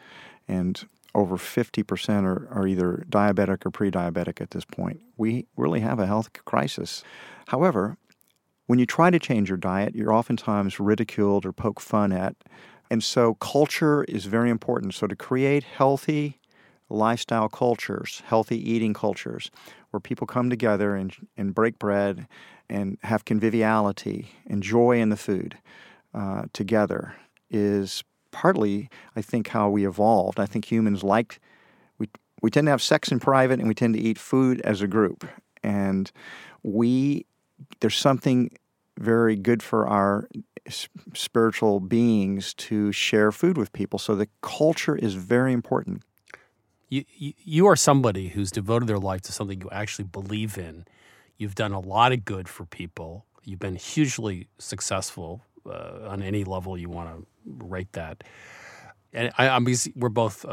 And 0.48 0.84
over 1.14 1.36
50% 1.36 2.24
are, 2.24 2.48
are 2.50 2.66
either 2.66 3.06
diabetic 3.08 3.64
or 3.64 3.70
pre 3.70 3.92
diabetic 3.92 4.40
at 4.40 4.50
this 4.50 4.64
point. 4.64 5.00
We 5.16 5.46
really 5.56 5.80
have 5.80 6.00
a 6.00 6.06
health 6.06 6.32
crisis. 6.44 7.04
However, 7.46 7.96
when 8.66 8.80
you 8.80 8.86
try 8.86 9.10
to 9.10 9.20
change 9.20 9.50
your 9.50 9.58
diet, 9.58 9.94
you're 9.94 10.12
oftentimes 10.12 10.80
ridiculed 10.80 11.46
or 11.46 11.52
poked 11.52 11.82
fun 11.82 12.10
at. 12.10 12.34
And 12.90 13.02
so 13.02 13.34
culture 13.34 14.04
is 14.04 14.26
very 14.26 14.50
important. 14.50 14.94
So 14.94 15.06
to 15.06 15.16
create 15.16 15.64
healthy 15.64 16.40
lifestyle 16.88 17.48
cultures, 17.48 18.22
healthy 18.26 18.58
eating 18.70 18.94
cultures, 18.94 19.50
where 19.90 20.00
people 20.00 20.26
come 20.26 20.50
together 20.50 20.94
and, 20.94 21.14
and 21.36 21.54
break 21.54 21.78
bread 21.78 22.28
and 22.68 22.98
have 23.02 23.24
conviviality 23.24 24.30
and 24.46 24.62
joy 24.62 25.00
in 25.00 25.08
the 25.08 25.16
food 25.16 25.56
uh, 26.14 26.44
together 26.52 27.14
is 27.50 28.04
partly, 28.30 28.88
I 29.14 29.22
think, 29.22 29.48
how 29.48 29.68
we 29.68 29.86
evolved. 29.86 30.38
I 30.38 30.46
think 30.46 30.70
humans 30.70 31.02
like, 31.02 31.40
we, 31.98 32.08
we 32.42 32.50
tend 32.50 32.66
to 32.66 32.70
have 32.70 32.82
sex 32.82 33.10
in 33.10 33.18
private 33.18 33.58
and 33.58 33.68
we 33.68 33.74
tend 33.74 33.94
to 33.94 34.00
eat 34.00 34.18
food 34.18 34.60
as 34.62 34.82
a 34.82 34.86
group. 34.86 35.26
And 35.62 36.10
we, 36.62 37.26
there's 37.80 37.96
something 37.96 38.50
very 38.98 39.36
good 39.36 39.62
for 39.62 39.86
our 39.86 40.28
spiritual 41.14 41.80
beings 41.80 42.54
to 42.54 42.92
share 42.92 43.32
food 43.32 43.56
with 43.56 43.72
people. 43.72 43.98
So 43.98 44.14
the 44.14 44.28
culture 44.42 44.96
is 44.96 45.14
very 45.14 45.52
important. 45.52 46.02
You, 46.88 47.04
you 47.16 47.66
are 47.66 47.76
somebody 47.76 48.28
who's 48.28 48.50
devoted 48.52 48.88
their 48.88 48.98
life 48.98 49.22
to 49.22 49.32
something 49.32 49.60
you 49.60 49.68
actually 49.72 50.04
believe 50.04 50.56
in. 50.56 50.84
You've 51.36 51.56
done 51.56 51.72
a 51.72 51.80
lot 51.80 52.12
of 52.12 52.24
good 52.24 52.48
for 52.48 52.64
people. 52.64 53.26
You've 53.44 53.58
been 53.58 53.76
hugely 53.76 54.48
successful 54.58 55.42
uh, 55.68 56.08
on 56.08 56.22
any 56.22 56.44
level 56.44 56.78
you 56.78 56.88
want 56.88 57.10
to 57.10 57.26
rate 57.44 57.92
that. 57.92 58.22
and 59.12 59.32
I, 59.36 59.58
mean, 59.58 59.76
we're 59.96 60.08
both 60.08 60.44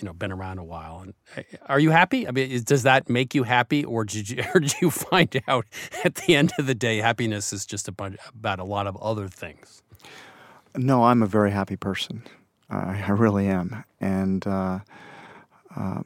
you 0.00 0.06
know 0.06 0.12
been 0.12 0.32
around 0.32 0.58
a 0.58 0.64
while. 0.64 1.00
And 1.00 1.14
uh, 1.36 1.42
are 1.66 1.78
you 1.78 1.90
happy? 1.90 2.26
I 2.26 2.30
mean, 2.30 2.50
is, 2.50 2.64
does 2.64 2.82
that 2.84 3.08
make 3.08 3.34
you 3.34 3.42
happy, 3.42 3.84
or 3.84 4.04
did 4.04 4.30
you 4.30 4.42
or 4.54 4.60
did 4.60 4.74
you 4.80 4.90
find 4.90 5.40
out 5.46 5.66
at 6.04 6.16
the 6.16 6.36
end 6.36 6.52
of 6.58 6.66
the 6.66 6.74
day 6.74 6.98
happiness 6.98 7.52
is 7.52 7.66
just 7.66 7.88
a 7.88 7.92
bunch, 7.92 8.16
about 8.28 8.58
a 8.58 8.64
lot 8.64 8.86
of 8.86 8.96
other 8.96 9.28
things? 9.28 9.82
No, 10.76 11.04
I'm 11.04 11.22
a 11.22 11.26
very 11.26 11.50
happy 11.50 11.76
person. 11.76 12.22
Uh, 12.70 12.94
I 13.04 13.10
really 13.10 13.48
am, 13.48 13.84
and 14.00 14.46
uh, 14.46 14.78
uh, 15.76 16.02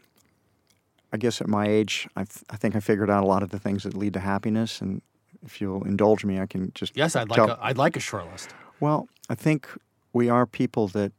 I 1.13 1.17
guess 1.19 1.41
at 1.41 1.49
my 1.49 1.67
age, 1.69 2.09
I, 2.17 2.25
th- 2.25 2.45
I 2.51 2.57
think 2.57 2.75
I 2.75 2.81
figured 2.81 3.11
out 3.11 3.23
a 3.23 3.27
lot 3.27 3.43
of 3.43 3.51
the 3.51 3.59
things 3.59 3.83
that 3.83 3.95
lead 3.95 4.15
to 4.15 4.21
happiness. 4.21 4.81
And 4.81 5.03
if 5.45 5.61
you'll 5.61 5.85
indulge 5.85 6.25
me, 6.25 6.41
I 6.41 6.47
can 6.47 6.73
just 6.75 6.97
yes, 6.97 7.15
I'd 7.15 7.29
tell- 7.29 7.49
like 7.49 7.59
a, 7.59 7.65
I'd 7.65 7.79
like 7.79 7.97
a 7.97 8.01
short 8.01 8.31
list. 8.33 8.55
Well, 8.81 9.09
I 9.29 9.35
think 9.35 9.69
we 10.15 10.31
are 10.31 10.47
people 10.47 10.89
that 10.89 11.13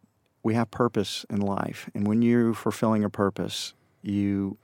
we 0.46 0.54
have 0.54 0.70
purpose 0.70 1.26
in 1.28 1.42
life, 1.42 1.90
and 1.96 2.08
when 2.08 2.22
you're 2.22 2.54
fulfilling 2.54 3.04
a 3.04 3.10
purpose, 3.10 3.74
you 4.04 4.60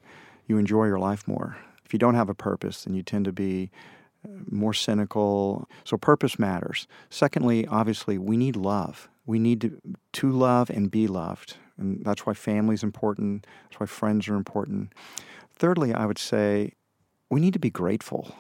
you 0.46 0.60
enjoy 0.60 0.86
your 0.86 1.00
life 1.00 1.28
more. 1.28 1.58
If 1.84 1.92
you 1.92 1.98
don't 1.98 2.14
have 2.14 2.30
a 2.30 2.36
purpose, 2.36 2.84
then 2.84 2.94
you 2.94 3.02
tend 3.02 3.26
to 3.26 3.32
be 3.32 3.72
uh, 4.24 4.44
more 4.52 4.76
cynical. 4.76 5.68
So 5.84 5.98
purpose 5.98 6.38
matters. 6.38 6.88
Secondly, 7.10 7.66
obviously, 7.66 8.20
we 8.20 8.38
need 8.38 8.56
love. 8.56 9.10
We 9.26 9.40
need 9.40 9.60
to 9.62 9.82
to 10.14 10.32
love 10.32 10.70
and 10.70 10.92
be 10.92 11.08
loved, 11.08 11.58
and 11.78 12.06
that's 12.06 12.28
why 12.28 12.36
family 12.36 12.76
is 12.76 12.84
important. 12.84 13.48
That's 13.64 13.80
why 13.80 13.88
friends 13.88 14.28
are 14.28 14.36
important. 14.36 14.94
Thirdly, 15.56 15.96
I 15.96 16.06
would 16.06 16.20
say 16.20 16.74
we 17.32 17.40
need 17.40 17.54
to 17.54 17.60
be 17.60 17.72
grateful. 17.72 18.36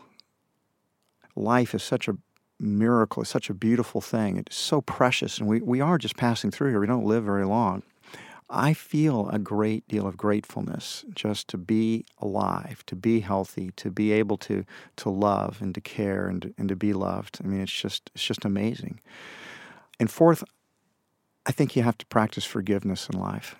Life 1.35 1.73
is 1.73 1.81
such 1.81 2.07
a 2.07 2.17
miracle. 2.61 3.21
It's 3.21 3.31
such 3.31 3.49
a 3.49 3.53
beautiful 3.53 4.01
thing. 4.01 4.37
It's 4.37 4.55
so 4.55 4.81
precious, 4.81 5.37
and 5.37 5.47
we, 5.47 5.61
we 5.61 5.81
are 5.81 5.97
just 5.97 6.15
passing 6.15 6.51
through 6.51 6.69
here. 6.69 6.79
We 6.79 6.87
don't 6.87 7.05
live 7.05 7.23
very 7.23 7.45
long. 7.45 7.83
I 8.53 8.73
feel 8.73 9.29
a 9.29 9.39
great 9.39 9.87
deal 9.87 10.05
of 10.05 10.17
gratefulness 10.17 11.05
just 11.15 11.47
to 11.49 11.57
be 11.57 12.03
alive, 12.17 12.83
to 12.87 12.97
be 12.97 13.21
healthy, 13.21 13.71
to 13.77 13.89
be 13.89 14.11
able 14.11 14.37
to 14.39 14.65
to 14.97 15.09
love 15.09 15.59
and 15.61 15.73
to 15.73 15.81
care 15.81 16.27
and 16.27 16.53
and 16.57 16.67
to 16.67 16.75
be 16.75 16.91
loved. 16.91 17.39
I 17.41 17.47
mean, 17.47 17.61
it's 17.61 17.71
just 17.71 18.11
it's 18.13 18.25
just 18.25 18.43
amazing. 18.43 18.99
And 20.01 20.11
fourth, 20.11 20.43
I 21.45 21.53
think 21.53 21.75
you 21.75 21.83
have 21.83 21.97
to 21.99 22.05
practice 22.07 22.43
forgiveness 22.43 23.07
in 23.07 23.17
life. 23.17 23.55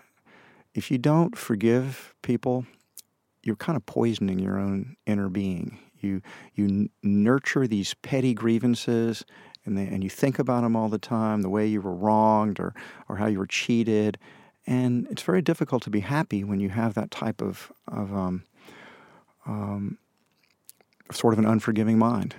If 0.74 0.92
you 0.92 0.98
don't 0.98 1.38
forgive 1.38 2.14
people, 2.22 2.66
you're 3.44 3.56
kind 3.56 3.78
of 3.78 3.86
poisoning 3.86 4.40
your 4.40 4.60
own 4.60 4.98
inner 5.06 5.30
being. 5.30 5.80
You 6.02 6.22
you 6.56 6.90
nurture 7.04 7.68
these 7.68 7.94
petty 7.96 8.34
grievances, 8.34 9.26
and 9.66 9.78
they, 9.78 9.86
and 9.88 10.04
you 10.04 10.10
think 10.10 10.40
about 10.40 10.62
them 10.62 10.76
all 10.76 10.90
the 10.90 11.00
time, 11.00 11.42
the 11.42 11.50
way 11.50 11.68
you 11.68 11.82
were 11.82 11.96
wronged 11.96 12.60
or 12.60 12.74
or 13.08 13.18
how 13.18 13.28
you 13.28 13.40
were 13.40 13.48
cheated, 13.48 14.18
and 14.66 15.08
it's 15.10 15.24
very 15.24 15.42
difficult 15.42 15.84
to 15.84 15.90
be 15.90 16.02
happy 16.02 16.44
when 16.44 16.60
you 16.60 16.70
have 16.70 16.94
that 16.94 17.12
type 17.12 17.42
of 17.42 17.72
of 17.88 18.14
um, 18.14 18.44
um, 19.46 19.98
sort 21.12 21.34
of 21.34 21.40
an 21.40 21.46
unforgiving 21.46 21.98
mind. 21.98 22.36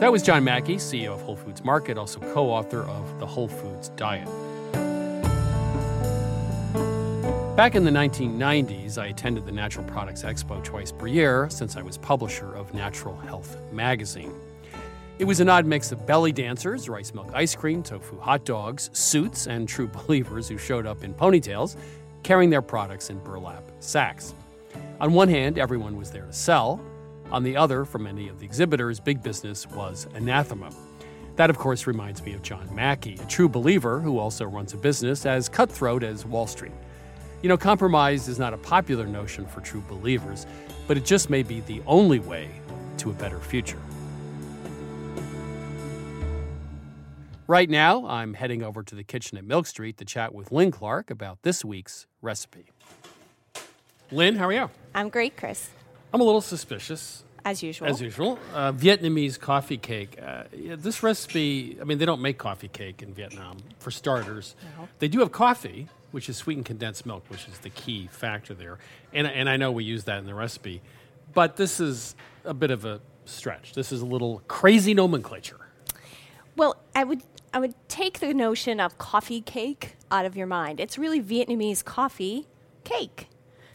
That 0.00 0.12
was 0.12 0.22
John 0.22 0.44
Mackey, 0.44 0.76
CEO 0.76 1.14
of 1.14 1.22
Whole 1.22 1.36
Foods 1.36 1.64
Market, 1.64 1.96
also 1.96 2.20
co-author 2.20 2.82
of 2.82 3.18
The 3.18 3.26
Whole 3.26 3.48
Foods 3.48 3.88
Diet. 3.96 4.28
Back 7.56 7.74
in 7.74 7.84
the 7.84 7.90
1990s, 7.90 8.98
I 8.98 9.06
attended 9.06 9.46
the 9.46 9.50
Natural 9.50 9.82
Products 9.86 10.24
Expo 10.24 10.62
twice 10.62 10.92
per 10.92 11.06
year 11.06 11.48
since 11.48 11.74
I 11.78 11.80
was 11.80 11.96
publisher 11.96 12.54
of 12.54 12.74
Natural 12.74 13.16
Health 13.16 13.56
magazine. 13.72 14.34
It 15.18 15.24
was 15.24 15.40
an 15.40 15.48
odd 15.48 15.64
mix 15.64 15.90
of 15.90 16.06
belly 16.06 16.32
dancers, 16.32 16.86
rice 16.90 17.14
milk 17.14 17.30
ice 17.32 17.56
cream, 17.56 17.82
tofu 17.82 18.20
hot 18.20 18.44
dogs, 18.44 18.90
suits, 18.92 19.46
and 19.46 19.66
true 19.66 19.88
believers 20.06 20.50
who 20.50 20.58
showed 20.58 20.84
up 20.84 21.02
in 21.02 21.14
ponytails, 21.14 21.76
carrying 22.22 22.50
their 22.50 22.60
products 22.60 23.08
in 23.08 23.18
burlap 23.20 23.64
sacks. 23.80 24.34
On 25.00 25.14
one 25.14 25.30
hand, 25.30 25.58
everyone 25.58 25.96
was 25.96 26.10
there 26.10 26.26
to 26.26 26.34
sell. 26.34 26.78
On 27.30 27.42
the 27.42 27.56
other, 27.56 27.86
for 27.86 27.98
many 27.98 28.28
of 28.28 28.38
the 28.38 28.44
exhibitors, 28.44 29.00
big 29.00 29.22
business 29.22 29.66
was 29.68 30.08
anathema. 30.14 30.70
That, 31.36 31.48
of 31.48 31.56
course, 31.56 31.86
reminds 31.86 32.22
me 32.22 32.34
of 32.34 32.42
John 32.42 32.68
Mackey, 32.74 33.14
a 33.14 33.24
true 33.24 33.48
believer 33.48 33.98
who 33.98 34.18
also 34.18 34.44
runs 34.44 34.74
a 34.74 34.76
business 34.76 35.24
as 35.24 35.48
cutthroat 35.48 36.02
as 36.02 36.26
Wall 36.26 36.46
Street. 36.46 36.72
You 37.42 37.48
know, 37.48 37.56
compromise 37.56 38.28
is 38.28 38.38
not 38.38 38.54
a 38.54 38.58
popular 38.58 39.06
notion 39.06 39.46
for 39.46 39.60
true 39.60 39.82
believers, 39.88 40.46
but 40.86 40.96
it 40.96 41.04
just 41.04 41.30
may 41.30 41.42
be 41.42 41.60
the 41.60 41.82
only 41.86 42.18
way 42.18 42.48
to 42.98 43.10
a 43.10 43.12
better 43.12 43.38
future. 43.38 43.78
Right 47.48 47.70
now, 47.70 48.06
I'm 48.06 48.34
heading 48.34 48.64
over 48.64 48.82
to 48.82 48.94
the 48.94 49.04
kitchen 49.04 49.38
at 49.38 49.44
Milk 49.44 49.66
Street 49.66 49.98
to 49.98 50.04
chat 50.04 50.34
with 50.34 50.50
Lynn 50.50 50.72
Clark 50.72 51.10
about 51.10 51.42
this 51.42 51.64
week's 51.64 52.06
recipe. 52.20 52.72
Lynn, 54.10 54.36
how 54.36 54.48
are 54.48 54.52
you? 54.52 54.70
I'm 54.94 55.08
great, 55.08 55.36
Chris. 55.36 55.70
I'm 56.12 56.20
a 56.20 56.24
little 56.24 56.40
suspicious. 56.40 57.22
As 57.44 57.62
usual. 57.62 57.86
As 57.86 58.00
usual. 58.00 58.38
Uh, 58.52 58.72
Vietnamese 58.72 59.38
coffee 59.38 59.76
cake. 59.76 60.18
Uh, 60.20 60.44
yeah, 60.52 60.74
this 60.76 61.04
recipe, 61.04 61.78
I 61.80 61.84
mean, 61.84 61.98
they 61.98 62.06
don't 62.06 62.20
make 62.20 62.38
coffee 62.38 62.66
cake 62.66 63.02
in 63.02 63.14
Vietnam, 63.14 63.58
for 63.78 63.92
starters. 63.92 64.56
No. 64.76 64.88
They 64.98 65.06
do 65.06 65.20
have 65.20 65.30
coffee, 65.30 65.86
which 66.10 66.28
is 66.28 66.36
sweetened 66.36 66.66
condensed 66.66 67.06
milk, 67.06 67.24
which 67.28 67.46
is 67.48 67.58
the 67.58 67.70
key 67.70 68.08
factor 68.10 68.54
there. 68.54 68.78
And, 69.12 69.26
and 69.26 69.48
I 69.48 69.56
know 69.56 69.72
we 69.72 69.84
use 69.84 70.04
that 70.04 70.18
in 70.18 70.26
the 70.26 70.34
recipe. 70.34 70.82
But 71.34 71.56
this 71.56 71.80
is 71.80 72.14
a 72.44 72.54
bit 72.54 72.70
of 72.70 72.84
a 72.84 73.00
stretch. 73.24 73.72
This 73.74 73.92
is 73.92 74.00
a 74.00 74.06
little 74.06 74.42
crazy 74.48 74.94
nomenclature. 74.94 75.60
Well, 76.56 76.76
I 76.94 77.04
would 77.04 77.22
I 77.52 77.58
would 77.58 77.74
take 77.88 78.20
the 78.20 78.34
notion 78.34 78.80
of 78.80 78.98
coffee 78.98 79.40
cake 79.40 79.96
out 80.10 80.26
of 80.26 80.36
your 80.36 80.46
mind. 80.46 80.78
It's 80.78 80.98
really 80.98 81.22
Vietnamese 81.22 81.82
coffee 81.82 82.46
cake. 82.84 83.28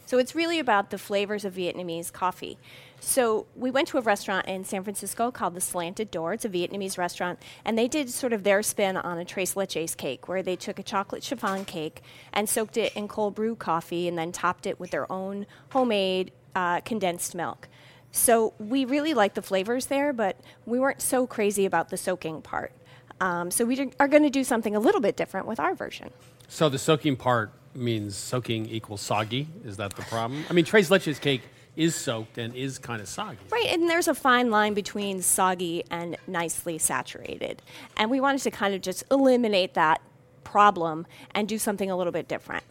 So 0.06 0.18
it's 0.18 0.34
really 0.34 0.58
about 0.58 0.90
the 0.90 0.98
flavors 0.98 1.44
of 1.44 1.54
Vietnamese 1.54 2.12
coffee. 2.12 2.58
So 3.04 3.46
we 3.56 3.72
went 3.72 3.88
to 3.88 3.98
a 3.98 4.00
restaurant 4.00 4.46
in 4.46 4.64
San 4.64 4.84
Francisco 4.84 5.32
called 5.32 5.54
the 5.54 5.60
Slanted 5.60 6.12
Door. 6.12 6.34
It's 6.34 6.44
a 6.44 6.48
Vietnamese 6.48 6.96
restaurant, 6.96 7.40
and 7.64 7.76
they 7.76 7.88
did 7.88 8.08
sort 8.08 8.32
of 8.32 8.44
their 8.44 8.62
spin 8.62 8.96
on 8.96 9.18
a 9.18 9.24
tres 9.24 9.54
leches 9.54 9.96
cake, 9.96 10.28
where 10.28 10.40
they 10.40 10.54
took 10.54 10.78
a 10.78 10.84
chocolate 10.84 11.24
chiffon 11.24 11.64
cake 11.64 12.00
and 12.32 12.48
soaked 12.48 12.76
it 12.76 12.94
in 12.94 13.08
cold 13.08 13.34
brew 13.34 13.56
coffee, 13.56 14.06
and 14.06 14.16
then 14.16 14.30
topped 14.30 14.66
it 14.66 14.78
with 14.78 14.92
their 14.92 15.10
own 15.10 15.46
homemade 15.70 16.30
uh, 16.54 16.80
condensed 16.82 17.34
milk. 17.34 17.68
So 18.12 18.54
we 18.60 18.84
really 18.84 19.14
liked 19.14 19.34
the 19.34 19.42
flavors 19.42 19.86
there, 19.86 20.12
but 20.12 20.38
we 20.64 20.78
weren't 20.78 21.02
so 21.02 21.26
crazy 21.26 21.66
about 21.66 21.88
the 21.88 21.96
soaking 21.96 22.40
part. 22.40 22.72
Um, 23.20 23.50
so 23.50 23.64
we 23.64 23.90
are 23.98 24.08
going 24.08 24.22
to 24.22 24.30
do 24.30 24.44
something 24.44 24.76
a 24.76 24.80
little 24.80 25.00
bit 25.00 25.16
different 25.16 25.46
with 25.46 25.58
our 25.58 25.74
version. 25.74 26.12
So 26.46 26.68
the 26.68 26.78
soaking 26.78 27.16
part 27.16 27.50
means 27.74 28.14
soaking 28.14 28.66
equals 28.66 29.00
soggy. 29.00 29.48
Is 29.64 29.76
that 29.78 29.96
the 29.96 30.02
problem? 30.02 30.44
I 30.48 30.52
mean, 30.52 30.64
tres 30.64 30.88
leches 30.88 31.20
cake 31.20 31.42
is 31.76 31.94
soaked 31.94 32.38
and 32.38 32.54
is 32.54 32.78
kind 32.78 33.00
of 33.00 33.08
soggy. 33.08 33.38
Right, 33.50 33.66
and 33.66 33.88
there's 33.88 34.08
a 34.08 34.14
fine 34.14 34.50
line 34.50 34.74
between 34.74 35.22
soggy 35.22 35.84
and 35.90 36.16
nicely 36.26 36.78
saturated. 36.78 37.62
And 37.96 38.10
we 38.10 38.20
wanted 38.20 38.42
to 38.42 38.50
kind 38.50 38.74
of 38.74 38.82
just 38.82 39.04
eliminate 39.10 39.74
that 39.74 40.00
problem 40.44 41.06
and 41.34 41.48
do 41.48 41.58
something 41.58 41.90
a 41.90 41.96
little 41.96 42.12
bit 42.12 42.28
different. 42.28 42.64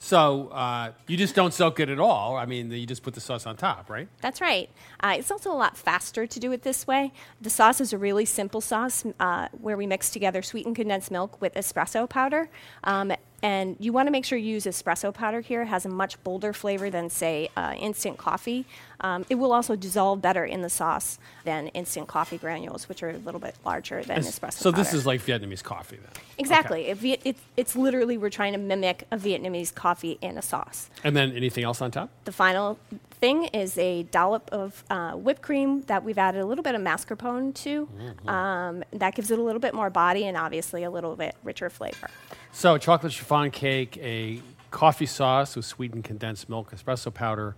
So 0.00 0.48
uh, 0.48 0.92
you 1.08 1.16
just 1.16 1.34
don't 1.34 1.52
soak 1.52 1.80
it 1.80 1.88
at 1.88 1.98
all. 1.98 2.36
I 2.36 2.46
mean, 2.46 2.70
you 2.70 2.86
just 2.86 3.02
put 3.02 3.14
the 3.14 3.20
sauce 3.20 3.46
on 3.46 3.56
top, 3.56 3.90
right? 3.90 4.08
That's 4.20 4.40
right. 4.40 4.70
Uh, 5.00 5.16
it's 5.18 5.30
also 5.30 5.50
a 5.50 5.56
lot 5.56 5.76
faster 5.76 6.26
to 6.26 6.40
do 6.40 6.52
it 6.52 6.62
this 6.62 6.86
way. 6.86 7.12
The 7.40 7.50
sauce 7.50 7.80
is 7.80 7.92
a 7.92 7.98
really 7.98 8.24
simple 8.24 8.60
sauce 8.60 9.04
uh, 9.18 9.48
where 9.60 9.76
we 9.76 9.86
mix 9.86 10.10
together 10.10 10.40
sweetened 10.40 10.76
condensed 10.76 11.10
milk 11.10 11.40
with 11.40 11.54
espresso 11.54 12.08
powder. 12.08 12.48
Um, 12.84 13.12
and 13.42 13.76
you 13.78 13.92
want 13.92 14.06
to 14.08 14.10
make 14.10 14.24
sure 14.24 14.36
you 14.36 14.54
use 14.54 14.64
espresso 14.64 15.14
powder 15.14 15.40
here. 15.40 15.62
It 15.62 15.66
has 15.66 15.86
a 15.86 15.88
much 15.88 16.22
bolder 16.24 16.52
flavor 16.52 16.90
than, 16.90 17.08
say, 17.08 17.48
uh, 17.56 17.74
instant 17.78 18.18
coffee. 18.18 18.64
Um, 19.00 19.24
it 19.30 19.36
will 19.36 19.52
also 19.52 19.76
dissolve 19.76 20.20
better 20.20 20.44
in 20.44 20.62
the 20.62 20.68
sauce 20.68 21.18
than 21.44 21.68
instant 21.68 22.08
coffee 22.08 22.36
granules, 22.36 22.88
which 22.88 23.00
are 23.04 23.10
a 23.10 23.16
little 23.18 23.40
bit 23.40 23.54
larger 23.64 24.02
than 24.02 24.16
And 24.18 24.26
espresso 24.26 24.54
so 24.54 24.72
powder. 24.72 24.82
this 24.82 24.92
is 24.92 25.06
like 25.06 25.22
Vietnamese 25.22 25.62
coffee 25.62 25.96
then. 25.96 26.10
Exactly. 26.36 26.86
It, 26.86 26.96
Viet- 26.98 27.20
it's, 27.24 27.40
it's 27.56 27.76
literally 27.76 28.18
we're 28.18 28.28
trying 28.30 28.54
to 28.54 28.58
mimic 28.58 29.04
a 29.12 29.16
Vietnamese 29.16 29.72
coffee 29.72 30.18
in 30.20 30.36
a 30.36 30.42
sauce. 30.42 30.90
And 31.04 31.16
then 31.16 31.30
anything 31.32 31.62
else 31.62 31.80
on 31.80 31.92
top? 31.92 32.10
The 32.24 32.32
final 32.32 32.76
thing 33.20 33.44
is 33.46 33.78
a 33.78 34.02
dollop 34.04 34.48
of 34.50 34.82
uh, 34.90 35.12
whipped 35.12 35.42
cream 35.42 35.82
that 35.82 36.02
we've 36.02 36.18
added 36.18 36.40
a 36.40 36.46
little 36.46 36.64
bit 36.64 36.74
of 36.74 36.80
mascarpone 36.80 37.54
to. 37.54 37.86
Mm-hmm. 37.86 38.28
Um, 38.28 38.84
that 38.94 39.14
gives 39.14 39.30
it 39.30 39.38
a 39.38 39.42
little 39.42 39.60
bit 39.60 39.74
more 39.74 39.90
body 39.90 40.26
and 40.26 40.36
obviously 40.36 40.82
a 40.82 40.90
little 40.90 41.14
bit 41.14 41.36
richer 41.44 41.70
flavor. 41.70 42.10
So 42.52 42.78
chocolate 42.78 43.12
chiffon 43.12 43.50
cake, 43.50 43.96
a 43.98 44.40
coffee 44.70 45.06
sauce 45.06 45.56
with 45.56 45.64
sweetened 45.64 46.04
condensed 46.04 46.48
milk, 46.48 46.72
espresso 46.72 47.12
powder, 47.12 47.54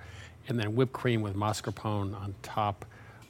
and 0.49 0.59
then 0.59 0.75
whipped 0.75 0.93
cream 0.93 1.23
with 1.23 1.35
mascarpone 1.35 2.15
on 2.15 2.35
top. 2.43 2.85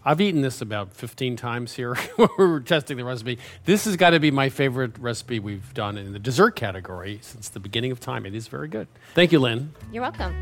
I've 0.05 0.21
eaten 0.21 0.41
this 0.41 0.63
about 0.63 0.95
15 0.95 1.37
times 1.37 1.75
here 1.75 1.95
when 2.17 2.29
we 2.39 2.47
were 2.47 2.61
testing 2.61 2.97
the 2.97 3.05
recipe. 3.05 3.39
This 3.67 3.85
has 3.85 3.97
got 3.97 4.11
to 4.11 4.21
be 4.21 4.31
my 4.31 4.49
favorite 4.49 4.99
recipe 4.99 5.39
we've 5.39 5.75
done 5.75 5.99
in 5.99 6.13
the 6.13 6.19
dessert 6.19 6.53
category 6.53 7.19
since 7.23 7.51
the 7.51 7.61
beginning 7.61 7.93
of 7.93 8.01
time. 8.01 8.25
It 8.25 8.35
is 8.35 8.49
very 8.49 8.69
good. 8.69 8.89
Thank 9.15 9.33
you, 9.33 9.41
Lynn. 9.41 9.75
You're 9.93 10.03
welcome. 10.03 10.35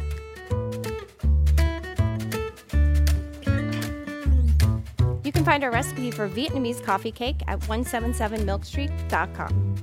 You 5.25 5.33
can 5.33 5.45
find 5.45 5.65
our 5.65 5.71
recipe 5.71 6.11
for 6.11 6.29
Vietnamese 6.29 6.83
coffee 6.83 7.13
cake 7.13 7.43
at 7.49 7.61
177milkstreet.com. 7.61 9.75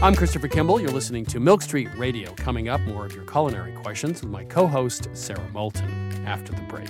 I'm 0.00 0.14
Christopher 0.14 0.46
Kimball. 0.46 0.80
You're 0.80 0.92
listening 0.92 1.24
to 1.24 1.40
Milk 1.40 1.60
Street 1.60 1.88
Radio. 1.96 2.32
Coming 2.34 2.68
up, 2.68 2.80
more 2.82 3.04
of 3.04 3.16
your 3.16 3.24
culinary 3.24 3.72
questions 3.72 4.22
with 4.22 4.30
my 4.30 4.44
co 4.44 4.68
host, 4.68 5.08
Sarah 5.12 5.50
Moulton, 5.52 6.24
after 6.24 6.52
the 6.52 6.62
break. 6.62 6.88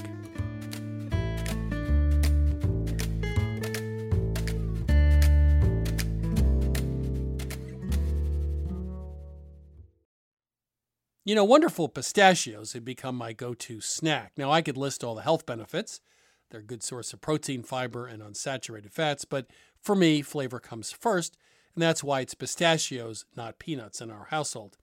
You 11.25 11.35
know, 11.35 11.45
wonderful 11.45 11.89
pistachios 11.89 12.75
have 12.75 12.85
become 12.85 13.17
my 13.17 13.33
go 13.33 13.55
to 13.55 13.81
snack. 13.81 14.33
Now, 14.37 14.51
I 14.51 14.61
could 14.61 14.77
list 14.77 15.03
all 15.03 15.15
the 15.15 15.23
health 15.23 15.47
benefits. 15.47 16.03
They're 16.51 16.61
a 16.61 16.63
good 16.63 16.83
source 16.83 17.15
of 17.15 17.23
protein, 17.23 17.63
fiber, 17.63 18.07
and 18.07 18.23
unsaturated 18.23 18.93
fats, 18.93 19.25
but 19.25 19.47
for 19.81 19.95
me, 19.95 20.21
flavor 20.21 20.61
comes 20.61 20.93
first, 20.93 21.39
and 21.79 21.83
that's 21.85 22.03
why 22.03 22.23
it's 22.23 22.35
pistachios, 22.35 23.25
not 23.37 23.61
peanuts, 23.61 24.01
in 24.01 24.11
our 24.11 24.25
household. 24.31 24.77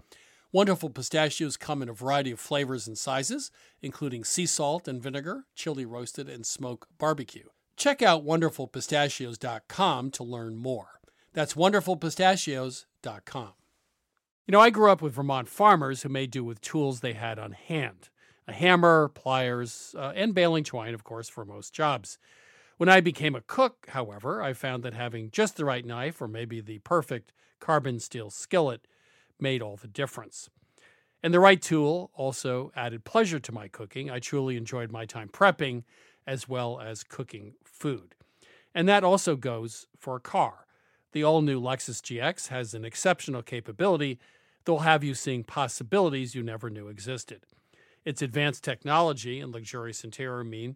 Wonderful 0.54 0.90
pistachios 0.90 1.58
come 1.58 1.82
in 1.82 1.90
a 1.90 1.94
variety 1.94 2.32
of 2.32 2.40
flavors 2.40 2.88
and 2.88 2.98
sizes, 2.98 3.52
including 3.82 4.24
sea 4.24 4.46
salt 4.46 4.88
and 4.88 5.04
vinegar, 5.04 5.44
chili 5.56 5.86
roasted, 5.86 6.30
and 6.30 6.46
smoke 6.46 6.88
barbecue. 6.98 7.50
Check 7.76 8.02
out 8.02 8.26
wonderfulpistachios.com 8.26 10.12
to 10.12 10.24
learn 10.24 10.56
more. 10.56 11.02
That's 11.34 11.56
wonderfulpistachios.com. 11.56 13.54
You 14.48 14.52
know, 14.54 14.62
I 14.62 14.70
grew 14.70 14.90
up 14.90 15.02
with 15.02 15.16
Vermont 15.16 15.50
farmers 15.50 16.04
who 16.04 16.08
made 16.08 16.32
do 16.32 16.46
with 16.46 16.62
tools 16.62 17.02
they 17.02 17.12
had 17.12 17.38
on 17.38 17.52
hand 17.52 18.08
a 18.48 18.54
hammer, 18.54 19.10
pliers, 19.10 19.94
uh, 19.98 20.14
and 20.16 20.34
baling 20.34 20.64
twine, 20.64 20.94
of 20.94 21.04
course, 21.04 21.28
for 21.28 21.44
most 21.44 21.74
jobs. 21.74 22.18
When 22.78 22.90
I 22.90 23.00
became 23.00 23.36
a 23.36 23.42
cook, 23.42 23.88
however, 23.90 24.42
I 24.42 24.52
found 24.52 24.84
that 24.84 24.94
having 24.94 25.32
just 25.32 25.56
the 25.56 25.64
right 25.64 25.86
knife 25.86 26.22
or 26.22 26.28
maybe 26.28 26.60
the 26.60 26.80
perfect 26.80 27.32
carbon 27.60 28.00
steel 28.00 28.30
skillet 28.30 28.86
made 29.40 29.62
all 29.62 29.78
the 29.78 29.88
difference. 29.88 30.50
And 31.24 31.34
the 31.34 31.40
right 31.40 31.62
tool 31.62 32.12
also 32.14 32.72
added 32.76 33.06
pleasure 33.06 33.40
to 33.40 33.52
my 33.54 33.70
cooking. 33.70 34.12
I 34.12 34.20
truly 34.20 34.58
enjoyed 34.58 34.92
my 34.92 35.06
time 35.06 35.30
prepping 35.30 35.84
as 36.28 36.50
well 36.50 36.82
as 36.82 37.04
cooking 37.04 37.54
food. 37.64 38.14
And 38.74 38.90
that 38.90 39.06
also 39.06 39.38
goes 39.38 39.88
for 39.98 40.18
a 40.18 40.22
car. 40.22 40.68
The 41.14 41.24
all 41.24 41.42
new 41.42 41.62
Lexus 41.62 42.02
GX 42.02 42.50
has 42.50 42.74
an 42.74 42.84
exceptional 42.84 43.42
capability 43.42 44.20
that 44.66 44.72
will 44.72 44.80
have 44.80 45.04
you 45.04 45.14
seeing 45.14 45.46
possibilities 45.46 46.36
you 46.36 46.44
never 46.44 46.70
knew 46.70 46.90
existed. 46.90 47.46
Its 48.04 48.22
advanced 48.22 48.64
technology 48.64 49.40
and 49.40 49.52
luxurious 49.54 50.04
interior 50.04 50.44
mean 50.44 50.76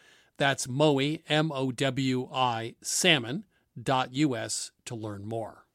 That's 0.41 0.65
Mowi, 0.65 1.21
M 1.29 1.51
O 1.53 1.71
W 1.71 2.27
I, 2.33 2.73
salmon.us 2.81 4.71
to 4.85 4.95
learn 4.95 5.23
more. 5.23 5.65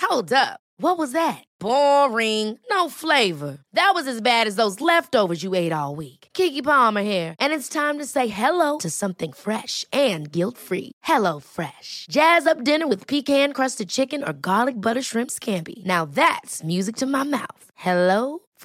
Hold 0.00 0.32
up. 0.32 0.60
What 0.78 0.96
was 0.96 1.12
that? 1.12 1.44
Boring. 1.58 2.58
No 2.70 2.88
flavor. 2.88 3.58
That 3.74 3.92
was 3.94 4.06
as 4.06 4.22
bad 4.22 4.46
as 4.46 4.56
those 4.56 4.80
leftovers 4.80 5.42
you 5.42 5.54
ate 5.54 5.72
all 5.72 5.94
week. 5.94 6.28
Keke 6.32 6.64
Palmer 6.64 7.02
here, 7.02 7.34
and 7.38 7.52
it's 7.52 7.68
time 7.68 7.98
to 7.98 8.06
say 8.06 8.28
hello 8.28 8.78
to 8.78 8.88
something 8.88 9.34
fresh 9.34 9.84
and 9.92 10.32
guilt-free. 10.32 10.92
Hello 11.02 11.38
Fresh. 11.38 12.06
Jazz 12.08 12.46
up 12.46 12.64
dinner 12.64 12.86
with 12.86 13.06
pecan-crusted 13.06 13.90
chicken 13.90 14.24
or 14.26 14.32
garlic 14.32 14.80
butter 14.80 15.02
shrimp 15.02 15.30
scampi. 15.30 15.84
Now 15.84 16.06
that's 16.06 16.62
music 16.62 16.96
to 16.96 17.06
my 17.06 17.24
mouth. 17.24 17.72
Hello 17.74 18.40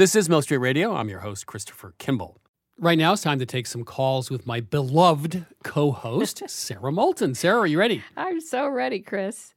This 0.00 0.16
is 0.16 0.30
Milk 0.30 0.44
Street 0.44 0.56
Radio. 0.56 0.94
I'm 0.94 1.10
your 1.10 1.18
host, 1.18 1.44
Christopher 1.44 1.92
Kimball. 1.98 2.40
Right 2.78 2.96
now, 2.96 3.12
it's 3.12 3.20
time 3.20 3.38
to 3.38 3.44
take 3.44 3.66
some 3.66 3.84
calls 3.84 4.30
with 4.30 4.46
my 4.46 4.60
beloved 4.60 5.44
co 5.62 5.92
host, 5.92 6.42
Sarah 6.48 6.90
Moulton. 6.90 7.34
Sarah, 7.34 7.58
are 7.58 7.66
you 7.66 7.78
ready? 7.78 8.02
I'm 8.16 8.40
so 8.40 8.66
ready, 8.66 9.00
Chris. 9.00 9.52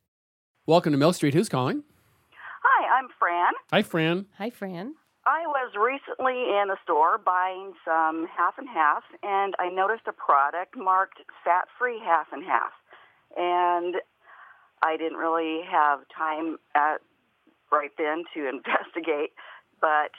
Welcome 0.66 0.91
to 0.91 0.98
Milk 0.98 1.16
Street. 1.16 1.34
Who's 1.34 1.48
calling? 1.48 1.84
Hi, 2.62 3.00
I'm 3.00 3.08
Fran. 3.18 3.54
Hi, 3.72 3.84
Fran. 3.84 4.26
Hi, 4.38 4.50
Fran. 4.50 4.96
I 5.26 5.44
was 5.48 5.72
recently 5.80 6.34
in 6.34 6.66
a 6.70 6.76
store 6.84 7.18
buying 7.18 7.72
some 7.86 8.28
half 8.28 8.56
and 8.58 8.68
half, 8.68 9.04
and 9.24 9.54
I 9.60 9.70
noticed 9.70 10.10
a 10.10 10.12
product 10.12 10.76
marked 10.76 11.20
fat 11.46 11.70
free 11.80 12.02
half 12.04 12.28
and 12.34 12.44
half. 12.44 12.74
And 13.38 13.96
I 14.84 14.98
didn't 14.98 15.20
really 15.20 15.62
have 15.72 16.00
time 16.14 16.58
at 16.76 16.98
right 17.72 17.91
then 17.98 18.26
to 18.34 18.50
investigate, 18.50 19.32
but 19.80 20.12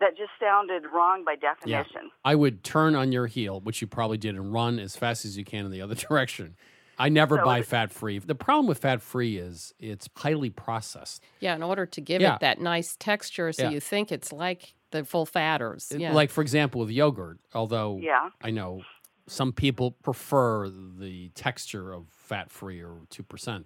that 0.00 0.16
just 0.16 0.30
sounded 0.40 0.84
wrong 0.92 1.24
by 1.24 1.36
definition. 1.36 2.02
Yeah. 2.04 2.08
I 2.24 2.34
would 2.34 2.64
turn 2.64 2.94
on 2.94 3.12
your 3.12 3.26
heel, 3.26 3.60
which 3.60 3.80
you 3.80 3.86
probably 3.86 4.18
did, 4.18 4.34
and 4.34 4.52
run 4.52 4.78
as 4.78 4.96
fast 4.96 5.24
as 5.24 5.36
you 5.36 5.44
can 5.44 5.64
in 5.66 5.70
the 5.70 5.82
other 5.82 5.94
direction. 6.08 6.56
I 6.98 7.08
never 7.08 7.36
So 7.38 7.44
buy 7.44 7.62
fat 7.62 7.92
free. 7.92 8.18
The 8.18 8.34
problem 8.34 8.66
with 8.66 8.78
fat 8.78 9.00
free 9.00 9.38
is 9.38 9.72
it's 9.78 10.08
highly 10.16 10.50
processed. 10.50 11.22
Yeah, 11.40 11.54
in 11.54 11.62
order 11.62 11.86
to 11.86 12.00
give 12.00 12.20
Yeah. 12.20 12.34
it 12.34 12.40
that 12.40 12.60
nice 12.60 12.96
texture 12.96 13.52
so 13.52 13.62
Yeah. 13.64 13.70
you 13.70 13.80
think 13.80 14.12
it's 14.12 14.32
like 14.32 14.74
the 14.90 15.04
full 15.04 15.24
fatters. 15.24 15.90
Yeah. 15.96 16.12
Like, 16.12 16.30
for 16.30 16.42
example, 16.42 16.80
with 16.82 16.90
yogurt, 16.90 17.38
although 17.54 17.98
Yeah. 18.02 18.30
I 18.42 18.50
know 18.50 18.82
some 19.26 19.52
people 19.52 19.92
prefer 19.92 20.68
the 20.68 21.28
texture 21.34 21.92
of 21.92 22.08
fat 22.10 22.50
free 22.50 22.82
or 22.82 23.00
2%. 23.10 23.64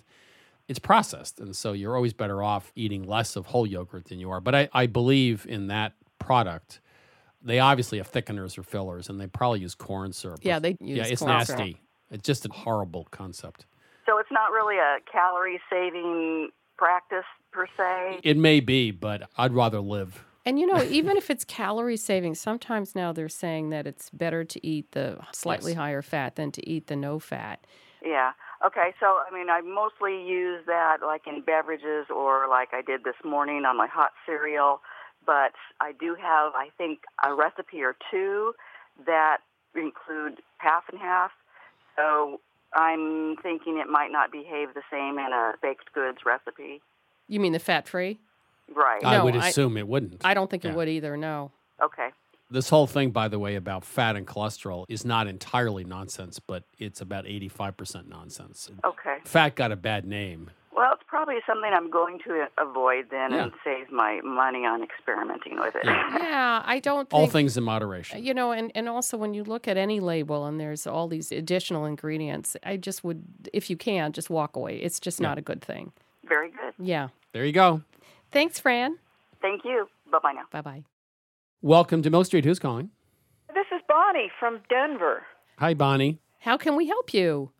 it's 0.68 0.78
processed. 0.78 1.40
And 1.40 1.54
so 1.54 1.72
you're 1.74 1.94
always 1.96 2.14
better 2.14 2.42
off 2.42 2.72
eating 2.74 3.02
less 3.02 3.36
of 3.36 3.46
whole 3.46 3.66
yogurt 3.66 4.06
than 4.06 4.18
you 4.18 4.30
are. 4.30 4.40
But 4.40 4.54
I, 4.54 4.68
I 4.72 4.86
believe 4.86 5.44
in 5.46 5.66
that 5.66 5.92
product. 6.24 6.80
They 7.42 7.58
obviously 7.58 7.98
have 7.98 8.10
thickeners 8.10 8.56
or 8.56 8.62
fillers, 8.62 9.08
and 9.10 9.20
they 9.20 9.26
probably 9.26 9.60
use 9.60 9.74
corn 9.74 10.12
syrup. 10.12 10.40
Yeah, 10.42 10.58
they 10.58 10.76
yeah, 10.80 10.96
use 11.02 11.10
it's 11.10 11.20
corn 11.22 11.44
syrup. 11.44 11.58
nasty. 11.60 11.80
It's 12.10 12.22
just 12.22 12.46
a 12.46 12.52
horrible 12.52 13.06
concept. 13.10 13.66
So 14.06 14.18
it's 14.18 14.30
not 14.32 14.50
really 14.50 14.76
a 14.78 14.98
calorie 15.10 15.60
saving 15.70 16.50
practice 16.78 17.24
per 17.52 17.66
se. 17.76 18.20
It 18.22 18.36
may 18.36 18.60
be, 18.60 18.90
but 18.90 19.28
I'd 19.36 19.52
rather 19.52 19.80
live. 19.80 20.24
And 20.46 20.58
you 20.58 20.66
know, 20.66 20.82
even 20.90 21.16
if 21.16 21.30
it's 21.30 21.44
calorie 21.44 21.96
saving, 21.96 22.34
sometimes 22.34 22.94
now 22.94 23.12
they're 23.12 23.28
saying 23.28 23.70
that 23.70 23.86
it's 23.86 24.10
better 24.10 24.44
to 24.44 24.66
eat 24.66 24.92
the 24.92 25.18
slightly 25.32 25.72
Yes. 25.72 25.78
higher 25.78 26.02
fat 26.02 26.36
than 26.36 26.50
to 26.52 26.66
eat 26.68 26.86
the 26.86 26.96
no 26.96 27.18
fat. 27.18 27.66
Yeah. 28.04 28.32
Okay. 28.64 28.94
So 29.00 29.06
I 29.06 29.34
mean, 29.34 29.48
I 29.50 29.60
mostly 29.62 30.22
use 30.26 30.62
that 30.66 30.98
like 31.02 31.26
in 31.26 31.42
beverages 31.42 32.06
or 32.14 32.46
like 32.48 32.68
I 32.72 32.82
did 32.82 33.04
this 33.04 33.16
morning 33.24 33.64
on 33.66 33.76
my 33.76 33.86
hot 33.86 34.10
cereal. 34.26 34.80
But 35.26 35.52
I 35.80 35.92
do 35.98 36.14
have, 36.14 36.52
I 36.54 36.68
think, 36.76 37.00
a 37.24 37.34
recipe 37.34 37.82
or 37.82 37.96
two 38.10 38.54
that 39.06 39.38
include 39.74 40.40
half 40.58 40.84
and 40.90 41.00
half. 41.00 41.30
So 41.96 42.40
I'm 42.74 43.36
thinking 43.36 43.78
it 43.78 43.88
might 43.88 44.10
not 44.12 44.30
behave 44.32 44.74
the 44.74 44.82
same 44.90 45.18
in 45.18 45.32
a 45.32 45.54
baked 45.62 45.92
goods 45.94 46.18
recipe. 46.26 46.80
You 47.28 47.40
mean 47.40 47.52
the 47.52 47.58
fat 47.58 47.88
free? 47.88 48.18
Right. 48.74 49.04
I 49.04 49.18
No, 49.18 49.24
would 49.24 49.36
I- 49.36 49.48
assume 49.48 49.76
it 49.76 49.86
wouldn't. 49.88 50.24
I 50.24 50.34
don't 50.34 50.50
think 50.50 50.64
Yeah. 50.64 50.70
it 50.70 50.76
would 50.76 50.88
either. 50.88 51.16
No. 51.16 51.52
Okay. 51.82 52.10
This 52.50 52.68
whole 52.68 52.86
thing, 52.86 53.10
by 53.10 53.28
the 53.28 53.38
way, 53.38 53.56
about 53.56 53.84
fat 53.84 54.16
and 54.16 54.26
cholesterol 54.26 54.84
is 54.88 55.04
not 55.04 55.26
entirely 55.26 55.82
nonsense, 55.84 56.38
but 56.38 56.64
it's 56.78 57.00
about 57.00 57.26
85% 57.26 58.08
nonsense. 58.08 58.70
Okay. 58.84 59.18
Fat 59.24 59.54
got 59.56 59.72
a 59.72 59.76
bad 59.76 60.04
name. 60.04 60.50
Well, 60.76 60.92
it's 60.94 61.02
probably 61.06 61.36
something 61.46 61.70
I'm 61.72 61.88
going 61.90 62.18
to 62.26 62.46
avoid 62.58 63.06
then 63.10 63.30
Yeah. 63.32 63.44
and 63.44 63.52
save 63.62 63.92
my 63.92 64.20
money 64.24 64.66
on 64.66 64.82
experimenting 64.82 65.58
with 65.60 65.76
it. 65.76 65.84
Yeah, 65.84 66.62
I 66.66 66.80
don't 66.80 67.08
think 67.08 67.14
All 67.20 67.26
things 67.28 67.56
in 67.56 67.62
moderation. 67.64 68.24
You 68.24 68.34
know, 68.34 68.50
and, 68.50 68.72
and 68.74 68.88
also 68.88 69.16
when 69.16 69.34
you 69.34 69.44
look 69.44 69.68
at 69.68 69.76
any 69.76 70.00
label 70.00 70.46
and 70.46 70.58
there's 70.58 70.86
all 70.86 71.06
these 71.06 71.30
additional 71.30 71.84
ingredients, 71.84 72.56
I 72.64 72.76
just 72.76 73.04
would, 73.04 73.22
if 73.52 73.70
you 73.70 73.76
can, 73.76 74.12
just 74.12 74.30
walk 74.30 74.56
away. 74.56 74.76
It's 74.78 74.98
just 74.98 75.20
Yeah. 75.20 75.28
not 75.28 75.38
a 75.38 75.42
good 75.42 75.62
thing. 75.62 75.92
Very 76.26 76.50
good. 76.50 76.74
Yeah. 76.78 77.08
There 77.32 77.44
you 77.44 77.52
go. 77.52 77.82
Thanks, 78.32 78.58
Fran. 78.58 78.98
Thank 79.40 79.64
you. 79.64 79.86
Bye 80.10 80.18
bye 80.22 80.32
now. 80.32 80.42
Bye 80.50 80.60
bye. 80.62 80.84
Welcome 81.62 82.02
to 82.02 82.10
Milk 82.10 82.26
Street. 82.26 82.44
Who's 82.44 82.58
calling? 82.58 82.90
This 83.54 83.66
is 83.74 83.80
Bonnie 83.86 84.30
from 84.40 84.60
Denver. 84.68 85.22
Hi, 85.58 85.72
Bonnie. 85.74 86.18
How 86.40 86.56
can 86.56 86.74
we 86.76 86.86
help 86.88 87.14
you? 87.14 87.50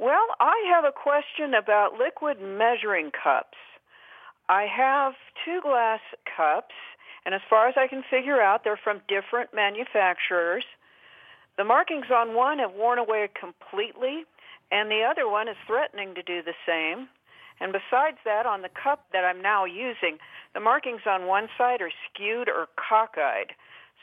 Well, 0.00 0.32
I 0.40 0.56
have 0.72 0.84
a 0.86 0.96
question 0.96 1.52
about 1.52 1.98
liquid 1.98 2.40
measuring 2.40 3.10
cups. 3.12 3.58
I 4.48 4.64
have 4.64 5.12
two 5.44 5.60
glass 5.60 6.00
cups, 6.24 6.72
and 7.26 7.34
as 7.34 7.42
far 7.50 7.68
as 7.68 7.74
I 7.76 7.86
can 7.86 8.02
figure 8.10 8.40
out, 8.40 8.64
they're 8.64 8.80
from 8.82 9.02
different 9.08 9.52
manufacturers. 9.52 10.64
The 11.58 11.64
markings 11.64 12.06
on 12.10 12.34
one 12.34 12.60
have 12.60 12.72
worn 12.72 12.98
away 12.98 13.28
completely, 13.38 14.24
and 14.72 14.90
the 14.90 15.04
other 15.04 15.28
one 15.28 15.48
is 15.48 15.56
threatening 15.66 16.14
to 16.14 16.22
do 16.22 16.40
the 16.40 16.56
same. 16.64 17.08
And 17.60 17.70
besides 17.70 18.16
that, 18.24 18.46
on 18.46 18.62
the 18.62 18.70
cup 18.72 19.04
that 19.12 19.26
I'm 19.26 19.42
now 19.42 19.66
using, 19.66 20.16
the 20.54 20.60
markings 20.60 21.02
on 21.06 21.26
one 21.26 21.48
side 21.58 21.82
are 21.82 21.92
skewed 22.08 22.48
or 22.48 22.68
cockeyed, 22.80 23.52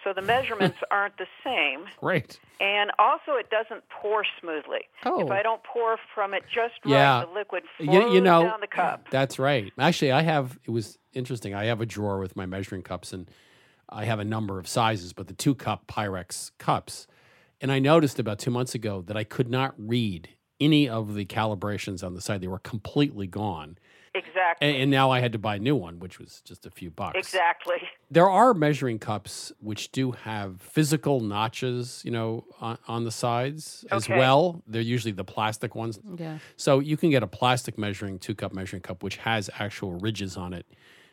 so 0.04 0.14
the 0.14 0.22
measurements 0.22 0.78
aren't 0.92 1.18
the 1.18 1.28
same. 1.44 1.86
Great. 2.00 2.40
And 2.60 2.92
also, 3.00 3.34
it 3.38 3.50
doesn't 3.50 3.84
pour 3.90 4.26
smoothly. 4.42 4.82
Oh. 5.06 5.22
If 5.26 5.32
I 5.32 5.42
don't 5.44 5.62
pour 5.64 5.98
from 6.16 6.34
it 6.34 6.44
just 6.54 6.74
Yeah. 6.86 7.20
right, 7.20 7.28
the 7.28 7.34
liquid 7.34 7.64
You, 7.80 7.86
flows 7.88 8.14
you 8.14 8.22
know, 8.22 8.44
down 8.44 8.62
the 8.62 8.68
cup. 8.68 9.08
that's 9.12 9.38
right. 9.40 9.72
Actually, 9.78 10.12
I 10.12 10.22
have, 10.22 10.58
it 10.66 10.72
was 10.72 10.98
interesting. 11.14 11.54
I 11.54 11.66
have 11.66 11.82
a 11.82 11.86
drawer 11.86 12.20
with 12.20 12.36
my 12.36 12.46
measuring 12.46 12.82
cups, 12.84 13.14
and 13.14 13.30
I 13.90 14.06
have 14.06 14.20
a 14.20 14.26
number 14.26 14.60
of 14.60 14.68
sizes, 14.68 15.14
but 15.14 15.28
the 15.28 15.34
two 15.34 15.56
cup 15.56 15.88
Pyrex 15.88 16.52
cups. 16.58 17.08
And 17.62 17.72
I 17.72 17.80
noticed 17.80 18.20
about 18.20 18.38
two 18.40 18.52
months 18.52 18.76
ago 18.76 19.02
that 19.08 19.18
I 19.18 19.24
could 19.24 19.50
not 19.50 19.74
read 19.78 20.30
any 20.60 20.90
of 20.90 21.14
the 21.14 21.26
calibrations 21.26 22.04
on 22.04 22.14
the 22.16 22.22
side, 22.22 22.42
they 22.42 22.48
were 22.48 22.58
completely 22.60 23.28
gone. 23.28 23.78
Exactly. 24.18 24.68
And, 24.68 24.78
and 24.84 24.92
now 24.92 25.12
I 25.12 25.20
had 25.20 25.32
to 25.34 25.38
buy 25.40 25.56
a 25.56 25.60
new 25.60 25.76
one, 25.76 26.00
which 26.00 26.20
was 26.20 26.42
just 26.42 26.66
a 26.66 26.72
few 26.72 26.90
bucks. 26.92 27.18
Exactly. 27.18 27.78
There 28.10 28.30
are 28.30 28.54
measuring 28.54 29.00
cups 29.00 29.52
which 29.60 29.92
do 29.92 30.12
have 30.14 30.62
physical 30.62 31.20
notches, 31.20 32.02
you 32.06 32.12
know, 32.12 32.46
on, 32.62 32.78
on 32.88 33.04
the 33.04 33.12
sides 33.12 33.84
as 33.92 34.06
Okay. 34.06 34.18
well. 34.18 34.64
They're 34.66 34.82
usually 34.82 35.12
the 35.12 35.26
plastic 35.26 35.76
ones. 35.76 36.00
Yeah. 36.18 36.38
So 36.56 36.80
you 36.80 36.96
can 36.96 37.10
get 37.10 37.22
a 37.22 37.28
plastic 37.28 37.78
measuring 37.78 38.18
two 38.20 38.34
cup 38.34 38.54
measuring 38.54 38.82
cup 38.82 39.04
which 39.04 39.18
has 39.18 39.50
actual 39.60 39.92
ridges 40.00 40.38
on 40.38 40.54
it, 40.54 40.66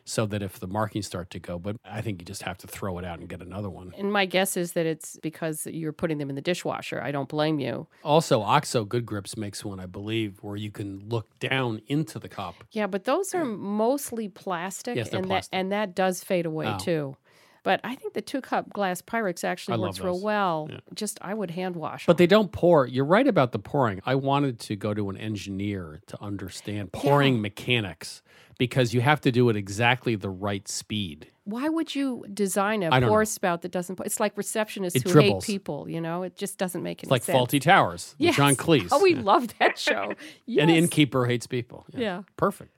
so 0.05 0.25
that 0.27 0.43
if 0.43 0.59
the 0.59 0.67
markings 0.67 1.07
start 1.07 1.29
to 1.31 1.39
go, 1.39 1.57
but 1.57 1.77
I 1.83 2.01
think 2.01 2.21
you 2.21 2.25
just 2.25 2.43
have 2.43 2.57
to 2.59 2.67
throw 2.67 2.99
it 2.99 3.05
out 3.05 3.19
and 3.19 3.27
get 3.27 3.41
another 3.41 3.69
one. 3.69 3.93
And 3.97 4.13
my 4.13 4.25
guess 4.25 4.55
is 4.55 4.73
that 4.73 4.85
it's 4.85 5.17
because 5.21 5.65
you're 5.65 5.91
putting 5.93 6.19
them 6.19 6.29
in 6.29 6.35
the 6.35 6.41
dishwasher. 6.41 7.01
I 7.01 7.11
don't 7.11 7.27
blame 7.27 7.59
you. 7.59 7.87
Also, 8.03 8.41
Oxo 8.41 8.85
Good 8.85 9.05
Grips 9.05 9.35
makes 9.35 9.65
one, 9.65 9.79
I 9.79 9.87
believe, 9.87 10.37
where 10.41 10.55
you 10.55 10.69
can 10.71 11.09
look 11.09 11.27
down 11.39 11.81
into 11.87 12.19
the 12.19 12.29
cup. 12.29 12.55
Yeah, 12.71 12.85
but 12.87 13.05
those 13.05 13.33
are 13.33 13.45
mostly 13.45 14.29
plastic, 14.29 14.95
Yes, 14.95 15.11
and 15.11 15.25
plastic. 15.25 15.51
that 15.51 15.57
and 15.57 15.71
that 15.71 15.95
does 15.95 16.23
fade 16.23 16.45
away 16.45 16.67
Oh. 16.67 16.77
too. 16.77 17.17
But 17.65 17.81
I 17.83 17.95
think 17.95 18.13
the 18.13 18.21
two 18.21 18.39
cup 18.41 18.71
glass 18.71 19.01
Pyrex 19.01 19.43
actually 19.43 19.73
I 19.73 19.77
works 19.79 19.99
real 19.99 20.21
well. 20.21 20.67
Yeah. 20.71 20.77
Just 20.93 21.17
I 21.21 21.33
would 21.33 21.49
hand 21.51 21.75
wash. 21.75 22.05
But 22.05 22.17
they 22.17 22.27
don't 22.27 22.51
pour. 22.51 22.85
You're 22.85 23.03
right 23.05 23.27
about 23.27 23.51
the 23.53 23.59
pouring. 23.59 24.01
I 24.05 24.15
wanted 24.15 24.59
to 24.61 24.75
go 24.75 24.93
to 24.93 25.09
an 25.09 25.17
engineer 25.17 25.99
to 26.07 26.21
understand 26.23 26.91
pouring 26.93 27.41
mechanics 27.41 28.21
because 28.59 28.93
you 28.93 29.01
have 29.01 29.19
to 29.21 29.31
do 29.31 29.49
it 29.49 29.55
exactly 29.55 30.15
the 30.15 30.29
right 30.29 30.67
speed. 30.67 31.31
Why 31.43 31.67
would 31.67 31.93
you 31.95 32.23
design 32.33 32.83
a 32.83 32.89
pour 33.01 33.19
know. 33.19 33.23
spout 33.23 33.63
that 33.63 33.71
doesn't? 33.71 33.95
Pour? 33.97 34.05
It's 34.05 34.19
like 34.19 34.35
receptionists 34.35 34.95
It 34.95 35.03
who 35.03 35.11
dribbles. 35.11 35.45
hate 35.45 35.53
people. 35.53 35.89
You 35.89 36.01
know, 36.01 36.21
it 36.23 36.35
just 36.37 36.57
doesn't 36.59 36.81
make 36.83 36.99
any 36.99 37.07
It's 37.07 37.11
like 37.11 37.23
sense. 37.23 37.37
Fawlty 37.37 37.59
Towers 37.61 38.15
Yes. 38.19 38.35
John 38.35 38.55
Cleese. 38.55 38.89
Oh, 38.91 39.01
we 39.01 39.15
Yeah. 39.15 39.21
love 39.21 39.47
that 39.59 39.77
show. 39.79 40.13
An 40.47 40.69
innkeeper 40.69 41.25
hates 41.25 41.47
people. 41.47 41.85
Yeah. 41.95 42.21
Perfect. 42.37 42.75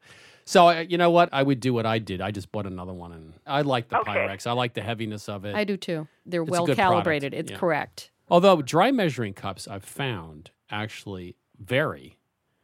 So 0.48 0.68
I- 0.68 0.82
you 0.82 0.98
know 0.98 1.12
what? 1.12 1.28
I 1.34 1.44
would 1.44 1.60
do 1.60 1.74
what 1.74 1.86
I 1.86 2.00
did. 2.00 2.22
I 2.22 2.32
just 2.32 2.52
bought 2.54 2.66
another 2.66 2.94
one, 2.94 3.12
and 3.12 3.34
I 3.46 3.62
like 3.62 3.90
the 3.90 4.00
Okay. 4.00 4.12
Pyrex. 4.14 4.48
I 4.48 4.54
like 4.54 4.74
the 4.74 4.82
heaviness 4.82 5.28
of 5.28 5.44
it. 5.44 5.54
I 5.56 5.66
do 5.66 5.76
too. 5.76 6.08
They're 6.26 6.44
It's 6.44 6.50
well 6.52 6.66
good 6.66 6.78
product. 6.78 6.94
calibrated. 6.94 7.34
It's 7.34 7.52
Yeah. 7.52 7.58
correct. 7.58 8.12
Although 8.30 8.62
dry 8.62 8.92
measuring 8.92 9.34
cups, 9.34 9.68
I've 9.68 9.84
found 9.84 10.52
actually 10.70 11.36
vary. 11.60 12.18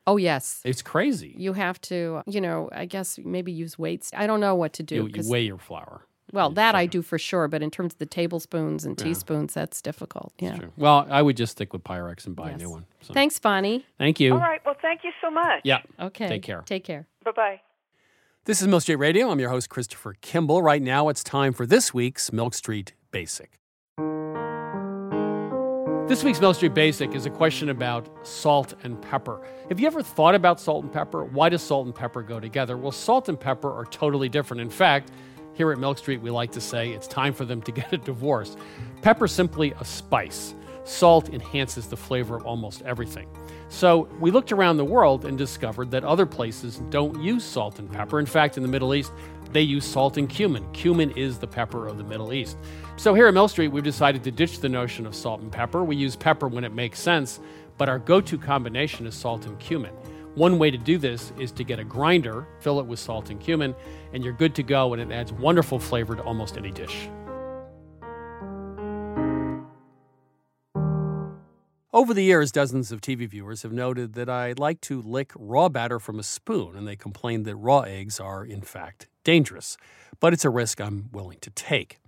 Oh 0.07 0.17
yes. 0.17 0.61
It's 0.65 0.81
crazy. 0.81 1.33
You 1.37 1.53
have 1.53 1.79
to, 1.81 2.23
you 2.25 2.39
know, 2.41 2.69
I 2.71 2.85
guess 2.85 3.17
maybe 3.23 3.51
use 3.51 3.77
weights. 3.79 4.11
I 4.15 4.27
don't 4.27 4.39
know 4.39 4.55
what 4.55 4.73
to 4.73 4.83
do. 4.83 4.95
You, 4.95 5.07
you 5.07 5.13
'cause- 5.13 5.29
weigh 5.29 5.43
your 5.43 5.57
flour. 5.57 6.05
well, 6.33 6.49
that 6.51 6.75
I 6.75 6.85
do 6.85 7.01
for 7.01 7.17
sure, 7.19 7.47
but 7.47 7.61
in 7.61 7.69
terms 7.71 7.93
of 7.93 7.99
the 7.99 8.05
tablespoons 8.05 8.85
and 8.85 8.99
Yeah. 8.99 9.05
teaspoons, 9.05 9.53
that's 9.53 9.81
difficult. 9.81 10.33
Yeah. 10.39 10.55
Sure. 10.57 10.71
Well, 10.77 11.05
I 11.09 11.21
would 11.21 11.37
just 11.37 11.51
stick 11.53 11.71
with 11.73 11.83
Pyrex 11.83 12.25
and 12.25 12.35
buy 12.35 12.49
a 12.51 12.57
new 12.57 12.69
one. 12.69 12.85
So. 13.01 13.13
Thanks, 13.13 13.39
Bonnie. 13.39 13.85
Thank 13.97 14.19
you. 14.19 14.33
All 14.33 14.39
right. 14.39 14.61
Well, 14.65 14.75
thank 14.81 15.03
you 15.03 15.11
so 15.21 15.29
much. 15.29 15.61
Yeah. 15.65 15.81
Okay. 15.99 16.27
Take 16.27 16.43
care. 16.43 16.63
Take 16.65 16.83
care. 16.85 17.07
Bye 17.25 17.31
bye. 17.31 17.61
This 18.45 18.61
is 18.61 18.67
Milk 18.67 18.81
Street 18.81 18.97
Radio. 18.97 19.29
I'm 19.29 19.39
your 19.39 19.51
host, 19.51 19.69
Christopher 19.69 20.15
Kimball. 20.19 20.61
Right 20.61 20.81
now, 20.81 21.07
it's 21.07 21.23
time 21.23 21.53
for 21.53 21.65
this 21.65 21.93
week's 21.93 22.33
Milk 22.33 22.53
Street 22.53 22.91
Basic. 23.09 23.57
This 26.09 26.25
week's 26.25 26.41
Milk 26.41 26.57
Street 26.57 26.73
Basic 26.73 27.15
is 27.15 27.25
a 27.25 27.29
question 27.29 27.69
about 27.69 28.09
salt 28.27 28.73
and 28.83 29.01
pepper. 29.01 29.41
Have 29.69 29.79
you 29.79 29.87
ever 29.87 30.03
thought 30.03 30.35
about 30.35 30.59
salt 30.59 30.83
and 30.83 30.91
pepper? 30.91 31.23
Why 31.23 31.47
does 31.47 31.61
salt 31.61 31.85
and 31.85 31.95
pepper 31.95 32.21
go 32.21 32.41
together? 32.41 32.75
Well, 32.75 32.91
salt 32.91 33.29
and 33.29 33.39
pepper 33.39 33.71
are 33.71 33.85
totally 33.85 34.27
different. 34.27 34.59
In 34.59 34.69
fact, 34.69 35.11
here 35.53 35.71
at 35.71 35.79
Milk 35.79 35.97
Street, 35.97 36.21
we 36.21 36.29
like 36.29 36.51
to 36.51 36.59
say 36.59 36.89
it's 36.89 37.07
time 37.07 37.31
for 37.31 37.45
them 37.45 37.61
to 37.61 37.71
get 37.79 37.93
a 37.93 37.97
divorce. 37.97 38.57
Pepper's 39.01 39.31
simply 39.31 39.71
a 39.79 39.85
spice. 39.85 40.53
Salt 40.85 41.29
enhances 41.29 41.87
the 41.87 41.97
flavor 41.97 42.35
of 42.35 42.45
almost 42.45 42.81
everything. 42.83 43.27
So 43.69 44.07
we 44.19 44.31
looked 44.31 44.51
around 44.51 44.77
the 44.77 44.85
world 44.85 45.25
and 45.25 45.37
discovered 45.37 45.89
that 45.91 46.03
other 46.03 46.25
places 46.25 46.81
don't 46.89 47.21
use 47.21 47.43
salt 47.43 47.79
and 47.79 47.91
pepper. 47.91 48.19
In 48.19 48.25
fact, 48.25 48.57
in 48.57 48.63
the 48.63 48.69
Middle 48.69 48.93
East, 48.93 49.11
they 49.51 49.61
use 49.61 49.85
salt 49.85 50.17
and 50.17 50.29
cumin. 50.29 50.69
Cumin 50.73 51.11
is 51.11 51.37
the 51.37 51.47
pepper 51.47 51.87
of 51.87 51.97
the 51.97 52.03
Middle 52.03 52.33
East. 52.33 52.57
So 52.97 53.13
here 53.13 53.27
at 53.27 53.33
Milk 53.33 53.51
Street, 53.51 53.69
we've 53.69 53.83
decided 53.83 54.23
to 54.23 54.31
ditch 54.31 54.59
the 54.59 54.69
notion 54.69 55.05
of 55.05 55.15
salt 55.15 55.41
and 55.41 55.51
pepper. 55.51 55.83
We 55.83 55.95
use 55.95 56.15
pepper 56.15 56.47
when 56.47 56.63
it 56.63 56.73
makes 56.73 56.99
sense, 56.99 57.39
but 57.77 57.89
our 57.89 57.99
go 57.99 58.19
to 58.21 58.37
combination 58.37 59.07
is 59.07 59.15
salt 59.15 59.45
and 59.45 59.57
cumin. 59.59 59.93
One 60.35 60.57
way 60.57 60.71
to 60.71 60.77
do 60.77 60.97
this 60.97 61.31
is 61.39 61.51
to 61.53 61.63
get 61.63 61.79
a 61.79 61.83
grinder, 61.83 62.47
fill 62.59 62.79
it 62.79 62.85
with 62.87 62.99
salt 62.99 63.29
and 63.29 63.39
cumin, 63.39 63.75
and 64.13 64.23
you're 64.23 64.33
good 64.33 64.55
to 64.55 64.63
go, 64.63 64.93
and 64.93 65.01
it 65.01 65.13
adds 65.13 65.31
wonderful 65.31 65.79
flavor 65.79 66.15
to 66.15 66.23
almost 66.23 66.57
any 66.57 66.71
dish. 66.71 67.07
Over 71.93 72.15
the 72.15 72.23
years, 72.23 72.51
dozens 72.51 72.91
of 72.91 73.01
TV 73.01 73.29
viewers 73.29 73.61
have 73.61 73.71
noted 73.71 74.13
that 74.13 74.27
I 74.27 74.55
like 74.57 74.81
to 74.81 74.99
lick 74.99 75.31
raw 75.35 75.69
batter 75.69 75.99
from 75.99 76.17
a 76.17 76.23
spoon, 76.23 76.75
and 76.75 76.87
they 76.87 76.95
complain 76.95 77.43
that 77.43 77.55
raw 77.55 77.81
eggs 77.81 78.19
are, 78.19 78.43
in 78.43 78.61
fact, 78.61 79.07
dangerous. 79.23 79.77
But 80.19 80.33
it's 80.33 80.43
a 80.43 80.49
risk 80.49 80.81
I'm 80.81 81.09
willing 81.11 81.37
to 81.41 81.51
take. 81.51 81.99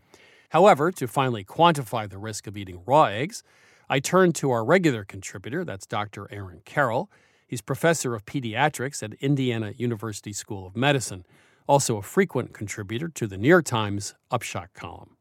However, 0.50 0.92
to 0.94 1.08
finally 1.08 1.44
quantify 1.44 2.10
the 2.10 2.18
risk 2.18 2.48
of 2.48 2.58
eating 2.58 2.82
raw 2.88 3.04
eggs, 3.04 3.44
I 3.88 4.00
turned 4.00 4.34
to 4.38 4.50
our 4.50 4.66
regular 4.66 5.06
contributor, 5.06 5.64
that's 5.64 5.86
Dr. 5.86 6.28
Aaron 6.32 6.64
Carroll. 6.66 7.12
He's 7.46 7.62
professor 7.62 8.16
of 8.16 8.26
pediatrics 8.26 9.04
at 9.04 9.14
Indiana 9.22 9.76
University 9.78 10.34
School 10.34 10.66
of 10.66 10.76
Medicine, 10.76 11.28
also 11.68 11.98
a 11.98 12.02
frequent 12.02 12.56
contributor 12.56 13.08
to 13.10 13.28
the 13.28 13.38
New 13.38 13.50
York 13.50 13.66
Times 13.66 14.16
Upshot 14.32 14.74
column. 14.74 15.16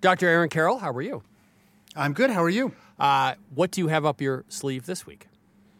Dr. 0.00 0.28
Aaron 0.28 0.50
Carroll, 0.50 0.80
how 0.80 0.90
are 0.90 1.00
you? 1.00 1.22
I'm 1.96 2.12
good. 2.12 2.30
How 2.30 2.42
are 2.42 2.50
you? 2.50 2.72
Uh, 2.98 3.34
what 3.54 3.70
do 3.70 3.80
you 3.80 3.88
have 3.88 4.04
up 4.04 4.20
your 4.20 4.44
sleeve 4.48 4.86
this 4.86 5.06
week? 5.06 5.28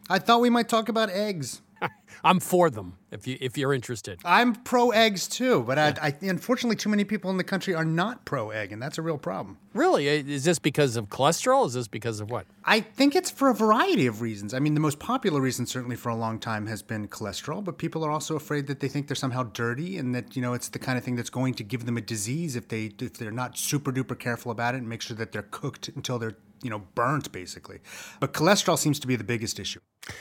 I 0.09 0.19
thought 0.19 0.41
we 0.41 0.51
might 0.51 0.69
talk 0.69 0.89
about 0.89 1.11
eggs. 1.11 1.61
I'm 2.24 2.41
for 2.41 2.70
them 2.70 2.99
if 3.11 3.26
you 3.26 3.37
if 3.41 3.59
you're 3.59 3.74
interested. 3.74 4.20
I'm 4.24 4.55
pro 4.55 4.91
eggs 4.91 5.28
too, 5.28 5.62
but 5.62 5.78
I, 5.78 5.95
I, 6.01 6.14
unfortunately, 6.22 6.76
too 6.76 6.89
many 6.89 7.05
people 7.05 7.30
in 7.30 7.37
the 7.37 7.45
country 7.45 7.74
are 7.74 7.85
not 7.85 8.24
pro 8.24 8.51
egg, 8.51 8.72
and 8.72 8.80
that's 8.80 8.99
a 8.99 9.03
real 9.03 9.18
problem. 9.18 9.59
Really? 9.72 10.07
Is 10.07 10.45
this 10.45 10.59
because 10.59 10.97
of 10.97 11.09
cholesterol? 11.09 11.66
Is 11.66 11.74
this 11.74 11.89
because 11.89 12.20
of 12.20 12.30
what? 12.30 12.47
I 12.64 12.80
think 12.80 13.14
it's 13.14 13.30
for 13.30 13.51
a 13.51 13.55
variety 13.55 14.07
of 14.07 14.20
reasons. 14.20 14.55
I 14.55 14.59
mean, 14.59 14.74
the 14.74 14.80
most 14.80 14.99
popular 14.99 15.41
reason, 15.41 15.66
certainly 15.66 15.97
for 15.97 16.09
a 16.09 16.16
long 16.16 16.39
time, 16.39 16.66
has 16.66 16.82
been 16.82 17.09
cholesterol, 17.09 17.62
but 17.62 17.78
people 17.78 18.05
are 18.05 18.11
also 18.11 18.37
afraid 18.37 18.66
that 18.68 18.80
they 18.80 18.89
think 18.89 19.09
they're 19.09 19.16
somehow 19.16 19.43
dirty, 19.43 19.99
and 19.99 20.14
that 20.14 20.37
you 20.37 20.43
know 20.43 20.55
it's 20.55 20.68
the 20.68 20.78
kind 20.78 20.97
of 20.97 21.05
thing 21.05 21.16
that's 21.16 21.30
going 21.30 21.55
to 21.55 21.64
give 21.64 21.87
them 21.87 21.97
a 21.97 22.01
disease 22.03 22.57
if 22.57 22.68
they 22.68 22.93
if 23.01 23.14
they're 23.14 23.30
not 23.30 23.59
super 23.59 23.93
duper 23.93 24.18
careful 24.18 24.51
about 24.51 24.74
it 24.74 24.78
and 24.78 24.89
make 24.89 25.03
sure 25.03 25.16
that 25.16 25.32
they're 25.32 25.43
cooked 25.51 25.89
until 25.89 26.18
they're 26.18 26.37
you 26.65 26.71
know 26.71 26.83
burnt 26.95 27.31
basically. 27.31 27.81
But 28.19 28.33
cholesterol 28.33 28.79
seems 28.79 28.99
to 29.01 29.07
be 29.07 29.17
the 29.17 29.25
biggest 29.25 29.61
issue. 29.61 29.81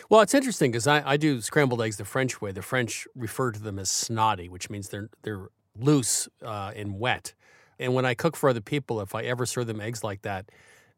Well, 0.10 0.22
it's 0.22 0.34
interesting 0.34 0.72
because 0.72 0.88
I, 0.88 1.02
I 1.12 1.18
do 1.18 1.42
scrambled 1.42 1.82
eggs 1.82 1.98
the 1.98 2.06
French 2.06 2.42
way. 2.42 2.52
The 2.52 2.62
French 2.62 3.08
refer 3.16 3.52
to 3.52 3.60
them 3.60 3.80
as 3.80 3.90
snotty, 3.90 4.50
which 4.50 4.70
means 4.70 4.90
they're 4.90 5.10
they're 5.24 5.48
loose 5.80 6.28
uh, 6.44 6.72
and 6.76 7.00
wet. 7.00 7.34
And 7.80 7.94
when 7.94 8.06
I 8.06 8.14
cook 8.14 8.36
for 8.36 8.50
other 8.50 8.62
people, 8.62 9.02
if 9.02 9.16
I 9.16 9.24
ever 9.24 9.46
serve 9.46 9.68
them 9.68 9.82
eggs 9.82 10.04
like 10.04 10.22
that, 10.22 10.50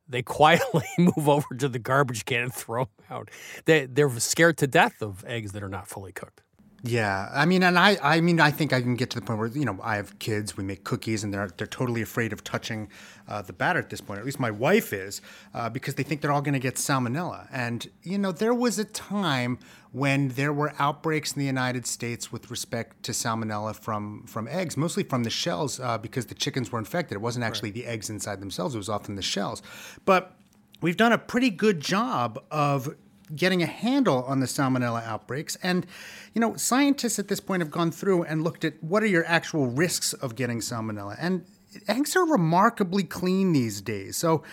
they 0.08 0.22
quietly 0.40 0.86
move 0.98 1.30
over 1.30 1.56
to 1.58 1.70
the 1.70 1.80
garbage 1.80 2.26
can 2.26 2.44
and 2.44 2.54
throw 2.54 2.86
them 2.86 3.06
out. 3.10 3.30
They 3.66 3.86
they're 3.86 4.10
scared 4.20 4.58
to 4.58 4.68
death 4.68 5.02
of 5.02 5.24
eggs 5.28 5.52
that 5.54 5.64
are 5.64 5.70
not 5.70 5.88
fully 5.88 6.12
cooked. 6.12 6.42
Yeah, 6.88 7.30
I 7.34 7.46
mean, 7.46 7.64
and 7.64 7.80
I, 7.80 7.98
I 8.04 8.22
mean, 8.22 8.40
I 8.40 8.52
think 8.52 8.72
I 8.72 8.80
can 8.80 8.94
get 8.94 9.10
to 9.10 9.20
the 9.20 9.26
point 9.26 9.40
where 9.40 9.48
you 9.48 9.66
know 9.66 9.80
I 9.82 9.96
have 9.96 10.20
kids. 10.20 10.56
We 10.56 10.64
make 10.64 10.84
cookies, 10.84 11.24
and 11.24 11.34
they're 11.34 11.50
they're 11.58 11.66
totally 11.66 12.04
afraid 12.04 12.32
of 12.32 12.44
touching 12.44 12.90
uh, 13.28 13.42
the 13.42 13.54
batter 13.54 13.80
at 13.80 13.90
this 13.90 14.02
point. 14.02 14.20
At 14.20 14.26
least 14.26 14.40
my 14.40 14.52
wife 14.52 14.94
is, 14.94 15.20
uh, 15.56 15.68
because 15.70 15.96
they 15.96 16.04
think 16.04 16.22
they're 16.22 16.32
all 16.32 16.44
going 16.44 16.54
to 16.54 16.60
get 16.60 16.76
salmonella. 16.76 17.48
And 17.52 17.90
you 18.04 18.20
know, 18.20 18.32
there 18.32 18.54
was 18.54 18.78
a 18.78 18.86
time 18.86 19.58
when 19.94 20.28
there 20.30 20.54
were 20.54 20.74
outbreaks 20.78 21.34
in 21.34 21.40
the 21.40 21.48
United 21.48 21.88
States 21.88 22.32
with 22.32 22.52
respect 22.52 23.02
to 23.04 23.14
salmonella 23.14 23.76
from 23.76 24.24
from 24.28 24.48
eggs, 24.48 24.78
mostly 24.78 25.02
from 25.02 25.24
the 25.24 25.32
shells, 25.32 25.80
uh, 25.80 25.98
because 25.98 26.28
the 26.28 26.36
chickens 26.36 26.72
were 26.72 26.78
infected. 26.78 27.16
It 27.16 27.22
wasn't 27.22 27.46
actually 27.46 27.70
right. 27.70 27.82
the 27.82 27.86
eggs 27.88 28.12
inside 28.12 28.42
themselves; 28.42 28.76
it 28.76 28.78
was 28.78 28.90
often 28.90 29.16
the 29.16 29.24
shells. 29.24 29.64
But 30.06 30.36
we've 30.82 30.98
done 30.98 31.14
a 31.14 31.18
pretty 31.18 31.50
good 31.50 31.80
job 31.80 32.44
of 32.52 32.96
getting 33.34 33.64
a 33.64 33.66
handle 33.66 34.24
on 34.24 34.40
the 34.40 34.46
salmonella 34.46 35.04
outbreaks. 35.06 35.56
And, 35.64 35.88
you 36.34 36.42
know, 36.42 36.56
scientists 36.56 37.18
at 37.18 37.28
this 37.28 37.40
point 37.40 37.62
have 37.62 37.72
gone 37.72 37.92
through 37.92 38.24
and 38.24 38.44
looked 38.44 38.66
at 38.66 38.84
what 38.84 39.02
are 39.04 39.08
your 39.08 39.26
actual 39.26 39.68
risks 39.68 40.14
of 40.14 40.36
getting 40.36 40.60
salmonella. 40.60 41.16
And 41.20 41.46
eggs 41.88 42.16
are 42.16 42.26
remarkably 42.26 43.04
clean 43.04 43.54
these 43.54 43.82
days. 43.82 44.18
So 44.18 44.44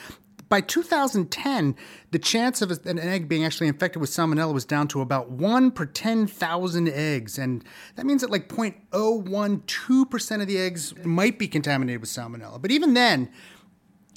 by 0.48 0.60
2010, 0.60 1.76
the 2.10 2.18
chance 2.18 2.60
of 2.60 2.70
an 2.84 2.98
egg 2.98 3.26
being 3.26 3.44
actually 3.44 3.68
infected 3.68 4.00
with 4.00 4.10
salmonella 4.10 4.52
was 4.52 4.66
down 4.66 4.86
to 4.88 5.00
about 5.00 5.30
1 5.30 5.70
per 5.70 5.86
10,000 5.86 6.88
eggs. 6.88 7.38
And 7.38 7.64
that 7.96 8.04
means 8.04 8.20
that 8.20 8.30
like 8.30 8.48
0.012% 8.48 10.40
of 10.42 10.46
the 10.46 10.58
eggs 10.58 10.94
might 11.04 11.38
be 11.38 11.48
contaminated 11.48 12.02
with 12.02 12.10
salmonella. 12.10 12.60
But 12.60 12.70
even 12.70 12.92
then, 12.92 13.30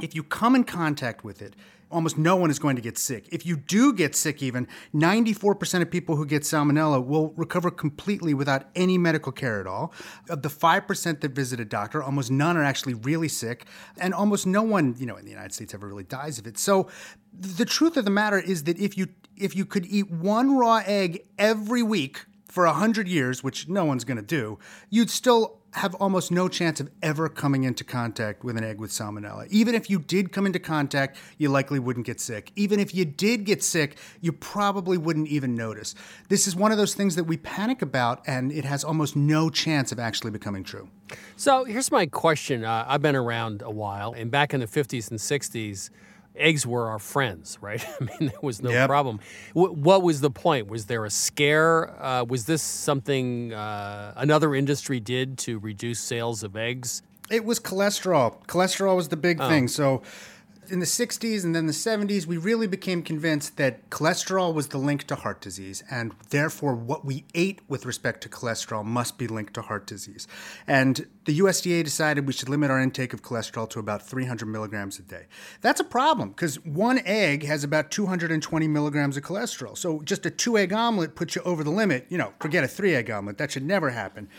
if 0.01 0.13
you 0.13 0.23
come 0.23 0.55
in 0.55 0.65
contact 0.65 1.23
with 1.23 1.41
it, 1.41 1.55
almost 1.95 2.17
no 2.17 2.35
one 2.35 2.49
is 2.51 2.59
going 2.59 2.75
to 2.75 2.81
get 2.81 2.97
sick. 2.97 3.29
If 3.31 3.45
you 3.45 3.55
do 3.55 3.93
get 3.93 4.15
sick, 4.15 4.43
even 4.43 4.67
94% 4.93 5.81
of 5.81 5.89
people 5.89 6.17
who 6.17 6.25
get 6.25 6.41
salmonella 6.41 7.03
will 7.03 7.33
recover 7.37 7.71
completely 7.71 8.33
without 8.33 8.67
any 8.75 8.97
medical 8.97 9.31
care 9.31 9.61
at 9.61 9.65
all. 9.65 9.93
Of 10.29 10.41
the 10.41 10.49
5% 10.49 11.21
that 11.21 11.31
visit 11.31 11.59
a 11.61 11.65
doctor, 11.65 12.03
almost 12.03 12.29
none 12.29 12.57
are 12.57 12.63
actually 12.63 12.95
really 12.95 13.29
sick, 13.29 13.65
and 13.97 14.13
almost 14.13 14.45
no 14.45 14.61
one, 14.61 14.95
you 14.99 15.05
know, 15.05 15.15
in 15.15 15.23
the 15.23 15.31
United 15.31 15.53
States 15.53 15.73
ever 15.73 15.87
really 15.87 16.03
dies 16.03 16.37
of 16.37 16.45
it. 16.45 16.57
So 16.57 16.89
the 17.33 17.65
truth 17.65 17.95
of 17.95 18.03
the 18.03 18.11
matter 18.11 18.39
is 18.39 18.65
that 18.65 18.77
if 18.77 18.97
you 18.97 19.07
if 19.37 19.55
you 19.55 19.65
could 19.65 19.85
eat 19.85 20.09
one 20.09 20.57
raw 20.57 20.81
egg 20.85 21.27
every 21.37 21.83
week 21.83 22.25
for 22.47 22.65
100 22.65 23.07
years, 23.07 23.43
which 23.43 23.67
no 23.67 23.83
one's 23.83 24.05
going 24.05 24.17
to 24.17 24.23
do, 24.23 24.57
you'd 24.89 25.09
still 25.09 25.59
have 25.76 25.93
almost 25.95 26.32
no 26.32 26.47
chance 26.47 26.80
of 26.80 26.89
ever 27.03 27.28
coming 27.28 27.65
into 27.65 27.84
contact 27.84 28.43
with 28.43 28.57
an 28.57 28.63
egg 28.63 28.80
with 28.80 28.91
salmonella. 28.91 29.45
Even 29.49 29.76
if 29.76 29.89
you 29.89 29.99
did 29.99 30.32
come 30.32 30.45
into 30.45 30.59
contact, 30.59 31.17
you 31.38 31.49
likely 31.49 31.80
wouldn't 31.80 32.05
get 32.05 32.19
sick. 32.19 32.51
Even 32.55 32.80
if 32.80 32.95
you 32.95 33.03
did 33.03 33.43
get 33.43 33.61
sick, 33.61 33.97
you 34.21 34.32
probably 34.32 34.97
wouldn't 34.97 35.28
even 35.28 35.53
notice. 35.53 35.93
This 36.30 36.47
is 36.47 36.55
one 36.55 36.71
of 36.71 36.78
those 36.78 36.95
things 36.95 37.15
that 37.15 37.26
we 37.26 37.36
panic 37.36 37.82
about, 37.82 38.23
and 38.26 38.53
it 38.53 38.63
has 38.63 38.86
almost 38.86 39.17
no 39.17 39.49
chance 39.49 39.91
of 39.91 39.99
actually 39.99 40.32
becoming 40.32 40.63
true. 40.63 40.89
So 41.36 41.65
here's 41.65 41.91
my 41.91 42.05
question 42.05 42.63
uh, 42.63 42.86
I've 42.88 43.01
been 43.01 43.15
around 43.15 43.61
a 43.61 43.69
while, 43.69 44.13
and 44.13 44.32
back 44.32 44.53
in 44.53 44.61
the 44.61 44.67
50s 44.67 45.11
and 45.11 45.19
60s, 45.19 45.89
eggs 46.38 46.65
were 46.65 46.89
our 46.89 46.99
friends, 46.99 47.57
right? 47.61 47.86
I 47.99 48.03
mean, 48.03 48.29
there 48.29 48.39
was 48.41 48.61
no 48.61 48.71
yep. 48.71 48.88
problem. 48.88 49.19
W- 49.53 49.73
what 49.73 50.03
was 50.03 50.21
the 50.21 50.31
point? 50.31 50.67
Was 50.67 50.86
there 50.86 51.05
a 51.05 51.09
scare? 51.09 52.01
Uh, 52.01 52.23
was 52.23 52.45
this 52.45 52.61
something 52.61 53.53
uh, 53.53 54.13
another 54.15 54.55
industry 54.55 54.99
did 54.99 55.38
to 55.39 55.59
reduce 55.59 55.99
sales 55.99 56.43
of 56.43 56.55
eggs? 56.55 57.01
It 57.29 57.43
was 57.43 57.59
cholesterol. 57.59 58.45
Cholesterol 58.45 58.95
was 58.95 59.09
the 59.09 59.17
big 59.17 59.41
oh. 59.41 59.49
thing. 59.49 59.67
So 59.67 60.03
in 60.72 60.80
the 60.80 60.86
60s 60.86 61.43
and 61.43 61.55
then 61.55 61.66
the 61.66 61.74
70s, 61.74 62.26
we 62.26 62.38
really 62.38 62.68
became 62.68 63.01
convinced 63.01 63.57
that 63.57 63.89
cholesterol 63.89 64.53
was 64.53 64.68
the 64.68 64.78
link 64.78 65.05
to 65.07 65.16
heart 65.16 65.41
disease, 65.41 65.84
and 65.89 66.13
therefore 66.30 66.76
what 66.76 67.05
we 67.05 67.26
ate 67.34 67.61
with 67.68 67.86
respect 67.86 68.22
to 68.22 68.30
cholesterol 68.30 68.84
must 68.84 69.18
be 69.18 69.28
linked 69.28 69.53
to 69.55 69.61
heart 69.61 69.88
disease. 69.88 70.28
And 70.68 71.07
the 71.26 71.39
USDA 71.39 71.84
decided 71.84 72.28
we 72.28 72.34
should 72.34 72.49
limit 72.49 72.70
our 72.70 72.80
intake 72.80 73.13
of 73.13 73.22
cholesterol 73.22 73.70
to 73.72 73.80
about 73.80 74.01
300 74.07 74.45
milligrams 74.45 74.99
a 74.99 75.01
day. 75.01 75.26
That's 75.61 75.80
a 75.80 75.86
problem 75.86 76.30
because 76.30 76.63
one 76.63 76.99
egg 77.05 77.43
has 77.43 77.63
about 77.63 77.91
220 77.91 78.68
milligrams 78.68 79.18
of 79.18 79.24
cholesterol. 79.24 79.78
So 79.78 80.01
just 80.01 80.26
a 80.26 80.30
two 80.30 80.57
egg 80.57 80.72
omelet 80.72 81.16
puts 81.16 81.36
you 81.36 81.41
over 81.43 81.63
the 81.63 81.72
limit. 81.72 82.05
You 82.09 82.18
know, 82.18 82.34
forget 82.39 82.63
a 82.63 82.68
three 82.68 82.95
egg 82.95 83.09
omelet. 83.09 83.38
That 83.38 83.51
should 83.51 83.66
never 83.66 83.89
happen. 83.89 84.30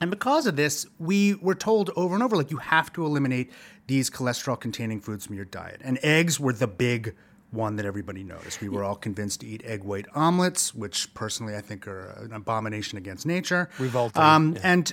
And 0.00 0.10
because 0.10 0.46
of 0.46 0.56
this, 0.56 0.86
we 0.98 1.34
were 1.34 1.54
told 1.54 1.90
over 1.96 2.14
and 2.14 2.22
over 2.22 2.36
like, 2.36 2.50
you 2.50 2.58
have 2.58 2.92
to 2.92 3.04
eliminate 3.04 3.50
these 3.86 4.10
cholesterol 4.10 4.58
containing 4.58 5.00
foods 5.00 5.26
from 5.26 5.34
your 5.34 5.44
diet. 5.44 5.80
And 5.82 5.98
eggs 6.02 6.38
were 6.38 6.52
the 6.52 6.68
big 6.68 7.14
one 7.50 7.76
that 7.76 7.86
everybody 7.86 8.22
noticed. 8.22 8.60
We 8.60 8.68
were 8.68 8.84
all 8.84 8.94
convinced 8.94 9.40
to 9.40 9.46
eat 9.46 9.62
egg 9.64 9.82
white 9.82 10.06
omelets, 10.14 10.74
which 10.74 11.12
personally 11.14 11.56
I 11.56 11.60
think 11.62 11.88
are 11.88 12.10
an 12.20 12.32
abomination 12.32 12.98
against 12.98 13.26
nature. 13.26 13.70
Revolting. 13.78 14.22
Um, 14.22 14.52
yeah. 14.54 14.60
And 14.64 14.92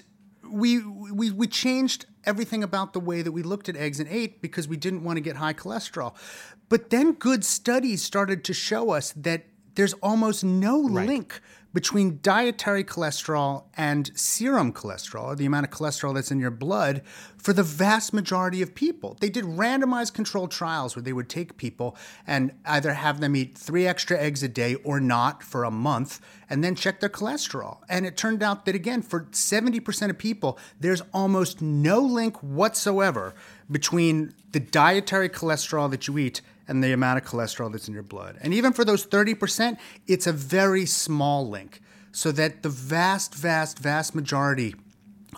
we, 0.49 0.79
we, 0.79 1.31
we 1.31 1.47
changed 1.47 2.05
everything 2.23 2.63
about 2.63 2.93
the 2.93 2.99
way 2.99 3.21
that 3.21 3.31
we 3.31 3.43
looked 3.43 3.67
at 3.69 3.75
eggs 3.75 3.99
and 3.99 4.09
ate 4.09 4.41
because 4.41 4.67
we 4.67 4.77
didn't 4.77 5.03
want 5.03 5.17
to 5.17 5.21
get 5.21 5.35
high 5.35 5.53
cholesterol. 5.53 6.15
But 6.69 6.89
then 6.89 7.13
good 7.13 7.43
studies 7.43 8.01
started 8.01 8.43
to 8.45 8.53
show 8.53 8.91
us 8.91 9.11
that 9.13 9.45
there's 9.75 9.93
almost 9.95 10.43
no 10.43 10.87
right. 10.87 11.05
link 11.05 11.41
between 11.75 12.19
dietary 12.21 12.85
cholesterol 12.85 13.65
and 13.75 14.09
serum 14.17 14.71
cholesterol, 14.71 15.25
or 15.25 15.35
the 15.35 15.45
amount 15.45 15.65
of 15.65 15.71
cholesterol 15.71 16.13
that's 16.13 16.31
in 16.31 16.39
your 16.39 16.49
blood, 16.49 17.01
for 17.37 17.51
the 17.51 17.63
vast 17.63 18.13
majority 18.13 18.61
of 18.61 18.73
people. 18.73 19.17
They 19.19 19.29
did 19.29 19.43
randomized 19.43 20.13
controlled 20.13 20.51
trials 20.51 20.95
where 20.95 21.03
they 21.03 21.11
would 21.11 21.27
take 21.27 21.57
people 21.57 21.97
and 22.25 22.53
either 22.65 22.93
have 22.93 23.19
them 23.19 23.35
eat 23.35 23.57
three 23.57 23.85
extra 23.85 24.17
eggs 24.17 24.41
a 24.41 24.47
day 24.47 24.75
or 24.75 25.01
not 25.01 25.43
for 25.43 25.65
a 25.65 25.69
month 25.69 26.21
and 26.49 26.63
then 26.63 26.75
check 26.75 27.01
their 27.01 27.09
cholesterol. 27.09 27.79
And 27.89 28.05
it 28.05 28.15
turned 28.15 28.41
out 28.41 28.65
that, 28.65 28.73
again, 28.73 29.01
for 29.01 29.25
70% 29.25 30.09
of 30.09 30.17
people, 30.17 30.57
there's 30.79 31.01
almost 31.13 31.61
no 31.61 31.99
link 31.99 32.37
whatsoever 32.37 33.35
between 33.69 34.33
the 34.53 34.61
dietary 34.61 35.27
cholesterol 35.27 35.91
that 35.91 36.07
you 36.07 36.17
eat 36.17 36.41
and 36.67 36.83
the 36.83 36.93
amount 36.93 37.23
of 37.23 37.29
cholesterol 37.29 37.71
that's 37.71 37.87
in 37.87 37.93
your 37.93 38.03
blood. 38.03 38.37
And 38.41 38.53
even 38.53 38.73
for 38.73 38.85
those 38.85 39.05
30%, 39.05 39.77
it's 40.07 40.27
a 40.27 40.33
very 40.33 40.85
small 40.85 41.47
link. 41.47 41.81
So 42.11 42.31
that 42.31 42.63
the 42.63 42.69
vast, 42.69 43.35
vast, 43.35 43.77
vast 43.77 44.15
majority 44.15 44.73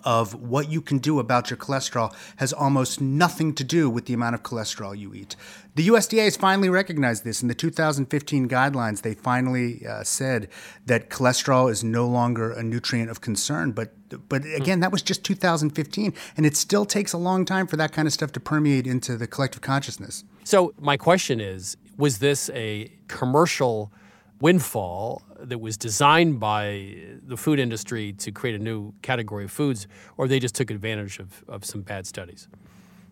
of 0.04 0.34
what 0.34 0.70
you 0.70 0.82
can 0.82 1.00
do 1.00 1.20
about 1.20 1.50
your 1.50 1.58
cholesterol 1.58 2.14
has 2.38 2.54
almost 2.54 3.02
nothing 3.02 3.54
to 3.56 3.64
do 3.64 3.90
with 3.90 4.06
the 4.06 4.14
amount 4.14 4.36
of 4.36 4.44
cholesterol 4.44 4.98
you 4.98 5.14
eat. 5.14 5.36
The 5.76 5.88
USDA 5.88 6.24
has 6.26 6.38
finally 6.38 6.70
recognized 6.70 7.24
this. 7.24 7.42
In 7.42 7.48
the 7.48 7.56
2015 7.56 8.48
guidelines, 8.48 9.02
they 9.02 9.14
finally 9.14 9.86
uh, 9.86 10.04
said 10.04 10.50
that 10.86 11.10
cholesterol 11.10 11.70
is 11.70 11.84
no 11.84 12.08
longer 12.08 12.52
a 12.52 12.64
nutrient 12.64 13.10
of 13.10 13.22
concern. 13.22 13.72
But 13.72 13.94
but 14.30 14.46
again, 14.46 14.80
that 14.80 14.92
was 14.92 15.02
just 15.02 15.26
2015, 15.26 16.14
and 16.38 16.46
it 16.46 16.56
still 16.56 16.86
takes 16.86 17.12
a 17.12 17.18
long 17.18 17.44
time 17.44 17.68
for 17.68 17.76
that 17.76 17.92
kind 17.92 18.08
of 18.08 18.14
stuff 18.14 18.32
to 18.34 18.40
permeate 18.40 18.88
into 18.88 19.18
the 19.18 19.28
collective 19.28 19.62
consciousness. 19.62 20.24
So 20.48 20.74
my 20.80 20.96
question 20.96 21.42
is: 21.42 21.76
Was 21.98 22.20
this 22.20 22.50
a 22.54 22.90
commercial 23.10 23.92
windfall 24.40 25.22
that 25.42 25.60
was 25.60 25.76
designed 25.76 26.40
by 26.40 26.96
the 27.22 27.36
food 27.36 27.60
industry 27.60 28.14
to 28.14 28.32
create 28.32 28.56
a 28.56 28.64
new 28.64 28.94
category 29.02 29.44
of 29.44 29.52
foods, 29.52 29.88
or 30.16 30.26
they 30.30 30.40
just 30.40 30.56
took 30.56 30.72
advantage 30.72 31.20
of, 31.20 31.44
of 31.50 31.66
some 31.66 31.82
bad 31.82 32.08
studies? 32.08 32.48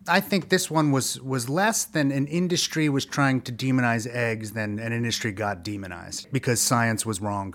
I 0.08 0.20
think 0.20 0.48
this 0.48 0.70
one 0.70 0.92
was 0.92 1.20
was 1.20 1.50
less 1.50 1.84
than 1.84 2.10
an 2.10 2.26
industry 2.26 2.88
was 2.88 3.04
trying 3.04 3.42
to 3.42 3.52
demonize 3.52 4.06
eggs 4.10 4.52
than 4.52 4.78
an 4.78 4.94
industry 4.94 5.30
got 5.32 5.62
demonized 5.62 6.28
because 6.32 6.58
science 6.62 7.04
was 7.04 7.20
wrong. 7.20 7.54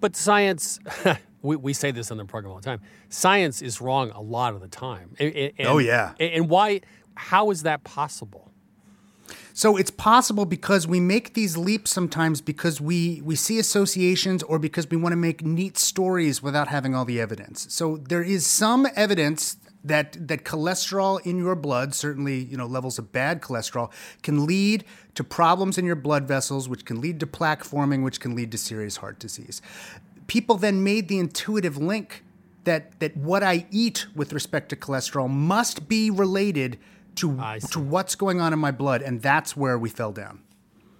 But 0.00 0.14
science, 0.14 0.78
we, 1.42 1.56
we 1.56 1.72
say 1.72 1.90
this 1.90 2.12
on 2.12 2.16
the 2.16 2.24
program 2.26 2.52
all 2.52 2.60
the 2.60 2.64
time. 2.64 2.80
Science 3.08 3.60
is 3.60 3.80
wrong 3.80 4.10
a 4.10 4.20
lot 4.22 4.54
of 4.54 4.60
the 4.60 4.68
time. 4.68 5.16
And- 5.18 5.34
and- 5.34 5.66
Oh, 5.66 5.78
yeah. 5.78 6.12
And 6.20 6.48
why? 6.48 6.82
How 7.16 7.50
is 7.50 7.64
that 7.64 7.82
possible? 7.82 8.49
So 9.52 9.76
it's 9.76 9.90
possible 9.90 10.44
because 10.44 10.86
we 10.86 11.00
make 11.00 11.34
these 11.34 11.56
leaps 11.56 11.90
sometimes 11.90 12.40
because 12.40 12.80
we 12.80 13.20
we 13.24 13.36
see 13.36 13.58
associations 13.58 14.42
or 14.42 14.58
because 14.58 14.88
we 14.88 14.96
want 14.96 15.12
to 15.12 15.16
make 15.16 15.44
neat 15.44 15.78
stories 15.78 16.42
without 16.42 16.68
having 16.68 16.94
all 16.94 17.04
the 17.04 17.20
evidence. 17.20 17.66
So 17.70 17.96
there 17.96 18.22
is 18.22 18.46
some 18.46 18.86
evidence 18.96 19.56
that 19.84 20.28
that 20.28 20.44
cholesterol 20.44 21.24
in 21.24 21.38
your 21.38 21.54
blood, 21.54 21.94
certainly, 21.94 22.38
you 22.44 22.56
know, 22.56 22.66
levels 22.66 22.98
of 22.98 23.12
bad 23.12 23.40
cholesterol 23.40 23.90
can 24.22 24.46
lead 24.46 24.84
to 25.14 25.24
problems 25.24 25.78
in 25.78 25.84
your 25.84 25.96
blood 25.96 26.28
vessels 26.28 26.68
which 26.68 26.84
can 26.84 27.00
lead 27.00 27.20
to 27.20 27.26
plaque 27.26 27.64
forming 27.64 28.02
which 28.02 28.20
can 28.20 28.34
lead 28.34 28.52
to 28.52 28.58
serious 28.58 28.98
heart 28.98 29.18
disease. 29.18 29.62
People 30.26 30.56
then 30.56 30.84
made 30.84 31.08
the 31.08 31.18
intuitive 31.18 31.76
link 31.76 32.22
that 32.64 32.98
that 33.00 33.16
what 33.16 33.42
I 33.42 33.66
eat 33.70 34.06
with 34.14 34.32
respect 34.32 34.68
to 34.70 34.76
cholesterol 34.76 35.28
must 35.28 35.88
be 35.88 36.10
related 36.10 36.78
to 37.16 37.58
to 37.70 37.80
what's 37.80 38.14
going 38.14 38.40
on 38.40 38.52
in 38.52 38.58
my 38.58 38.70
blood, 38.70 39.02
and 39.02 39.22
that's 39.22 39.56
where 39.56 39.78
we 39.78 39.88
fell 39.88 40.12
down. 40.12 40.42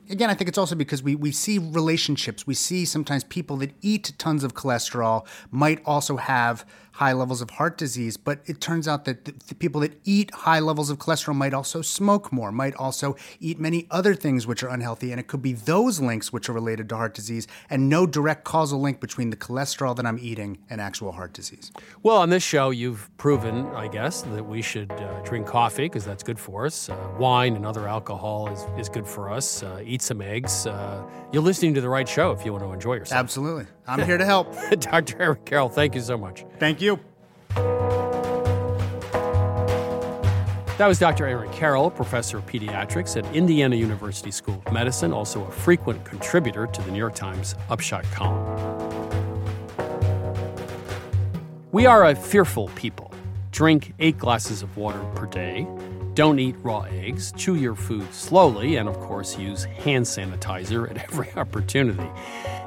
Again, 0.09 0.29
I 0.29 0.35
think 0.35 0.49
it's 0.49 0.59
also 0.59 0.75
because 0.75 1.05
we, 1.05 1.15
we 1.15 1.31
see 1.31 1.59
relationships. 1.59 2.45
We 2.45 2.55
see 2.55 2.85
sometimes 2.85 3.23
people 3.23 3.57
that 3.59 3.71
eat 3.81 4.13
tons 4.19 4.43
of 4.43 4.55
cholesterol 4.55 5.25
might 5.53 5.81
also 5.87 6.17
have 6.17 6.67
high 7.01 7.15
levels 7.15 7.41
of 7.41 7.49
heart 7.49 7.79
disease, 7.79 8.19
but 8.19 8.41
it 8.45 8.61
turns 8.61 8.87
out 8.87 9.07
that 9.07 9.25
the, 9.25 9.33
the 9.49 9.55
people 9.55 9.81
that 9.81 9.99
eat 10.05 10.31
high 10.35 10.61
levels 10.61 10.91
of 10.91 10.99
cholesterol 10.99 11.35
might 11.35 11.55
also 11.55 11.81
smoke 11.81 12.31
more, 12.31 12.53
might 12.53 12.75
also 12.75 13.17
eat 13.41 13.59
many 13.59 13.87
other 13.91 14.15
things 14.15 14.47
which 14.47 14.63
are 14.63 14.69
unhealthy, 14.69 15.11
and 15.11 15.19
it 15.19 15.27
could 15.27 15.41
be 15.41 15.55
those 15.55 15.99
links 15.99 16.31
which 16.31 16.51
are 16.51 16.53
related 16.53 16.91
to 16.91 16.97
heart 16.97 17.15
disease, 17.15 17.47
and 17.71 17.89
no 17.89 18.07
direct 18.07 18.45
causal 18.45 18.79
link 18.83 19.01
between 19.01 19.31
the 19.31 19.37
cholesterol 19.37 19.97
that 19.97 20.05
I'm 20.05 20.19
eating 20.21 20.59
and 20.69 20.79
actual 20.79 21.13
heart 21.13 21.33
disease. 21.33 21.73
Well, 22.03 22.19
on 22.19 22.29
this 22.29 22.43
show, 22.43 22.69
you've 22.69 23.09
proven, 23.17 23.65
I 23.69 23.89
guess, 23.89 24.21
that 24.21 24.45
we 24.45 24.61
should 24.61 24.93
uh, 24.93 25.23
drink 25.23 25.47
coffee 25.47 25.85
because 25.85 26.05
that's 26.05 26.23
good 26.23 26.39
for 26.39 26.67
us. 26.67 26.91
Uh, 26.91 26.97
wine 27.19 27.57
and 27.57 27.65
other 27.65 27.89
alcohol 27.89 28.49
is, 28.49 28.67
is 28.79 28.91
good 28.91 29.07
for 29.07 29.31
us. 29.31 29.63
Uh, 29.63 29.83
eat 29.83 30.03
some 30.03 30.21
eggs. 30.21 30.67
Uh, 30.67 31.03
you're 31.33 31.43
listening 31.43 31.73
to 31.73 31.81
the 31.81 31.89
right 31.89 32.07
show 32.07 32.31
if 32.33 32.45
you 32.45 32.53
want 32.53 32.63
to 32.63 32.73
enjoy 32.73 32.97
yourself. 32.97 33.19
Absolutely. 33.19 33.65
I'm 33.87 34.05
here 34.05 34.19
to 34.19 34.25
help. 34.27 34.55
Dr. 34.81 35.17
Eric 35.19 35.47
Carroll, 35.47 35.71
thank 35.71 35.95
you 35.95 36.03
so 36.03 36.19
much. 36.19 36.45
Thank 36.59 36.83
you. 36.83 36.90
That 40.81 40.87
was 40.87 40.99
Dr. 40.99 41.27
Aaron 41.27 41.53
Carroll, 41.53 41.91
professor 41.91 42.39
of 42.39 42.47
pediatrics 42.47 43.15
at 43.15 43.37
Indiana 43.37 43.77
University 43.77 44.31
School 44.31 44.63
of 44.65 44.73
Medicine, 44.73 45.13
also 45.13 45.45
a 45.45 45.51
frequent 45.51 46.03
contributor 46.07 46.67
to 46.67 46.83
the 46.83 46.91
New 46.91 46.99
York 46.99 47.15
Times 47.15 47.55
Upshot 47.69 48.05
column. 48.13 48.91
We 51.71 51.85
are 51.85 52.07
a 52.07 52.15
fearful 52.15 52.69
people. 52.77 53.13
Drink 53.53 53.93
eight 53.99 54.17
glasses 54.17 54.63
of 54.63 54.75
water 54.77 55.01
per 55.15 55.27
day. 55.27 55.69
Don't 56.15 56.39
eat 56.39 56.57
raw 56.63 56.81
eggs. 56.91 57.33
Chew 57.37 57.57
your 57.57 57.75
food 57.75 58.13
slowly. 58.15 58.77
And 58.77 58.89
of 58.89 58.99
course, 59.01 59.39
use 59.39 59.65
hand 59.65 60.07
sanitizer 60.07 60.91
at 60.91 60.97
every 60.97 61.31
opportunity. 61.37 62.09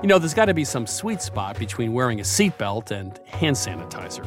You 0.04 0.08
know, 0.08 0.20
there's 0.20 0.36
got 0.36 0.46
to 0.46 0.54
be 0.54 0.66
some 0.66 0.86
sweet 0.86 1.22
spot 1.22 1.58
between 1.58 1.94
wearing 1.94 2.20
a 2.20 2.24
seatbelt 2.24 2.92
and 2.92 3.18
hand 3.26 3.56
sanitizer. 3.56 4.24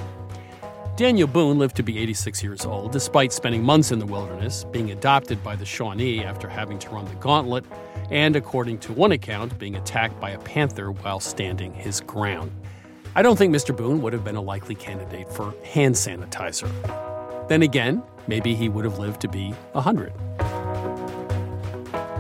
Daniel 0.97 1.29
Boone 1.29 1.59
lived 1.59 1.77
to 1.77 1.83
be 1.83 1.99
86 1.99 2.43
years 2.43 2.65
old, 2.65 2.91
despite 2.91 3.31
spending 3.31 3.63
months 3.63 3.93
in 3.93 3.99
the 3.99 4.07
wilderness, 4.07 4.65
being 4.65 4.93
adopted 4.93 5.45
by 5.45 5.55
the 5.55 5.67
Shawnee 5.67 6.25
after 6.25 6.49
having 6.49 6.79
to 6.79 6.89
run 6.89 7.05
the 7.05 7.15
gauntlet, 7.17 7.67
and 8.11 8.35
according 8.35 8.79
to 8.79 8.95
one 8.95 9.13
account, 9.13 9.59
being 9.59 9.77
attacked 9.77 10.19
by 10.19 10.31
a 10.31 10.39
panther 10.39 10.91
while 10.91 11.21
standing 11.21 11.75
his 11.75 12.01
ground. 12.01 12.51
I 13.15 13.21
don't 13.21 13.37
think 13.37 13.55
Mr. 13.55 13.77
Boone 13.77 14.01
would 14.01 14.15
have 14.15 14.25
been 14.25 14.37
a 14.37 14.41
likely 14.41 14.75
candidate 14.75 15.31
for 15.31 15.55
hand 15.67 15.95
sanitizer. 15.95 16.71
Then 17.47 17.61
again, 17.61 18.03
maybe 18.27 18.55
he 18.55 18.71
would 18.71 18.87
have 18.87 18.99
lived 18.99 19.21
to 19.21 19.29
be 19.29 19.51
100. 19.73 20.15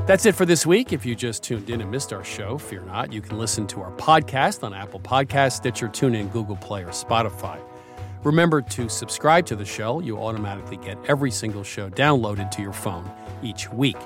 That's 0.06 0.26
it 0.26 0.34
for 0.34 0.44
this 0.44 0.66
week. 0.66 0.92
If 0.92 1.06
you 1.06 1.14
just 1.14 1.42
tuned 1.42 1.70
in 1.70 1.80
and 1.80 1.90
missed 1.90 2.12
our 2.12 2.24
show, 2.24 2.58
fear 2.58 2.82
not. 2.82 3.10
You 3.10 3.22
can 3.22 3.38
listen 3.38 3.66
to 3.68 3.80
our 3.80 3.92
podcast 3.92 4.62
on 4.62 4.74
Apple 4.74 5.00
Podcasts, 5.00 5.52
Stitcher, 5.52 5.88
TuneIn, 5.88 6.30
Google 6.30 6.56
Play, 6.56 6.82
or 6.82 6.88
Spotify. 6.88 7.58
Remember 8.26 8.60
to 8.60 8.88
subscribe 8.88 9.46
to 9.46 9.54
the 9.54 9.64
show. 9.64 10.00
You'll 10.00 10.18
automatically 10.18 10.78
get 10.78 10.98
every 11.06 11.30
single 11.30 11.62
show 11.62 11.88
downloaded 11.88 12.50
to 12.50 12.60
your 12.60 12.72
phone 12.72 13.08
each 13.40 13.70
week. 13.70 13.96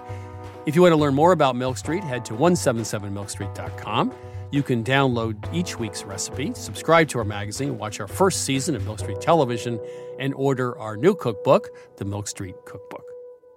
If 0.67 0.77
you 0.77 0.83
want 0.83 0.93
to 0.93 0.97
learn 0.97 1.15
more 1.15 1.33
about 1.33 1.57
Milk 1.57 1.79
Street, 1.79 2.05
head 2.05 2.27
to 2.27 2.35
177milkstreet.com. 2.35 4.13
You 4.51 4.63
can 4.63 4.85
download 4.85 5.55
each 5.55 5.79
week's 5.79 6.05
recipe, 6.05 6.53
subscribe 6.55 7.09
to 7.09 7.19
our 7.19 7.25
magazine, 7.25 7.79
watch 7.79 7.99
our 7.99 8.09
first 8.09 8.45
season 8.45 8.77
of 8.77 8.85
Milk 8.85 8.99
Street 8.99 9.23
Television, 9.23 9.81
and 10.19 10.35
order 10.35 10.79
our 10.79 10.99
new 10.99 11.15
cookbook, 11.15 11.71
The 11.97 12.05
Milk 12.05 12.29
Street 12.29 12.57
Cookbook. 12.67 13.05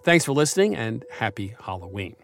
Thanks 0.04 0.24
for 0.24 0.32
listening 0.32 0.78
and 0.78 1.04
happy 1.12 1.56
Halloween. 1.60 2.16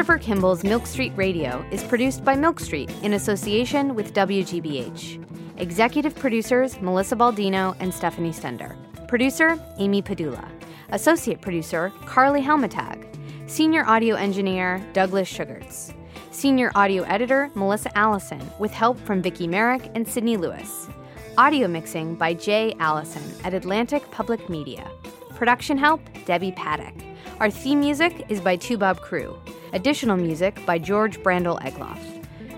Christopher 0.00 0.18
Kimball's 0.18 0.64
Milk 0.64 0.86
Street 0.86 1.12
Radio 1.14 1.62
is 1.70 1.84
produced 1.84 2.24
by 2.24 2.34
Milk 2.34 2.58
Street 2.58 2.90
in 3.02 3.12
association 3.12 3.94
with 3.94 4.14
WGBH. 4.14 5.22
Executive 5.58 6.14
producers 6.14 6.80
Melissa 6.80 7.14
Baldino 7.14 7.76
and 7.80 7.92
Stephanie 7.92 8.32
Stender. 8.32 8.78
Producer 9.08 9.62
Amy 9.76 10.00
Padula. 10.00 10.48
Associate 10.92 11.38
producer 11.38 11.92
Carly 12.06 12.40
Helmetag. 12.40 13.04
Senior 13.46 13.84
audio 13.84 14.14
engineer 14.14 14.82
Douglas 14.94 15.28
Sugarts. 15.28 15.92
Senior 16.30 16.72
audio 16.74 17.02
editor 17.02 17.50
Melissa 17.54 17.94
Allison 17.94 18.40
with 18.58 18.70
help 18.70 18.98
from 19.00 19.20
Vicki 19.20 19.46
Merrick 19.46 19.90
and 19.94 20.08
Sydney 20.08 20.38
Lewis. 20.38 20.88
Audio 21.36 21.68
mixing 21.68 22.14
by 22.14 22.32
Jay 22.32 22.74
Allison 22.80 23.22
at 23.44 23.52
Atlantic 23.52 24.10
Public 24.10 24.48
Media. 24.48 24.90
Production 25.34 25.76
help 25.76 26.00
Debbie 26.24 26.52
Paddock. 26.52 26.94
Our 27.38 27.50
theme 27.50 27.80
music 27.80 28.24
is 28.30 28.40
by 28.40 28.56
Toubab 28.56 29.00
Krewe. 29.00 29.38
Additional 29.72 30.16
music 30.16 30.64
by 30.66 30.78
George 30.78 31.18
Brandl 31.20 31.60
Egloff. 31.62 31.98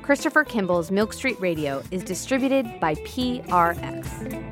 Christopher 0.03 0.45
Kimball's 0.45 0.91
Milk 0.91 1.13
Street 1.13 1.39
Radio 1.41 1.83
is 1.91 2.03
distributed 2.03 2.81
by 2.81 2.95
PRX. 2.97 4.43